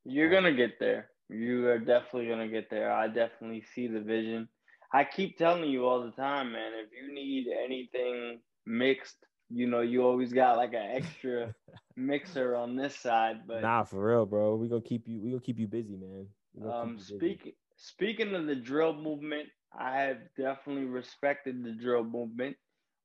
You're 0.05 0.31
gonna 0.31 0.55
get 0.55 0.79
there. 0.79 1.09
You 1.31 1.67
are 1.69 1.79
definitely 1.79 2.29
gonna 2.29 2.49
get 2.49 2.69
there. 2.71 2.93
I 2.93 3.09
definitely 3.09 3.65
see 3.75 3.89
the 3.89 4.01
vision. 4.01 4.49
I 4.93 5.05
keep 5.05 5.39
telling 5.39 5.69
you 5.71 5.87
all 5.87 6.05
the 6.05 6.13
time, 6.13 6.53
man, 6.53 6.73
if 6.75 6.91
you 6.93 7.13
need 7.13 7.47
anything 7.49 8.41
mixed, 8.67 9.17
you 9.51 9.67
know 9.67 9.81
you 9.81 10.03
always 10.03 10.33
got 10.33 10.57
like 10.57 10.73
an 10.75 10.91
extra 10.97 11.55
mixer 11.97 12.55
on 12.57 12.77
this 12.77 12.97
side. 12.97 13.47
But 13.47 13.63
nah, 13.63 13.85
for 13.85 14.05
real, 14.07 14.27
bro. 14.27 14.57
We 14.57 14.69
gonna 14.69 14.83
keep 14.83 15.09
you. 15.09 15.21
We 15.21 15.31
gonna 15.31 15.43
keep 15.43 15.59
you 15.59 15.69
busy, 15.69 15.97
man. 15.97 16.27
Um, 16.69 16.99
speaking 16.99 17.53
speaking 17.77 18.35
of 18.35 18.47
the 18.47 18.55
drill 18.55 18.95
movement, 18.95 19.49
I 19.79 19.99
have 20.03 20.19
definitely 20.37 20.85
respected 20.85 21.65
the 21.65 21.73
drill 21.73 22.05
movement. 22.05 22.57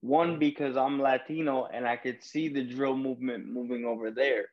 One 0.02 0.40
because 0.40 0.78
I'm 0.78 1.00
Latino 1.02 1.66
and 1.66 1.86
I 1.86 1.98
could 1.98 2.24
see 2.24 2.48
the 2.48 2.64
drill 2.64 2.96
movement 2.96 3.48
moving 3.48 3.86
over 3.86 4.12
there. 4.12 4.46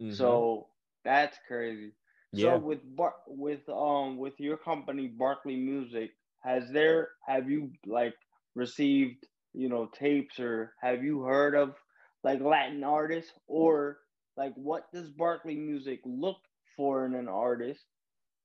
Mm-hmm. 0.00 0.12
So 0.12 0.68
that's 1.04 1.36
crazy. 1.48 1.92
Yeah. 2.32 2.54
So 2.54 2.58
with 2.58 2.96
Bar- 2.96 3.14
with 3.26 3.68
um 3.68 4.16
with 4.18 4.38
your 4.38 4.56
company 4.56 5.08
Barkley 5.08 5.56
Music, 5.56 6.10
has 6.42 6.70
there 6.70 7.08
have 7.26 7.50
you 7.50 7.72
like 7.86 8.14
received 8.54 9.26
you 9.54 9.68
know 9.68 9.88
tapes 9.98 10.38
or 10.40 10.74
have 10.82 11.02
you 11.02 11.22
heard 11.22 11.54
of 11.54 11.74
like 12.22 12.40
Latin 12.40 12.82
artists 12.84 13.32
or 13.46 13.98
like 14.36 14.52
what 14.56 14.90
does 14.92 15.10
Barkley 15.10 15.54
Music 15.54 16.00
look 16.04 16.38
for 16.76 17.06
in 17.06 17.14
an 17.14 17.28
artist, 17.28 17.84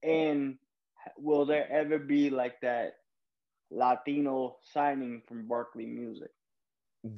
and 0.04 0.58
will 1.18 1.46
there 1.46 1.70
ever 1.72 1.98
be 1.98 2.30
like 2.30 2.60
that 2.62 2.94
Latino 3.72 4.58
signing 4.74 5.22
from 5.28 5.48
Barkley 5.48 5.86
Music? 5.86 6.30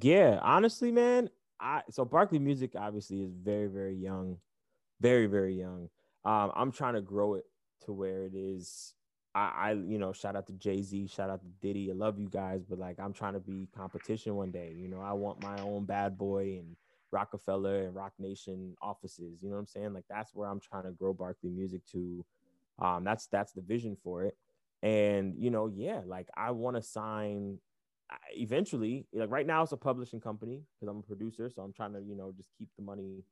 Yeah, 0.01 0.39
honestly, 0.41 0.91
man, 0.91 1.29
I 1.59 1.81
so 1.89 2.05
Barkley 2.05 2.39
Music 2.39 2.73
obviously 2.77 3.21
is 3.21 3.33
very 3.33 3.67
very 3.67 3.95
young, 3.95 4.37
very 5.01 5.25
very 5.25 5.55
young. 5.55 5.89
Um, 6.23 6.51
I'm 6.55 6.71
trying 6.71 6.93
to 6.93 7.01
grow 7.01 7.33
it 7.33 7.45
to 7.85 7.91
where 7.91 8.23
it 8.23 8.33
is. 8.35 8.93
I, 9.33 9.51
I 9.55 9.71
you 9.73 9.97
know, 9.97 10.13
shout 10.13 10.35
out 10.35 10.47
to 10.47 10.53
Jay 10.53 10.81
Z, 10.81 11.07
shout 11.07 11.29
out 11.29 11.41
to 11.41 11.47
Diddy. 11.61 11.89
I 11.91 11.93
love 11.93 12.19
you 12.19 12.29
guys, 12.29 12.63
but 12.67 12.79
like 12.79 12.99
I'm 12.99 13.13
trying 13.13 13.33
to 13.33 13.39
be 13.39 13.67
competition 13.75 14.35
one 14.35 14.51
day. 14.51 14.73
You 14.77 14.87
know, 14.87 15.01
I 15.01 15.13
want 15.13 15.41
my 15.41 15.59
own 15.61 15.85
Bad 15.85 16.17
Boy 16.17 16.59
and 16.59 16.75
Roc-A-Fella 17.11 17.83
and 17.83 17.95
Roc 17.95 18.13
Nation 18.19 18.75
offices. 18.81 19.39
You 19.41 19.49
know 19.49 19.55
what 19.55 19.61
I'm 19.61 19.67
saying? 19.67 19.93
Like 19.93 20.05
that's 20.09 20.33
where 20.33 20.49
I'm 20.49 20.59
trying 20.59 20.83
to 20.83 20.91
grow 20.91 21.13
Barkley 21.13 21.49
Music 21.49 21.81
to. 21.93 22.25
Um, 22.79 23.03
that's 23.03 23.27
that's 23.27 23.51
the 23.51 23.61
vision 23.61 23.95
for 24.03 24.23
it. 24.23 24.35
And 24.81 25.35
you 25.37 25.51
know, 25.51 25.67
yeah, 25.67 26.01
like 26.05 26.27
I 26.35 26.51
want 26.51 26.75
to 26.75 26.81
sign 26.81 27.59
eventually. 28.35 29.05
Like 29.13 29.29
right 29.29 29.45
now, 29.45 29.63
it's 29.63 29.71
a 29.71 29.77
publishing 29.77 30.19
company 30.19 30.63
because 30.75 30.91
I'm 30.91 30.99
a 30.99 31.03
producer, 31.03 31.49
so 31.49 31.61
I'm 31.61 31.73
trying 31.73 31.93
to 31.93 32.01
you 32.01 32.15
know 32.15 32.33
just 32.35 32.49
keep 32.57 32.69
the 32.77 32.83
money 32.83 33.23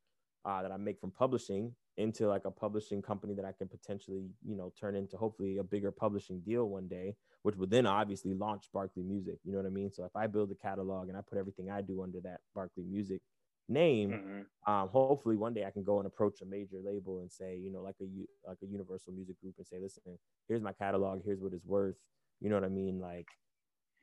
uh, 0.46 0.62
that 0.62 0.72
I 0.72 0.78
make 0.78 1.00
from 1.00 1.12
publishing 1.12 1.74
into 2.00 2.28
like 2.28 2.46
a 2.46 2.52
publishing 2.52 3.02
company 3.02 3.34
that 3.34 3.46
I 3.46 3.52
can 3.52 3.68
potentially, 3.68 4.30
you 4.48 4.56
know, 4.56 4.72
turn 4.80 4.96
into 4.96 5.18
hopefully 5.18 5.58
a 5.58 5.64
bigger 5.64 5.92
publishing 5.92 6.40
deal 6.40 6.70
one 6.70 6.88
day, 6.88 7.16
which 7.44 7.56
would 7.58 7.70
then 7.70 7.86
obviously 7.86 8.34
launch 8.34 8.66
Barkley 8.74 9.04
Music. 9.04 9.38
You 9.44 9.52
know 9.52 9.60
what 9.60 9.68
I 9.68 9.72
mean? 9.72 9.92
So 9.92 10.06
if 10.06 10.16
I 10.16 10.28
build 10.28 10.52
a 10.52 10.56
catalog 10.56 11.10
and 11.10 11.18
I 11.18 11.22
put 11.22 11.38
everything 11.38 11.70
I 11.70 11.82
do 11.82 12.02
under 12.02 12.20
that 12.22 12.40
Barkley 12.56 12.84
Music 12.84 13.22
name, 13.68 14.12
mm-hmm. 14.12 14.74
um, 14.74 14.88
hopefully 14.90 15.36
one 15.36 15.54
day 15.54 15.66
I 15.66 15.72
can 15.72 15.84
go 15.84 16.00
and 16.00 16.08
approach 16.08 16.42
a 16.42 16.46
major 16.46 16.78
label 16.84 17.20
and 17.20 17.32
say, 17.32 17.58
you 17.58 17.72
know, 17.72 17.82
like 17.82 17.96
a 18.02 18.06
like 18.48 18.58
a 18.64 18.66
Universal 18.66 19.14
Music 19.14 19.40
Group 19.42 19.56
and 19.58 19.68
say, 19.68 19.78
listen, 19.80 20.18
here's 20.48 20.62
my 20.62 20.74
catalog, 20.74 21.22
here's 21.24 21.42
what 21.42 21.54
it's 21.54 21.66
worth. 21.66 21.98
You 22.40 22.50
know 22.50 22.56
what 22.56 22.64
I 22.64 22.70
mean? 22.70 23.00
Like 23.00 23.28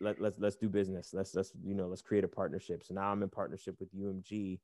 let, 0.00 0.20
let's 0.20 0.38
let's 0.38 0.56
do 0.56 0.68
business. 0.68 1.10
Let's 1.14 1.34
let's 1.34 1.52
you 1.64 1.74
know 1.74 1.86
let's 1.86 2.02
create 2.02 2.24
a 2.24 2.28
partnership. 2.28 2.84
So 2.84 2.94
now 2.94 3.10
I'm 3.10 3.22
in 3.22 3.30
partnership 3.30 3.76
with 3.80 3.88
UMG 3.94 4.58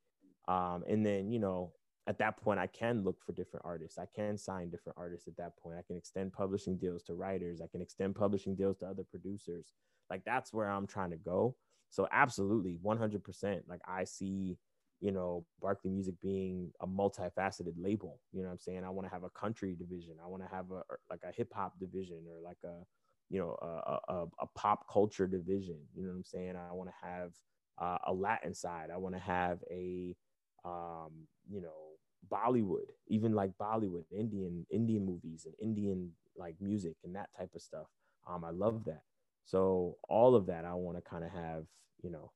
um, 0.49 0.83
and 0.89 1.05
then, 1.05 1.31
you 1.31 1.39
know, 1.39 1.73
at 2.09 2.19
that 2.19 2.37
point, 2.37 2.59
I 2.59 2.67
can 2.67 3.05
look 3.05 3.23
for 3.25 3.33
different 3.33 3.65
artists. 3.65 3.99
I 3.99 4.07
can 4.15 4.37
sign 4.37 4.71
different 4.71 4.99
artists 4.99 5.29
at 5.29 5.37
that 5.37 5.57
point. 5.57 5.79
I 5.79 5.83
can 5.87 5.97
extend 5.97 6.33
publishing 6.33 6.77
deals 6.77 7.03
to 7.05 7.15
writers. 7.15 7.61
I 7.61 7.69
can 7.69 7.81
extend 7.81 8.17
publishing 8.17 8.57
deals 8.57 8.79
to 8.79 8.87
other 8.87 9.05
producers. 9.05 9.73
Like 10.11 10.25
that's 10.25 10.53
where 10.53 10.69
I'm 10.69 10.87
trying 10.87 11.11
to 11.11 11.17
go. 11.17 11.55
So 11.91 12.09
absolutely, 12.11 12.79
100%. 12.85 13.61
Like 13.69 13.81
I 13.87 14.03
see, 14.05 14.59
you 15.01 15.13
know, 15.13 15.45
Barkley 15.61 15.91
Music 15.91 16.15
being 16.21 16.73
a 16.81 16.87
multifaceted 16.87 17.75
label. 17.77 18.19
You 18.33 18.41
know 18.43 18.49
what 18.49 18.55
I'm 18.55 18.59
saying? 18.59 18.85
I 18.85 18.91
want 18.91 19.07
to 19.07 19.13
have 19.13 19.25
a 19.25 19.31
country 19.31 19.77
division. 19.79 20.15
I 20.23 20.27
want 20.27 20.43
to 20.43 20.49
have 20.49 20.71
a 20.73 20.83
like 21.09 21.21
a 21.29 21.33
hip 21.33 21.53
hop 21.55 21.79
division 21.79 22.25
or 22.29 22.41
like 22.43 22.59
a, 22.65 22.85
you 23.31 23.39
know, 23.39 23.57
a, 23.63 24.13
a, 24.13 24.27
a 24.41 24.47
pop 24.57 24.87
culture 24.93 25.29
division. 25.29 25.79
You 25.95 26.03
know 26.03 26.09
what 26.11 26.17
I'm 26.17 26.25
saying? 26.25 26.55
I 26.57 26.73
want 26.73 26.91
to 26.91 27.09
have 27.09 27.33
uh, 27.79 27.99
a 28.09 28.13
Latin 28.13 28.55
side. 28.55 28.89
I 28.93 28.97
want 28.97 29.15
to 29.15 29.21
have 29.21 29.61
a 29.71 30.17
um, 30.65 31.27
you 31.49 31.61
know, 31.61 31.92
Bollywood, 32.31 32.87
even 33.09 33.33
like 33.33 33.53
Bollywood, 33.61 34.05
Indian 34.11 34.67
Indian 34.71 35.05
movies 35.05 35.47
and 35.47 35.55
Indian 35.61 36.11
like 36.37 36.55
music 36.61 36.97
and 37.05 37.15
that 37.17 37.31
type 37.37 37.51
of 37.55 37.63
stuff. 37.63 37.87
Um, 38.29 38.45
I 38.45 38.51
love 38.51 38.85
that. 38.85 39.03
So 39.45 39.97
all 40.09 40.35
of 40.35 40.47
that 40.47 40.65
I 40.65 40.75
want 40.75 40.97
to 40.97 41.03
kind 41.03 41.25
of 41.25 41.31
have, 41.31 41.65
you 42.03 42.11
know, 42.11 42.33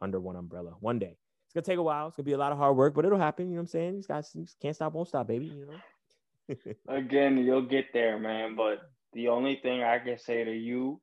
under 0.00 0.20
one 0.20 0.36
umbrella 0.36 0.74
one 0.80 0.98
day. 0.98 1.16
It's 1.46 1.54
gonna 1.54 1.64
take 1.64 1.78
a 1.78 1.82
while. 1.82 2.08
It's 2.08 2.16
gonna 2.16 2.26
be 2.26 2.32
a 2.32 2.38
lot 2.38 2.52
of 2.52 2.58
hard 2.58 2.76
work, 2.76 2.94
but 2.94 3.04
it'll 3.04 3.18
happen. 3.18 3.46
You 3.46 3.52
know 3.52 3.56
what 3.56 3.62
I'm 3.62 3.66
saying? 3.68 3.94
These 3.96 4.06
guys 4.06 4.36
can't 4.60 4.76
stop, 4.76 4.92
won't 4.92 5.08
stop, 5.08 5.26
baby. 5.26 5.46
You 5.46 5.66
know. 5.66 6.74
Again, 6.94 7.38
you'll 7.38 7.66
get 7.66 7.86
there, 7.92 8.18
man. 8.18 8.54
But 8.54 8.80
the 9.14 9.28
only 9.28 9.58
thing 9.62 9.82
I 9.82 9.98
can 9.98 10.18
say 10.18 10.44
to 10.44 10.52
you 10.52 11.00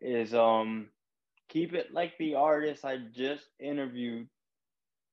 is, 0.00 0.34
um, 0.34 0.88
keep 1.48 1.74
it 1.74 1.92
like 1.92 2.12
the 2.18 2.34
artist 2.36 2.84
I 2.84 2.98
just 3.12 3.44
interviewed 3.60 4.28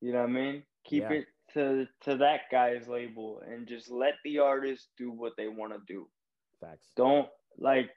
you 0.02 0.14
know 0.14 0.20
what 0.20 0.30
I 0.30 0.34
mean? 0.34 0.64
Keep 0.86 1.04
yeah. 1.04 1.12
it 1.12 1.26
to 1.54 1.88
to 2.02 2.18
that 2.18 2.42
guy's 2.52 2.88
label 2.88 3.42
and 3.48 3.68
just 3.68 3.90
let 3.90 4.14
the 4.24 4.40
artist 4.40 4.90
do 4.98 5.12
what 5.12 5.34
they 5.38 5.48
want 5.48 5.74
to 5.74 5.80
do. 5.88 6.08
Facts. 6.62 6.88
Don't 6.96 7.28
like 7.58 7.90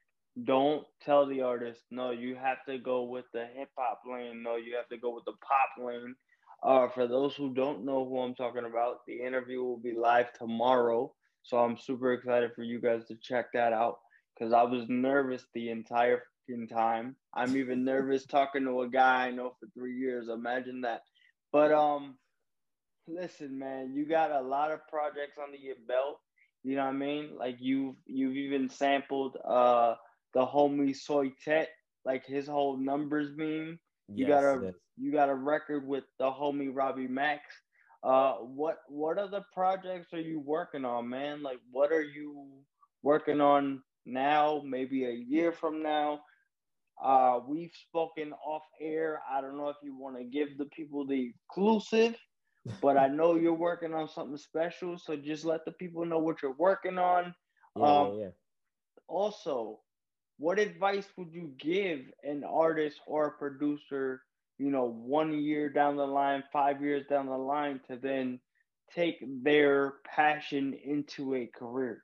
don't 0.45 0.85
tell 1.03 1.27
the 1.27 1.43
artist, 1.43 1.83
no, 1.91 2.11
you 2.11 2.35
have 2.37 2.65
to 2.67 2.79
go 2.79 3.03
with 3.03 3.27
the 3.35 3.47
hip 3.55 3.69
hop 3.77 4.01
lane. 4.11 4.43
No, 4.43 4.57
you 4.57 4.77
have 4.77 4.89
to 4.89 4.97
go 4.97 5.15
with 5.15 5.25
the 5.27 5.33
pop 5.33 5.87
lane. 5.87 6.15
Uh, 6.63 6.89
for 6.89 7.07
those 7.07 7.35
who 7.35 7.53
don't 7.53 7.85
know 7.85 8.09
who 8.09 8.21
I'm 8.21 8.35
talking 8.35 8.65
about, 8.65 9.05
the 9.07 9.21
interview 9.21 9.63
will 9.63 9.79
be 9.79 9.95
live 9.95 10.33
tomorrow. 10.33 11.13
So 11.43 11.59
I'm 11.59 11.77
super 11.77 12.13
excited 12.13 12.53
for 12.55 12.63
you 12.63 12.81
guys 12.81 13.05
to 13.07 13.17
check 13.21 13.47
that 13.53 13.73
out 13.73 13.99
because 14.35 14.53
I 14.53 14.63
was 14.63 14.87
nervous 14.89 15.45
the 15.55 15.71
entire 15.71 16.23
time. 16.71 17.17
I'm 17.35 17.57
even 17.57 17.85
nervous 17.85 18.27
talking 18.27 18.65
to 18.65 18.83
a 18.83 18.89
guy 18.89 19.27
I 19.27 19.31
know 19.31 19.55
for 19.59 19.69
three 19.75 19.97
years. 19.97 20.29
Imagine 20.29 20.83
that. 20.83 21.03
But 21.53 21.73
um, 21.73 22.17
listen, 23.09 23.59
man, 23.59 23.93
you 23.95 24.07
got 24.07 24.31
a 24.31 24.41
lot 24.41 24.71
of 24.71 24.87
projects 24.89 25.39
under 25.43 25.57
your 25.57 25.77
belt. 25.87 26.19
You 26.65 26.77
know 26.77 26.85
what 26.85 26.95
I 26.95 26.97
mean? 26.97 27.31
Like 27.37 27.57
you've 27.61 27.97
you've 28.07 28.37
even 28.37 28.69
sampled 28.69 29.37
uh 29.45 29.95
the 30.35 30.47
homie 30.47 30.97
Soy 30.97 31.33
Tet, 31.45 31.69
like 32.05 32.25
his 32.25 32.47
whole 32.47 32.77
numbers 32.77 33.31
meme. 33.37 33.79
You 34.09 34.27
yes, 34.27 34.29
got 34.29 34.45
a 34.45 34.65
yes. 34.65 34.75
you 34.97 35.13
got 35.13 35.29
a 35.29 35.35
record 35.35 35.87
with 35.87 36.05
the 36.19 36.31
homie 36.31 36.71
Robbie 36.73 37.09
Max. 37.09 37.43
Uh, 38.03 38.35
what 38.35 38.79
what 38.89 39.19
other 39.19 39.45
projects 39.53 40.13
are 40.13 40.21
you 40.21 40.41
working 40.41 40.85
on, 40.85 41.09
man? 41.09 41.43
Like, 41.43 41.59
what 41.71 41.93
are 41.93 42.03
you 42.03 42.47
working 43.03 43.41
on 43.41 43.83
now? 44.07 44.63
Maybe 44.65 45.05
a 45.05 45.13
year 45.13 45.53
from 45.53 45.83
now. 45.83 46.21
Uh, 47.03 47.41
we've 47.47 47.73
spoken 47.89 48.33
off 48.45 48.63
air. 48.81 49.21
I 49.31 49.41
don't 49.41 49.57
know 49.57 49.69
if 49.69 49.77
you 49.83 49.97
want 49.97 50.17
to 50.19 50.25
give 50.25 50.59
the 50.59 50.67
people 50.67 51.07
the 51.07 51.33
exclusive, 51.35 52.17
but 52.81 52.97
I 52.97 53.09
know 53.09 53.35
you're 53.35 53.55
working 53.55 53.95
on 53.95 54.09
something 54.09 54.37
special. 54.37 54.99
So 54.99 55.17
just 55.17 55.45
let 55.45 55.65
the 55.65 55.73
people 55.73 56.05
know 56.05 56.19
what 56.19 56.43
you're 56.43 56.57
working 56.59 56.99
on. 56.99 57.35
Yeah, 57.77 57.85
um, 57.85 58.19
yeah. 58.19 58.29
Also, 59.09 59.81
what 60.39 60.59
advice 60.59 61.07
would 61.17 61.33
you 61.33 61.53
give 61.59 62.01
an 62.23 62.45
artist 62.45 63.01
or 63.07 63.27
a 63.27 63.31
producer, 63.33 64.23
you 64.59 64.71
know, 64.71 64.85
one 64.85 65.39
year 65.39 65.69
down 65.69 65.97
the 65.97 66.07
line, 66.07 66.43
five 66.53 66.83
years 66.83 67.05
down 67.09 67.27
the 67.27 67.37
line 67.37 67.81
to 67.89 67.97
then 67.97 68.41
take 68.95 69.23
their 69.43 69.95
passion 70.05 70.75
into 70.85 71.35
a 71.35 71.47
career? 71.47 72.03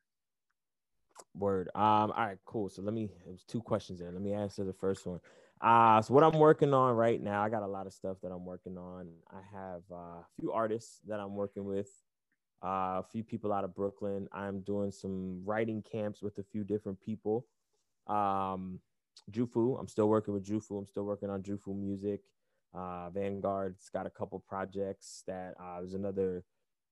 Word. 1.34 1.68
Um. 1.74 2.12
All 2.12 2.26
right. 2.26 2.38
Cool. 2.44 2.68
So 2.68 2.82
let 2.82 2.94
me. 2.94 3.10
There's 3.26 3.44
two 3.44 3.60
questions 3.60 4.00
there. 4.00 4.10
Let 4.10 4.22
me 4.22 4.32
answer 4.32 4.64
the 4.64 4.72
first 4.72 5.06
one. 5.06 5.20
Uh, 5.60 6.00
so 6.00 6.14
what 6.14 6.22
I'm 6.22 6.38
working 6.38 6.72
on 6.72 6.94
right 6.94 7.20
now, 7.20 7.42
I 7.42 7.48
got 7.48 7.62
a 7.62 7.66
lot 7.66 7.86
of 7.86 7.92
stuff 7.92 8.18
that 8.22 8.30
I'm 8.30 8.44
working 8.44 8.78
on. 8.78 9.08
I 9.30 9.40
have 9.52 9.82
uh, 9.90 10.20
a 10.20 10.26
few 10.38 10.52
artists 10.52 11.00
that 11.08 11.18
I'm 11.18 11.34
working 11.34 11.64
with, 11.64 11.90
uh, 12.64 13.02
a 13.02 13.04
few 13.10 13.24
people 13.24 13.52
out 13.52 13.64
of 13.64 13.74
Brooklyn. 13.74 14.28
I'm 14.32 14.60
doing 14.60 14.92
some 14.92 15.42
writing 15.44 15.82
camps 15.82 16.22
with 16.22 16.38
a 16.38 16.44
few 16.44 16.62
different 16.62 17.00
people. 17.00 17.46
Um, 18.06 18.80
Jufu, 19.30 19.78
I'm 19.78 19.88
still 19.88 20.08
working 20.08 20.32
with 20.32 20.46
Jufu. 20.46 20.78
I'm 20.78 20.86
still 20.86 21.04
working 21.04 21.30
on 21.30 21.42
Jufu 21.42 21.76
music. 21.76 22.20
Uh, 22.74 23.10
Vanguard's 23.10 23.88
got 23.92 24.06
a 24.06 24.10
couple 24.10 24.38
projects 24.48 25.24
that 25.26 25.54
uh, 25.60 25.78
there's 25.78 25.94
another 25.94 26.44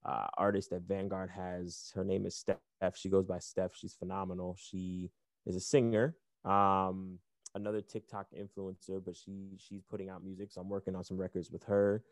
uh, 0.05 0.27
artist 0.37 0.71
that 0.71 0.81
Vanguard 0.81 1.29
has. 1.29 1.91
Her 1.95 2.03
name 2.03 2.25
is 2.25 2.35
Steph. 2.35 2.57
She 2.95 3.09
goes 3.09 3.25
by 3.25 3.39
Steph. 3.39 3.75
She's 3.75 3.93
phenomenal. 3.93 4.57
She 4.59 5.11
is 5.45 5.55
a 5.55 5.59
singer, 5.59 6.15
um, 6.43 7.19
another 7.57 7.81
TikTok 7.81 8.27
influencer, 8.31 9.03
but 9.03 9.15
she 9.15 9.57
she's 9.57 9.83
putting 9.89 10.09
out 10.09 10.23
music. 10.23 10.51
So 10.51 10.61
I'm 10.61 10.69
working 10.69 10.95
on 10.95 11.03
some 11.03 11.17
records 11.17 11.51
with 11.51 11.63
her. 11.65 12.03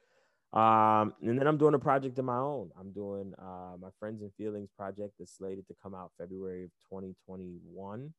Um, 0.54 1.14
and 1.22 1.38
then 1.38 1.48
I'm 1.48 1.58
doing 1.58 1.74
a 1.74 1.80
project 1.80 2.18
of 2.20 2.26
my 2.26 2.38
own. 2.38 2.72
I'm 2.80 2.91
doing 2.91 3.34
uh, 3.38 3.76
my 3.80 3.89
Friends 4.00 4.22
and 4.22 4.34
Feelings 4.36 4.70
project 4.78 5.16
that's 5.20 5.36
slated 5.36 5.68
to 5.68 5.76
come 5.82 5.93
out 5.93 6.12
February 6.18 6.64
of 6.64 6.72
2021. 6.89 8.14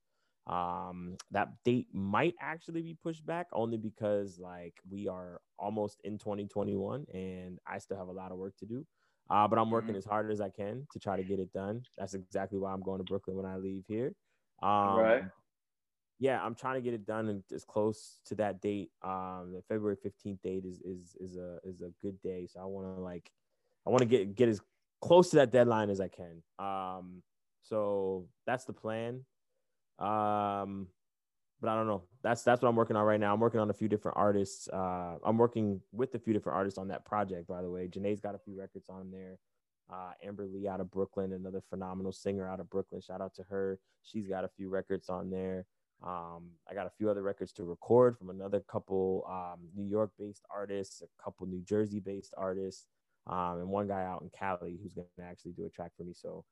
Um, 0.47 1.17
that 1.33 1.49
date 1.65 1.89
might 1.93 2.35
actually 2.41 2.83
be 2.83 2.97
pushed 3.03 3.27
back 3.27 3.47
only 3.53 3.79
because 3.79 4.39
like 4.39 4.75
we 4.89 5.09
are 5.09 5.41
almost 5.59 6.01
in 6.05 6.19
2021 6.19 7.05
and 7.13 7.59
I 7.67 7.79
still 7.79 7.97
have 7.97 8.09
a 8.09 8.13
lot 8.13 8.31
of 8.31 8.39
work 8.39 8.57
to 8.59 8.67
do. 8.67 8.87
Uh, 9.29 9.49
but 9.49 9.59
I'm 9.59 9.71
working 9.71 9.91
mm-hmm. 9.91 9.99
as 9.99 10.05
hard 10.05 10.31
as 10.31 10.41
I 10.41 10.51
can 10.51 10.87
to 10.93 11.01
try 11.01 11.17
to 11.17 11.25
get 11.25 11.41
it 11.41 11.53
done. 11.53 11.83
That's 11.99 12.15
exactly 12.15 12.61
why 12.61 12.73
I'm 12.73 12.83
going 12.83 12.99
to 12.99 13.05
Brooklyn 13.05 13.37
when 13.37 13.47
I 13.47 13.57
leave 13.57 13.85
here. 13.89 14.13
Um, 14.63 14.99
right. 14.99 15.25
Yeah, 16.19 16.43
I'm 16.43 16.55
trying 16.55 16.77
to 16.77 16.81
get 16.81 16.95
it 16.95 17.07
done 17.07 17.29
and 17.29 17.43
as 17.55 17.65
close 17.65 18.21
to 18.27 18.35
that 18.37 18.63
date. 18.63 18.91
Um, 19.03 19.53
the 19.55 19.63
February 19.69 19.97
15th 19.97 20.41
date 20.43 20.65
is 20.65 20.81
is 20.81 21.15
is 21.21 21.37
a 21.37 21.59
is 21.65 21.83
a 21.83 21.91
good 22.01 22.21
day. 22.23 22.47
So 22.51 22.61
I 22.61 22.65
want 22.65 22.97
to 22.97 23.03
like, 23.03 23.31
I 23.87 23.91
want 23.91 24.01
to 24.01 24.07
get 24.07 24.35
get 24.35 24.49
as 24.49 24.61
close 25.03 25.31
to 25.31 25.37
that 25.37 25.53
deadline 25.53 25.91
as 25.91 26.01
I 26.01 26.09
can. 26.09 26.43
Um, 26.59 27.23
so 27.63 28.29
that's 28.47 28.65
the 28.65 28.73
plan. 28.73 29.25
Um, 29.99 30.89
but 31.61 31.71
I 31.71 31.75
don't 31.75 31.87
know. 31.87 32.03
That's 32.23 32.43
that's 32.43 32.63
what 32.63 32.69
I'm 32.69 32.77
working 32.77 32.97
on 32.97 33.05
right 33.05 33.21
now. 33.21 33.33
I'm 33.35 33.41
working 33.41 33.61
on 33.61 33.71
a 33.71 33.75
few 33.75 33.89
different 33.89 34.17
artists. 34.17 34.69
Uh, 34.69 35.17
I'm 35.25 35.39
working 35.39 35.81
with 35.93 36.15
a 36.15 36.19
few 36.19 36.33
different 36.33 36.57
artists 36.57 36.79
on 36.79 36.89
that 36.89 37.05
project. 37.05 37.47
By 37.47 37.63
the 37.63 37.71
way, 37.71 37.89
Janae's 37.89 38.21
got 38.21 38.35
a 38.35 38.39
few 38.39 38.59
records 38.59 38.89
on 38.89 39.11
there. 39.11 39.39
Uh, 39.93 40.13
Amber 40.23 40.47
Lee 40.47 40.67
out 40.67 40.81
of 40.81 40.91
Brooklyn, 40.91 41.33
another 41.33 41.63
phenomenal 41.71 42.13
singer 42.13 42.49
out 42.49 42.61
of 42.61 42.69
Brooklyn. 42.69 43.01
Shout 43.01 43.21
out 43.21 43.35
to 43.35 43.43
her. 43.45 43.79
She's 44.03 44.27
got 44.27 44.45
a 44.45 44.49
few 44.49 44.69
records 44.69 45.09
on 45.09 45.31
there. 45.31 45.65
Um, 46.03 46.51
I 46.71 46.75
got 46.75 46.87
a 46.87 46.91
few 46.91 47.11
other 47.11 47.23
records 47.23 47.53
to 47.55 47.65
record 47.65 48.19
from 48.19 48.31
another 48.31 48.61
couple 48.61 49.25
um, 49.29 49.61
New 49.75 49.89
York 49.89 50.11
based 50.19 50.43
artists, 50.51 51.03
a 51.03 51.23
couple 51.23 51.47
New 51.47 51.63
Jersey 51.63 52.01
based 52.01 52.35
artists, 52.37 52.87
um, 53.27 53.59
and 53.61 53.69
one 53.69 53.89
guy 53.89 54.05
out 54.05 54.23
in 54.23 54.31
Cali 54.31 54.79
who's 54.83 54.93
going 54.93 55.07
to 55.19 55.25
actually 55.25 55.53
do 55.53 55.65
a 55.65 55.71
track 55.71 55.93
for 55.97 56.05
me. 56.05 56.13
So 56.15 56.45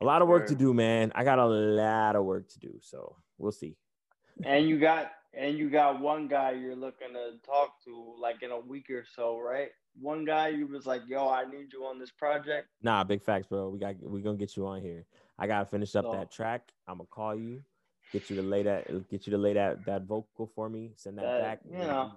a 0.00 0.04
lot 0.04 0.22
of 0.22 0.28
work 0.28 0.46
to 0.48 0.54
do, 0.54 0.72
man. 0.72 1.10
I 1.14 1.24
got 1.24 1.38
a 1.38 1.46
lot 1.46 2.16
of 2.16 2.24
work 2.24 2.48
to 2.50 2.58
do. 2.58 2.78
So 2.80 3.16
we'll 3.38 3.52
see 3.52 3.76
and 4.44 4.68
you 4.68 4.78
got 4.78 5.12
and 5.34 5.56
you 5.56 5.70
got 5.70 6.00
one 6.00 6.28
guy 6.28 6.52
you're 6.52 6.76
looking 6.76 7.12
to 7.12 7.38
talk 7.44 7.82
to 7.84 8.14
like 8.20 8.42
in 8.42 8.50
a 8.50 8.58
week 8.58 8.90
or 8.90 9.04
so, 9.14 9.38
right? 9.38 9.68
One 9.98 10.24
guy 10.24 10.48
you 10.48 10.66
was 10.66 10.86
like, 10.86 11.02
"Yo, 11.06 11.28
I 11.28 11.44
need 11.44 11.72
you 11.72 11.84
on 11.84 11.98
this 11.98 12.10
project." 12.10 12.68
Nah, 12.82 13.04
big 13.04 13.22
facts, 13.22 13.46
bro. 13.46 13.68
We 13.68 13.78
got 13.78 13.94
we 14.02 14.20
gonna 14.20 14.36
get 14.36 14.56
you 14.56 14.66
on 14.66 14.82
here. 14.82 15.06
I 15.38 15.46
gotta 15.46 15.66
finish 15.66 15.94
up 15.96 16.04
so, 16.04 16.12
that 16.12 16.30
track. 16.30 16.70
I'm 16.86 16.98
gonna 16.98 17.08
call 17.10 17.34
you, 17.34 17.62
get 18.18 18.30
you 18.30 18.36
to 18.36 18.42
lay 18.42 18.62
that, 18.62 18.86
get 19.10 19.26
you 19.26 19.30
to 19.32 19.38
lay 19.38 19.52
that 19.52 19.84
that 19.84 20.02
vocal 20.02 20.50
for 20.54 20.68
me. 20.68 20.92
Send 20.96 21.18
that, 21.18 21.22
that 21.22 21.40
back. 21.42 21.60
You 21.70 21.78
know, 21.78 22.12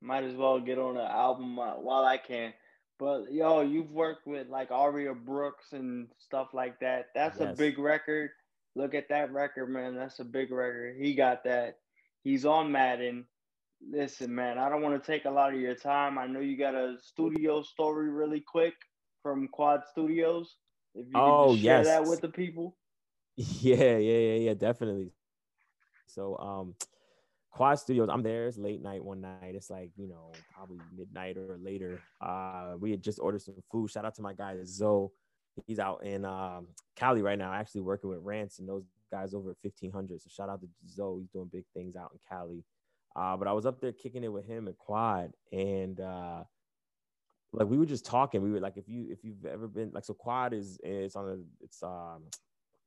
might 0.00 0.24
as 0.24 0.34
well 0.34 0.58
get 0.58 0.78
on 0.78 0.94
the 0.94 1.10
album 1.10 1.56
while 1.56 2.04
I 2.04 2.16
can. 2.16 2.54
But 2.98 3.32
yo, 3.32 3.60
you've 3.60 3.90
worked 3.90 4.26
with 4.26 4.48
like 4.48 4.70
Aria 4.70 5.14
Brooks 5.14 5.72
and 5.72 6.08
stuff 6.18 6.48
like 6.54 6.80
that. 6.80 7.06
That's 7.14 7.38
yes. 7.40 7.52
a 7.52 7.56
big 7.56 7.78
record. 7.78 8.30
Look 8.74 8.94
at 8.94 9.08
that 9.10 9.32
record, 9.32 9.66
man. 9.68 9.96
That's 9.96 10.18
a 10.20 10.24
big 10.24 10.50
record. 10.50 10.96
He 10.98 11.14
got 11.14 11.44
that. 11.44 11.78
He's 12.24 12.46
on 12.46 12.72
Madden. 12.72 13.26
Listen, 13.90 14.34
man, 14.34 14.58
I 14.58 14.68
don't 14.68 14.80
want 14.80 15.02
to 15.02 15.06
take 15.06 15.24
a 15.24 15.30
lot 15.30 15.52
of 15.52 15.60
your 15.60 15.74
time. 15.74 16.16
I 16.16 16.26
know 16.26 16.40
you 16.40 16.56
got 16.56 16.74
a 16.74 16.96
studio 17.02 17.62
story 17.62 18.08
really 18.08 18.40
quick 18.40 18.74
from 19.22 19.48
Quad 19.48 19.82
Studios. 19.90 20.56
If 20.94 21.06
you 21.06 21.12
oh, 21.16 21.56
share 21.56 21.82
yes. 21.82 21.86
that 21.86 22.04
with 22.04 22.20
the 22.20 22.28
people. 22.28 22.76
Yeah, 23.36 23.96
yeah, 23.96 24.18
yeah, 24.18 24.34
yeah, 24.34 24.54
definitely. 24.54 25.10
So, 26.06 26.36
um, 26.36 26.74
Quad 27.50 27.78
Studios, 27.78 28.08
I'm 28.10 28.22
there. 28.22 28.46
It's 28.46 28.58
late 28.58 28.82
night 28.82 29.02
one 29.02 29.22
night. 29.22 29.54
It's 29.54 29.70
like, 29.70 29.90
you 29.96 30.06
know, 30.06 30.32
probably 30.54 30.78
midnight 30.94 31.36
or 31.38 31.58
later. 31.62 32.00
Uh, 32.20 32.74
we 32.78 32.90
had 32.90 33.02
just 33.02 33.18
ordered 33.18 33.42
some 33.42 33.54
food. 33.70 33.90
Shout 33.90 34.04
out 34.04 34.14
to 34.16 34.22
my 34.22 34.34
guy 34.34 34.56
Zoe 34.64 35.08
he's 35.66 35.78
out 35.78 36.04
in 36.04 36.24
um, 36.24 36.68
Cali 36.96 37.22
right 37.22 37.38
now, 37.38 37.52
actually 37.52 37.82
working 37.82 38.10
with 38.10 38.20
Rance 38.22 38.58
and 38.58 38.68
those 38.68 38.84
guys 39.10 39.34
over 39.34 39.50
at 39.50 39.56
1500. 39.62 40.20
So 40.20 40.28
shout 40.30 40.48
out 40.48 40.60
to 40.60 40.68
Zoe. 40.88 41.20
He's 41.20 41.30
doing 41.30 41.50
big 41.52 41.64
things 41.74 41.96
out 41.96 42.12
in 42.12 42.18
Cali. 42.28 42.64
Uh, 43.14 43.36
but 43.36 43.48
I 43.48 43.52
was 43.52 43.66
up 43.66 43.80
there 43.80 43.92
kicking 43.92 44.24
it 44.24 44.32
with 44.32 44.46
him 44.46 44.68
and 44.68 44.78
Quad, 44.78 45.32
and 45.52 46.00
uh, 46.00 46.44
like 47.52 47.68
we 47.68 47.76
were 47.76 47.84
just 47.84 48.06
talking. 48.06 48.40
We 48.40 48.50
were 48.50 48.60
like, 48.60 48.78
if 48.78 48.88
you 48.88 49.08
if 49.10 49.22
you've 49.22 49.44
ever 49.44 49.68
been 49.68 49.90
like, 49.92 50.06
so 50.06 50.14
Quad 50.14 50.54
is 50.54 50.80
it's 50.82 51.14
on 51.14 51.28
a 51.28 51.36
it's 51.62 51.82
um 51.82 52.22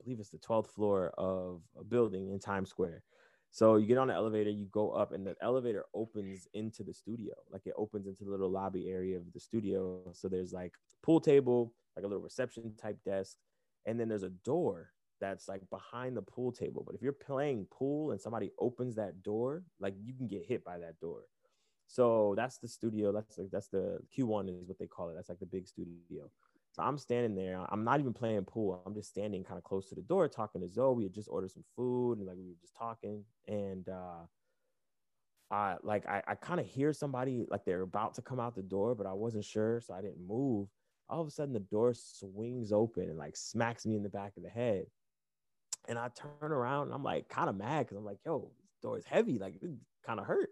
believe 0.06 0.20
it's 0.20 0.30
the 0.30 0.38
12th 0.38 0.70
floor 0.70 1.12
of 1.18 1.62
a 1.80 1.84
building 1.84 2.30
in 2.32 2.40
Times 2.40 2.70
Square. 2.70 3.04
So 3.52 3.78
you 3.78 3.88
get 3.88 3.98
on 3.98 4.08
the 4.08 4.14
elevator, 4.14 4.50
you 4.50 4.68
go 4.72 4.92
up, 4.92 5.14
and 5.14 5.26
the 5.26 5.36
elevator 5.42 5.86
opens 5.94 6.48
into 6.54 6.84
the 6.84 6.94
studio. 6.94 7.34
Like 7.50 7.66
it 7.66 7.74
opens 7.78 8.06
into 8.06 8.24
the 8.26 8.32
little 8.32 8.50
lobby 8.50 8.90
area 8.90 9.18
of 9.18 9.32
the 9.34 9.40
studio. 9.40 10.02
So 10.14 10.28
there's 10.28 10.54
like 10.54 10.74
pool 11.02 11.20
table, 11.20 11.74
like 11.96 12.06
a 12.06 12.08
little 12.08 12.24
reception 12.24 12.74
type 12.76 12.98
desk. 13.06 13.38
And 13.86 14.00
then 14.00 14.10
there's 14.10 14.24
a 14.24 14.30
door 14.30 14.92
that's 15.22 15.48
like 15.48 15.62
behind 15.70 16.18
the 16.18 16.22
pool 16.22 16.52
table. 16.52 16.84
But 16.86 16.96
if 16.96 17.02
you're 17.02 17.14
playing 17.14 17.68
pool 17.72 18.12
and 18.12 18.20
somebody 18.20 18.52
opens 18.60 18.96
that 18.96 19.24
door, 19.24 19.64
like 19.80 19.94
you 20.04 20.14
can 20.14 20.28
get 20.28 20.46
hit 20.46 20.64
by 20.66 20.78
that 20.80 21.00
door. 21.00 21.22
So 21.88 22.34
that's 22.36 22.58
the 22.58 22.68
studio. 22.68 23.12
That's 23.12 23.38
like 23.38 23.52
that's 23.52 23.70
the 23.70 24.00
Q1 24.18 24.50
is 24.50 24.68
what 24.68 24.80
they 24.80 24.88
call 24.88 25.10
it. 25.10 25.14
That's 25.16 25.30
like 25.30 25.40
the 25.40 25.46
big 25.46 25.68
studio. 25.68 26.30
So 26.76 26.84
I'm 26.84 26.98
standing 26.98 27.36
there. 27.36 27.66
I'm 27.70 27.86
not 27.86 28.02
even 28.02 28.12
playing 28.12 28.44
pool. 28.44 28.84
I'm 28.86 28.94
just 28.94 29.08
standing 29.08 29.46
kind 29.46 29.58
of 29.58 29.64
close 29.64 29.88
to 29.90 29.96
the 29.96 30.02
door 30.02 30.28
talking 30.28 30.60
to 30.60 30.68
Zoe. 30.70 30.94
We 30.94 31.04
had 31.04 31.14
just 31.14 31.30
ordered 31.30 31.52
some 31.52 31.64
food 31.74 32.18
and 32.18 32.28
like 32.28 32.36
we 32.36 32.44
were 32.44 32.60
just 32.60 32.76
talking. 32.76 33.24
And 33.48 33.88
uh 33.88 34.26
I 35.50 35.78
like 35.84 36.06
I, 36.06 36.22
I 36.28 36.36
kind 36.36 36.60
of 36.60 36.66
hear 36.66 36.92
somebody 36.92 37.46
like 37.50 37.64
they're 37.64 37.84
about 37.84 38.16
to 38.16 38.22
come 38.22 38.42
out 38.42 38.56
the 38.56 38.62
door, 38.62 38.94
but 38.94 39.06
I 39.06 39.14
wasn't 39.14 39.46
sure, 39.46 39.80
so 39.80 39.94
I 39.94 40.02
didn't 40.02 40.28
move 40.28 40.68
all 41.08 41.22
of 41.22 41.28
a 41.28 41.32
sudden 41.32 41.54
the 41.54 41.60
door 41.60 41.94
swings 41.94 42.74
open 42.74 43.04
and 43.04 43.18
like 43.18 43.38
smacks 43.38 43.86
me 43.86 43.96
in 43.96 44.04
the 44.04 44.10
back 44.10 44.34
of 44.36 44.44
the 44.44 44.50
head. 44.50 44.86
And 45.88 45.98
I 45.98 46.10
turn 46.10 46.52
around 46.52 46.88
and 46.88 46.94
I'm 46.94 47.04
like 47.04 47.30
kind 47.30 47.48
of 47.48 47.56
mad 47.56 47.86
because 47.86 47.96
I'm 47.96 48.04
like, 48.04 48.18
yo, 48.26 48.52
this 48.68 48.80
door 48.82 48.98
is 48.98 49.06
heavy, 49.06 49.38
like 49.38 49.56
it 49.62 49.70
kind 50.06 50.20
of 50.20 50.26
hurt. 50.26 50.50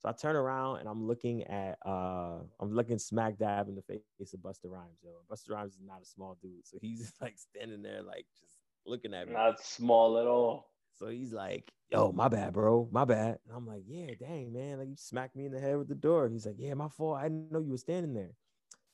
So 0.00 0.08
I 0.08 0.12
turn 0.12 0.34
around 0.34 0.78
and 0.78 0.88
I'm 0.88 1.06
looking 1.06 1.44
at 1.44 1.78
uh 1.84 2.38
I'm 2.58 2.72
looking 2.72 2.98
smack 2.98 3.38
dab 3.38 3.68
in 3.68 3.74
the 3.74 3.82
face 3.82 4.32
of 4.32 4.40
Busta 4.40 4.64
Rhymes. 4.64 4.98
Yo, 5.02 5.10
Busta 5.30 5.50
Rhymes 5.50 5.74
is 5.74 5.82
not 5.86 6.00
a 6.02 6.06
small 6.06 6.38
dude. 6.42 6.66
So 6.66 6.78
he's 6.80 7.12
like 7.20 7.36
standing 7.36 7.82
there 7.82 8.02
like 8.02 8.24
just 8.40 8.56
looking 8.86 9.12
at 9.12 9.28
me. 9.28 9.34
Not 9.34 9.60
small 9.60 10.18
at 10.18 10.26
all. 10.26 10.70
So 10.98 11.08
he's 11.08 11.32
like, 11.32 11.70
yo, 11.90 12.12
my 12.12 12.28
bad, 12.28 12.54
bro. 12.54 12.88
My 12.90 13.04
bad. 13.04 13.38
And 13.46 13.54
I'm 13.54 13.66
like, 13.66 13.82
yeah, 13.86 14.12
dang, 14.18 14.52
man. 14.52 14.78
Like 14.78 14.88
you 14.88 14.96
smacked 14.96 15.36
me 15.36 15.44
in 15.44 15.52
the 15.52 15.60
head 15.60 15.76
with 15.76 15.88
the 15.88 15.94
door. 15.94 16.28
He's 16.28 16.46
like, 16.46 16.56
yeah, 16.58 16.72
my 16.72 16.88
fault. 16.88 17.18
I 17.18 17.24
didn't 17.24 17.52
know 17.52 17.60
you 17.60 17.72
were 17.72 17.76
standing 17.76 18.14
there. 18.14 18.32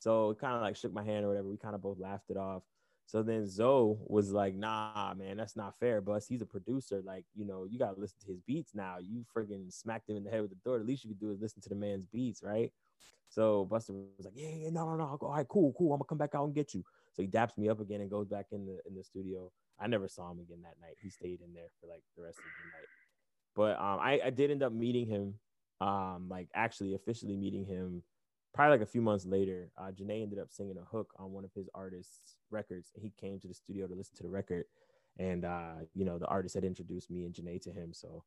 So 0.01 0.31
it 0.31 0.41
kind 0.41 0.57
of 0.57 0.63
like 0.63 0.77
shook 0.77 0.93
my 0.93 1.05
hand 1.05 1.25
or 1.25 1.29
whatever. 1.29 1.49
We 1.49 1.57
kind 1.57 1.75
of 1.77 1.83
both 1.83 1.99
laughed 2.01 2.31
it 2.31 2.37
off. 2.37 2.63
So 3.07 3.23
then 3.23 3.47
Zoe 3.47 3.97
was 4.07 4.33
like, 4.33 4.57
nah, 4.57 5.15
man, 5.17 5.37
that's 5.37 5.57
not 5.57 5.79
fair, 5.79 6.01
Bus. 6.01 6.27
He's 6.27 6.43
a 6.43 6.47
producer. 6.47 7.03
Like, 7.05 7.25
you 7.37 7.47
know, 7.47 7.65
you 7.65 7.79
got 7.79 7.95
to 7.95 8.01
listen 8.01 8.19
to 8.21 8.27
his 8.27 8.41
beats 8.41 8.75
now. 8.75 8.97
You 9.01 9.25
friggin' 9.35 9.73
smacked 9.73 10.11
him 10.11 10.17
in 10.17 10.25
the 10.25 10.31
head 10.31 10.43
with 10.43 10.51
the 10.51 10.57
door. 10.65 10.79
The 10.79 10.85
least 10.85 11.05
you 11.05 11.11
could 11.11 11.21
do 11.21 11.31
is 11.31 11.41
listen 11.41 11.63
to 11.63 11.69
the 11.69 11.77
man's 11.77 12.05
beats, 12.07 12.43
right? 12.43 12.73
So 13.29 13.69
Busta 13.71 13.91
was 13.91 14.25
like, 14.25 14.35
yeah, 14.37 14.49
yeah, 14.49 14.71
no, 14.71 14.89
no, 14.89 14.97
no. 14.97 15.17
Go, 15.21 15.27
all 15.27 15.37
right, 15.37 15.47
cool, 15.49 15.73
cool. 15.79 15.93
I'm 15.93 15.99
gonna 15.99 16.09
come 16.09 16.19
back 16.19 16.35
out 16.35 16.45
and 16.45 16.55
get 16.55 16.75
you. 16.75 16.85
So 17.13 17.23
he 17.23 17.29
daps 17.29 17.57
me 17.57 17.69
up 17.69 17.81
again 17.81 18.01
and 18.01 18.11
goes 18.11 18.27
back 18.27 18.47
in 18.53 18.67
the 18.67 18.79
in 18.87 18.95
the 18.95 19.03
studio. 19.03 19.51
I 19.81 19.87
never 19.87 20.09
saw 20.09 20.31
him 20.31 20.41
again 20.41 20.59
that 20.63 20.75
night. 20.81 20.97
He 21.01 21.11
stayed 21.11 21.41
in 21.43 21.53
there 21.55 21.69
for 21.81 21.87
like 21.89 22.03
the 22.17 22.23
rest 22.23 22.39
of 22.39 22.45
the 22.45 22.71
night. 22.79 22.89
But 23.55 23.79
um, 23.81 24.01
I, 24.01 24.21
I 24.27 24.31
did 24.31 24.51
end 24.51 24.63
up 24.63 24.73
meeting 24.73 25.07
him, 25.07 25.35
um, 25.81 26.29
like 26.29 26.49
actually 26.55 26.95
officially 26.95 27.37
meeting 27.37 27.65
him 27.65 28.03
probably 28.57 28.79
like 28.79 28.89
a 28.89 28.91
few 28.91 29.03
months 29.03 29.27
later, 29.27 29.71
uh, 29.79 29.91
Janae 29.91 30.23
ended 30.23 30.39
up 30.39 30.51
singing 30.51 30.79
a 30.79 30.97
hook 30.97 31.13
on 31.19 31.33
one 31.33 31.45
of 31.45 31.53
his 31.53 31.69
artists' 31.75 32.37
records. 32.51 32.91
And 32.95 33.05
he 33.05 33.13
came 33.21 33.39
to 33.41 33.49
the 33.49 33.55
studio 33.55 33.87
to 33.87 33.95
listen 33.95 34.17
to 34.17 34.23
the 34.23 34.31
record. 34.31 34.65
And, 35.19 35.45
uh, 35.45 35.85
you 35.95 36.05
know, 36.05 36.19
the 36.19 36.27
artist 36.27 36.55
had 36.55 36.65
introduced 36.65 37.11
me 37.11 37.25
and 37.25 37.35
Janae 37.35 37.61
to 37.63 37.71
him. 37.71 37.93
So 37.93 38.25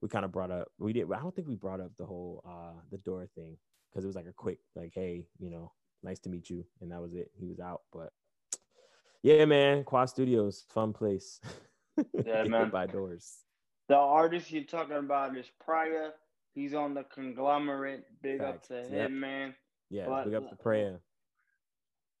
we 0.00 0.08
kind 0.08 0.24
of 0.24 0.32
brought 0.32 0.50
up, 0.50 0.68
we 0.78 0.92
did, 0.92 1.10
I 1.12 1.20
don't 1.20 1.34
think 1.34 1.46
we 1.46 1.54
brought 1.54 1.80
up 1.80 1.92
the 1.98 2.06
whole, 2.06 2.42
uh, 2.46 2.80
the 2.90 2.98
door 2.98 3.28
thing 3.34 3.56
because 3.90 4.04
it 4.04 4.08
was 4.08 4.16
like 4.16 4.26
a 4.26 4.32
quick, 4.32 4.58
like, 4.74 4.92
hey, 4.94 5.26
you 5.38 5.50
know, 5.50 5.72
nice 6.02 6.18
to 6.20 6.28
meet 6.28 6.50
you. 6.50 6.64
And 6.80 6.90
that 6.90 7.00
was 7.00 7.14
it. 7.14 7.30
He 7.38 7.46
was 7.46 7.60
out. 7.60 7.82
But 7.92 8.12
yeah, 9.22 9.44
man, 9.44 9.84
Quad 9.84 10.08
Studios, 10.08 10.64
fun 10.68 10.92
place. 10.92 11.40
Yeah, 12.26 12.42
man. 12.44 12.68
By 12.68 12.86
doors. 12.86 13.38
The 13.88 13.96
artist 13.96 14.50
you're 14.50 14.64
talking 14.64 14.96
about 14.96 15.36
is 15.36 15.46
Pryor. 15.64 16.12
He's 16.54 16.74
on 16.74 16.94
the 16.94 17.04
conglomerate. 17.04 18.04
Big 18.22 18.38
Facts. 18.38 18.70
up 18.70 18.84
to 18.86 18.94
yep. 18.94 19.08
him, 19.08 19.20
man. 19.20 19.54
Yeah, 19.90 20.06
but, 20.06 20.24
big 20.24 20.34
up 20.34 20.48
to 20.50 20.56
prayer. 20.56 21.00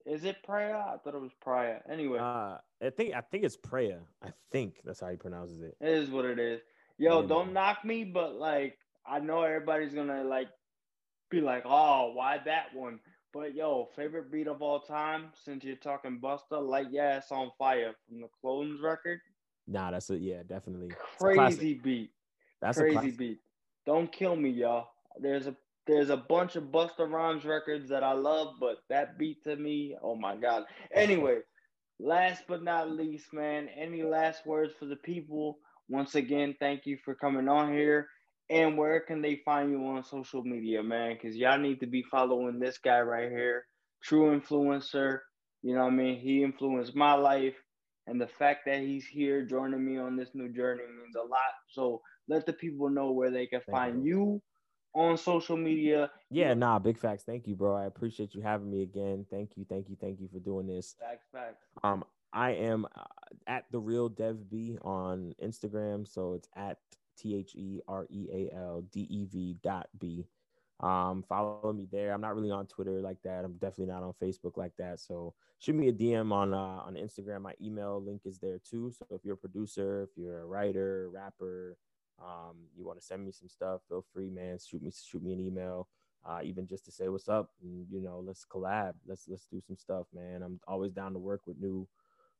Is 0.04 0.24
it 0.24 0.42
prayer? 0.44 0.76
I 0.76 0.96
thought 0.98 1.14
it 1.14 1.20
was 1.20 1.32
prayer. 1.40 1.82
Anyway, 1.90 2.18
uh, 2.18 2.58
I 2.80 2.90
think 2.96 3.14
I 3.14 3.20
think 3.20 3.44
it's 3.44 3.56
prayer. 3.56 4.00
I 4.22 4.28
think 4.52 4.76
that's 4.84 5.00
how 5.00 5.08
he 5.08 5.16
pronounces 5.16 5.60
it. 5.60 5.76
It 5.80 5.88
is 5.88 6.10
what 6.10 6.24
it 6.24 6.38
is. 6.38 6.60
Yo, 6.98 7.26
don't 7.26 7.52
knock 7.52 7.84
me, 7.84 8.04
but 8.04 8.36
like 8.36 8.78
I 9.04 9.18
know 9.18 9.42
everybody's 9.42 9.92
gonna 9.92 10.22
like 10.22 10.48
be 11.28 11.40
like, 11.40 11.64
oh, 11.66 12.12
why 12.14 12.38
that 12.44 12.66
one? 12.72 13.00
But 13.32 13.54
yo, 13.54 13.88
favorite 13.96 14.30
beat 14.30 14.46
of 14.46 14.62
all 14.62 14.80
time 14.80 15.26
since 15.44 15.64
you're 15.64 15.76
talking 15.76 16.20
Busta, 16.22 16.64
like 16.64 16.86
yeah, 16.90 17.18
it's 17.18 17.32
on 17.32 17.50
fire 17.58 17.92
from 18.08 18.20
the 18.20 18.28
Clones 18.40 18.80
record. 18.80 19.20
Nah, 19.66 19.90
that's 19.90 20.08
a 20.10 20.16
yeah, 20.16 20.42
definitely 20.46 20.92
crazy 21.18 21.74
beat. 21.74 22.12
That's 22.62 22.78
crazy 22.78 23.10
beat. 23.10 23.40
Don't 23.84 24.10
kill 24.10 24.36
me, 24.36 24.50
y'all. 24.50 24.88
There's 25.20 25.48
a 25.48 25.56
there's 25.86 26.10
a 26.10 26.16
bunch 26.16 26.56
of 26.56 26.64
Busta 26.64 27.08
Rhymes 27.10 27.44
records 27.44 27.88
that 27.90 28.02
I 28.02 28.12
love, 28.12 28.54
but 28.60 28.78
that 28.88 29.18
beat 29.18 29.44
to 29.44 29.56
me, 29.56 29.96
oh 30.02 30.16
my 30.16 30.36
god. 30.36 30.64
Anyway, 30.94 31.38
last 32.00 32.44
but 32.48 32.62
not 32.62 32.90
least, 32.90 33.32
man, 33.32 33.68
any 33.68 34.02
last 34.02 34.46
words 34.46 34.72
for 34.78 34.86
the 34.86 34.96
people? 34.96 35.58
once 35.88 36.14
again, 36.14 36.54
thank 36.58 36.86
you 36.86 36.98
for 37.04 37.14
coming 37.14 37.48
on 37.48 37.72
here. 37.72 38.08
And 38.48 38.78
where 38.78 39.00
can 39.00 39.22
they 39.22 39.40
find 39.44 39.70
you 39.70 39.84
on 39.86 40.04
social 40.04 40.42
media, 40.42 40.82
man? 40.82 41.14
Because 41.14 41.36
y'all 41.36 41.58
need 41.58 41.80
to 41.80 41.86
be 41.86 42.02
following 42.10 42.58
this 42.58 42.78
guy 42.78 43.00
right 43.00 43.30
here, 43.30 43.66
true 44.02 44.38
influencer. 44.38 45.20
You 45.62 45.74
know 45.74 45.84
what 45.84 45.92
I 45.92 45.96
mean? 45.96 46.20
He 46.20 46.42
influenced 46.42 46.94
my 46.94 47.14
life. 47.14 47.54
And 48.06 48.20
the 48.20 48.28
fact 48.28 48.60
that 48.66 48.80
he's 48.80 49.04
here 49.04 49.44
joining 49.44 49.84
me 49.84 49.98
on 49.98 50.16
this 50.16 50.30
new 50.34 50.48
journey 50.48 50.82
means 50.82 51.16
a 51.16 51.22
lot. 51.22 51.54
So 51.70 52.02
let 52.28 52.46
the 52.46 52.52
people 52.52 52.88
know 52.88 53.10
where 53.10 53.32
they 53.32 53.48
can 53.48 53.62
Thank 53.66 53.68
find 53.70 54.04
you. 54.04 54.04
you 54.04 54.42
on 54.96 55.16
social 55.16 55.56
media. 55.56 56.10
Yeah, 56.30 56.54
nah, 56.54 56.78
big 56.78 56.98
facts. 56.98 57.22
Thank 57.24 57.46
you, 57.46 57.54
bro. 57.54 57.76
I 57.76 57.84
appreciate 57.84 58.34
you 58.34 58.40
having 58.40 58.70
me 58.70 58.82
again. 58.82 59.26
Thank 59.30 59.56
you, 59.56 59.64
thank 59.68 59.88
you, 59.88 59.96
thank 60.00 60.20
you 60.20 60.28
for 60.32 60.40
doing 60.40 60.66
this. 60.66 60.96
Facts, 60.98 61.26
facts. 61.30 61.66
Um, 61.84 62.04
I 62.32 62.50
am 62.52 62.86
uh, 62.96 63.02
at 63.46 63.66
the 63.70 63.78
real 63.78 64.08
Dev 64.08 64.50
B 64.50 64.78
on 64.82 65.34
Instagram, 65.42 66.08
so 66.08 66.34
it's 66.34 66.48
at 66.56 66.78
T 67.18 67.36
H 67.36 67.54
E 67.54 67.80
R 67.86 68.06
E 68.10 68.26
A 68.32 68.56
L 68.56 68.84
D 68.90 69.06
E 69.08 69.26
V 69.26 69.56
dot 69.62 69.88
B. 69.98 70.26
Um, 70.80 71.24
follow 71.26 71.72
me 71.72 71.88
there. 71.90 72.12
I'm 72.12 72.20
not 72.20 72.34
really 72.34 72.50
on 72.50 72.66
Twitter 72.66 73.00
like 73.00 73.16
that. 73.24 73.44
I'm 73.44 73.54
definitely 73.54 73.92
not 73.92 74.02
on 74.02 74.12
Facebook 74.22 74.56
like 74.56 74.76
that. 74.78 75.00
So 75.00 75.34
shoot 75.58 75.74
me 75.74 75.88
a 75.88 75.92
DM 75.92 76.32
on 76.32 76.52
uh, 76.52 76.82
on 76.86 76.94
Instagram. 76.94 77.42
My 77.42 77.54
email 77.62 78.02
link 78.02 78.22
is 78.24 78.38
there 78.38 78.58
too. 78.58 78.92
So 78.92 79.06
if 79.10 79.24
you're 79.24 79.34
a 79.34 79.38
producer, 79.38 80.02
if 80.02 80.10
you're 80.16 80.40
a 80.40 80.46
writer, 80.46 81.08
rapper, 81.12 81.76
um, 82.22 82.56
you 82.76 82.84
want 82.84 82.98
to 82.98 83.04
send 83.04 83.24
me 83.24 83.32
some 83.32 83.48
stuff, 83.48 83.80
feel 83.88 84.04
free, 84.12 84.30
man. 84.30 84.58
Shoot 84.58 84.82
me 84.82 84.90
shoot 84.90 85.22
me 85.22 85.32
an 85.32 85.40
email. 85.40 85.88
Uh, 86.24 86.40
even 86.42 86.66
just 86.66 86.84
to 86.84 86.90
say 86.90 87.08
what's 87.08 87.28
up 87.28 87.50
and 87.62 87.86
you 87.88 88.00
know 88.00 88.20
let's 88.26 88.44
collab 88.44 88.94
let's 89.06 89.28
let's 89.28 89.46
do 89.46 89.60
some 89.64 89.76
stuff 89.76 90.08
man 90.12 90.42
i'm 90.42 90.58
always 90.66 90.90
down 90.90 91.12
to 91.12 91.20
work 91.20 91.42
with 91.46 91.56
new 91.60 91.86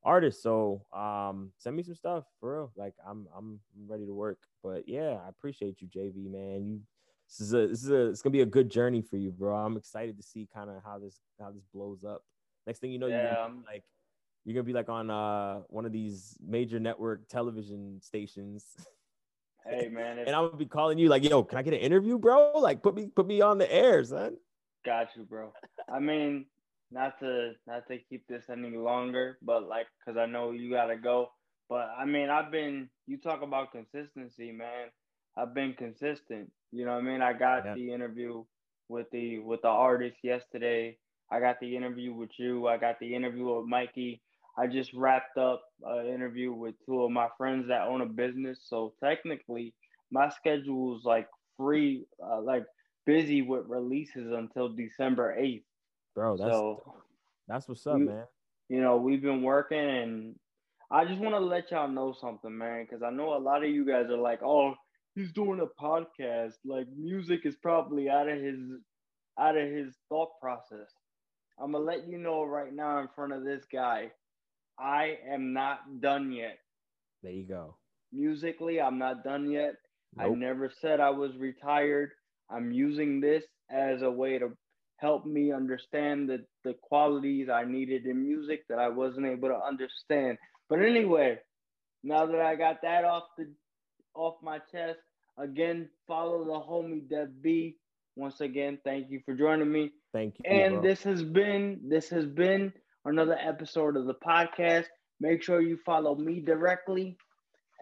artists 0.03 0.43
so 0.43 0.85
um 0.93 1.53
send 1.57 1.77
me 1.77 1.85
some 1.85 1.95
stuff 1.95 2.25
for 2.41 2.57
real 2.57 2.73
like 2.75 2.95
i'm 3.09 3.29
i'm 3.39 3.61
ready 3.87 4.05
to 4.05 4.13
work 4.13 4.39
but 4.61 4.89
yeah 4.89 5.19
i 5.25 5.29
appreciate 5.29 5.81
you 5.81 5.87
jv 5.87 6.29
man 6.29 6.67
you 6.67 6.81
this 7.29 7.41
is 7.41 7.55
a 7.55 7.67
this 7.67 7.83
is 7.83 7.91
a 7.91 8.07
it's 8.09 8.23
gonna 8.23 8.33
be 8.33 8.43
a 8.43 8.47
good 8.47 8.71
journey 8.71 9.03
for 9.03 9.17
you, 9.17 9.31
bro. 9.31 9.57
I'm 9.57 9.77
excited 9.77 10.17
to 10.17 10.23
see 10.23 10.49
kind 10.53 10.71
of 10.71 10.77
how 10.85 10.99
this 10.99 11.21
how 11.41 11.51
this 11.51 11.65
blows 11.75 12.05
up. 12.05 12.23
Next 12.67 12.79
thing 12.79 12.93
you 12.93 12.99
know, 12.99 13.09
yeah. 13.09 13.23
you're 13.23 13.35
gonna 13.35 13.61
like 13.67 13.85
you're 14.45 14.55
gonna 14.55 14.65
be 14.65 14.73
like 14.73 14.89
on 14.89 15.11
uh 15.11 15.61
one 15.69 15.85
of 15.85 15.93
these 15.93 16.37
major 16.47 16.79
network 16.79 17.29
television 17.29 18.01
stations. 18.01 18.65
Hey 19.69 19.89
man, 19.89 20.19
and 20.19 20.29
I'm 20.29 20.47
gonna 20.47 20.57
be 20.57 20.67
calling 20.67 20.99
you 20.99 21.09
like, 21.09 21.25
yo, 21.25 21.43
can 21.43 21.59
I 21.59 21.63
get 21.63 21.75
an 21.75 21.81
interview, 21.81 22.19
bro? 22.19 22.53
Like, 22.55 22.83
put 22.83 22.95
me 22.95 23.09
put 23.15 23.27
me 23.27 23.41
on 23.41 23.59
the 23.59 23.73
air, 23.73 24.05
son. 24.05 24.37
Got 24.85 25.09
you, 25.17 25.25
bro. 25.25 25.53
I 25.93 25.99
mean, 25.99 26.47
not 26.91 27.19
to 27.21 27.53
not 27.67 27.87
to 27.89 27.99
keep 27.99 28.27
this 28.29 28.45
any 28.51 28.77
longer, 28.77 29.39
but 29.43 29.69
like, 29.69 29.87
cause 30.05 30.17
I 30.17 30.27
know 30.27 30.53
you 30.53 30.71
gotta 30.71 30.97
go. 30.97 31.31
But 31.69 31.91
I 31.99 32.05
mean, 32.05 32.31
I've 32.31 32.53
been. 32.53 32.89
You 33.07 33.19
talk 33.19 33.43
about 33.43 33.73
consistency, 33.73 34.53
man. 34.53 34.89
I've 35.37 35.55
been 35.55 35.75
consistent. 35.75 36.51
You 36.73 36.85
know 36.85 36.95
what 36.95 37.03
I 37.03 37.07
mean? 37.07 37.23
I 37.23 37.33
got 37.33 37.65
yeah. 37.65 37.75
the 37.75 37.93
interview 37.93 38.45
with 38.89 39.11
the 39.11 39.41
with 39.41 39.63
the 39.63 39.69
artist 39.69 40.17
yesterday. 40.23 40.97
I 41.31 41.41
got 41.41 41.59
the 41.61 41.77
interview 41.77 42.15
with 42.15 42.31
you. 42.39 42.69
I 42.69 42.77
got 42.77 43.01
the 43.01 43.15
interview 43.15 43.57
with 43.57 43.67
Mikey. 43.67 44.23
I 44.59 44.67
just 44.67 44.93
wrapped 44.95 45.37
up 45.37 45.63
an 45.85 46.07
interview 46.07 46.53
with 46.53 46.75
two 46.87 47.03
of 47.03 47.11
my 47.11 47.29
friends 47.37 47.69
that 47.69 47.83
own 47.83 48.01
a 48.01 48.07
business. 48.07 48.61
So 48.63 48.95
technically, 49.03 49.75
my 50.11 50.31
schedule 50.31 50.97
is 50.97 51.05
like 51.05 51.29
free, 51.57 52.07
uh, 52.25 52.41
like 52.41 52.65
busy 53.05 53.43
with 53.43 53.65
releases 53.69 54.33
until 54.33 54.69
December 54.69 55.35
eighth. 55.39 55.65
Bro, 56.15 56.39
that's 56.39 56.51
so, 56.51 56.95
that's 57.47 57.69
what's 57.69 57.87
up, 57.87 57.99
we, 57.99 58.07
man. 58.07 58.25
You 58.69 58.81
know, 58.81 58.97
we've 58.97 59.23
been 59.23 59.43
working, 59.43 59.79
and 59.79 60.35
I 60.91 61.05
just 61.05 61.21
want 61.21 61.35
to 61.35 61.41
let 61.41 61.71
y'all 61.71 61.89
know 61.89 62.15
something, 62.19 62.57
man, 62.57 62.85
because 62.85 63.03
I 63.03 63.11
know 63.11 63.37
a 63.37 63.39
lot 63.39 63.63
of 63.63 63.71
you 63.71 63.85
guys 63.85 64.07
are 64.11 64.17
like, 64.17 64.43
"Oh, 64.43 64.75
he's 65.17 65.33
doing 65.33 65.61
a 65.61 65.83
podcast. 65.83 66.55
Like 66.65 66.87
music 66.97 67.41
is 67.45 67.57
probably 67.57 68.09
out 68.09 68.29
of 68.29 68.41
his 68.41 68.59
out 69.39 69.57
of 69.57 69.69
his 69.69 69.95
thought 70.09 70.31
process. 70.41 70.89
I'm 71.59 71.73
gonna 71.73 71.85
let 71.85 72.07
you 72.07 72.19
know 72.19 72.45
right 72.45 72.73
now 72.73 73.01
in 73.01 73.09
front 73.15 73.33
of 73.33 73.45
this 73.45 73.65
guy, 73.71 74.13
I 74.79 75.19
am 75.29 75.53
not 75.53 76.01
done 76.01 76.33
yet. 76.33 76.59
There 77.23 77.33
you 77.33 77.47
go. 77.47 77.77
Musically, 78.13 78.81
I'm 78.81 78.99
not 78.99 79.25
done 79.25 79.51
yet. 79.51 79.75
Nope. 80.17 80.27
I 80.27 80.35
never 80.35 80.71
said 80.81 81.01
I 81.01 81.11
was 81.11 81.37
retired. 81.37 82.11
I'm 82.51 82.73
using 82.73 83.21
this 83.21 83.45
as 83.71 84.03
a 84.03 84.11
way 84.11 84.39
to 84.39 84.51
help 84.99 85.27
me 85.27 85.53
understand 85.53 86.29
the, 86.29 86.45
the 86.65 86.75
qualities 86.83 87.49
I 87.49 87.65
needed 87.65 88.07
in 88.07 88.23
music 88.23 88.67
that 88.69 88.79
I 88.79 88.89
wasn't 88.89 89.27
able 89.27 89.49
to 89.49 89.61
understand. 89.61 90.39
But 90.69 90.81
anyway, 90.81 91.39
now 92.03 92.27
that 92.27 92.41
I 92.41 92.55
got 92.55 92.83
that 92.83 93.05
off 93.05 93.25
the 93.37 93.51
off 94.15 94.37
my 94.43 94.59
chest, 94.73 94.99
Again, 95.39 95.89
follow 96.07 96.45
the 96.45 96.53
homie 96.53 97.09
Dev 97.09 97.43
B. 97.43 97.77
Once 98.17 98.41
again, 98.41 98.79
thank 98.85 99.11
you 99.11 99.21
for 99.27 99.35
joining 99.35 99.71
me. 99.71 99.93
Thank 100.13 100.37
you. 100.39 100.51
And 100.51 100.75
bro. 100.75 100.83
this 100.83 101.03
has 101.03 101.23
been 101.23 101.81
this 101.89 102.09
has 102.09 102.25
been 102.25 102.73
another 103.07 103.39
episode 103.41 103.97
of 103.97 104.07
the 104.07 104.15
podcast. 104.15 104.87
Make 105.21 105.43
sure 105.43 105.61
you 105.61 105.79
follow 105.85 106.15
me 106.15 106.41
directly 106.41 107.17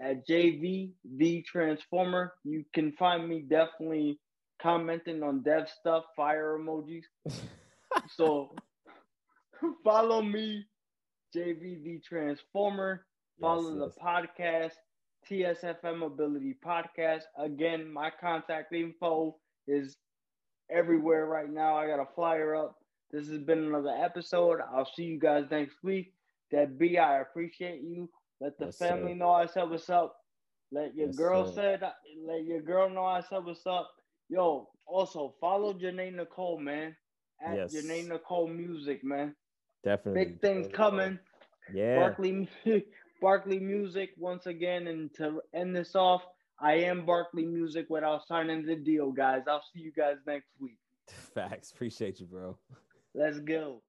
at 0.01 0.27
JV 0.27 0.93
the 1.17 1.43
Transformer. 1.43 2.35
You 2.45 2.65
can 2.75 2.93
find 2.93 3.29
me 3.29 3.41
definitely 3.41 4.19
commenting 4.61 5.23
on 5.23 5.43
dev 5.43 5.69
stuff, 5.69 6.05
fire 6.17 6.59
emojis. 6.59 7.05
so 8.17 8.55
follow 9.83 10.23
me, 10.23 10.65
JV 11.35 11.83
the 11.83 12.01
Transformer. 12.07 13.05
Follow 13.41 13.77
yes, 13.77 13.95
the 13.95 14.01
podcast 14.01 14.73
TSFM 15.29 15.99
Mobility 15.99 16.55
Podcast. 16.65 17.23
Again, 17.39 17.93
my 17.93 18.11
contact 18.21 18.73
info 18.73 19.37
is 19.67 19.97
everywhere 20.71 21.27
right 21.27 21.51
now. 21.51 21.77
I 21.77 21.87
got 21.87 22.01
a 22.01 22.07
flyer 22.15 22.55
up. 22.55 22.77
This 23.15 23.29
has 23.29 23.39
been 23.39 23.59
another 23.59 23.95
episode. 23.97 24.59
I'll 24.75 24.91
see 24.97 25.05
you 25.05 25.21
guys 25.21 25.45
next 25.49 25.77
week. 25.85 26.13
That 26.51 26.77
B, 26.77 26.99
I 26.99 27.21
appreciate 27.21 27.81
you. 27.81 28.11
Let 28.41 28.59
the 28.59 28.67
yes, 28.67 28.77
family 28.77 29.13
sir. 29.13 29.19
know 29.19 29.31
I 29.31 29.47
said 29.47 29.71
what's 29.71 29.89
up. 29.89 30.17
Let 30.73 30.97
your 30.97 31.07
yes, 31.07 31.17
girl 31.17 31.47
sir. 31.47 31.79
said 31.81 31.93
let 32.27 32.45
your 32.45 32.61
girl 32.61 32.91
know 32.91 33.05
I 33.05 33.21
said 33.21 33.45
what's 33.45 33.65
up. 33.69 33.89
Yo, 34.29 34.69
also 34.85 35.33
follow 35.41 35.75
Janae 35.75 36.13
Nicole, 36.13 36.59
man. 36.59 36.97
At 37.41 37.55
yes. 37.55 37.75
Janae 37.77 38.09
Nicole 38.09 38.49
Music, 38.49 39.05
man. 39.05 39.37
Definitely. 39.85 40.25
Big 40.25 40.41
things 40.41 40.67
coming. 40.73 41.17
Yeah. 41.73 42.01
Barkley 42.01 42.49
Barkley 43.23 43.61
Music 43.61 44.11
once 44.19 44.47
again. 44.47 44.89
And 44.89 45.15
to 45.19 45.41
end 45.55 45.77
this 45.77 45.95
off, 45.95 46.23
I 46.59 46.73
am 46.79 47.07
Barkley 47.07 47.45
Music 47.45 47.87
without 47.89 48.27
signing 48.27 48.67
the 48.67 48.75
deal, 48.75 49.13
guys. 49.13 49.43
I'll 49.49 49.63
see 49.73 49.83
you 49.83 49.93
guys 49.93 50.17
next 50.27 50.51
week. 50.61 50.79
Facts. 51.33 51.71
Appreciate 51.71 52.19
you, 52.19 52.27
bro. 52.27 52.59
Let's 53.15 53.39
go. 53.41 53.84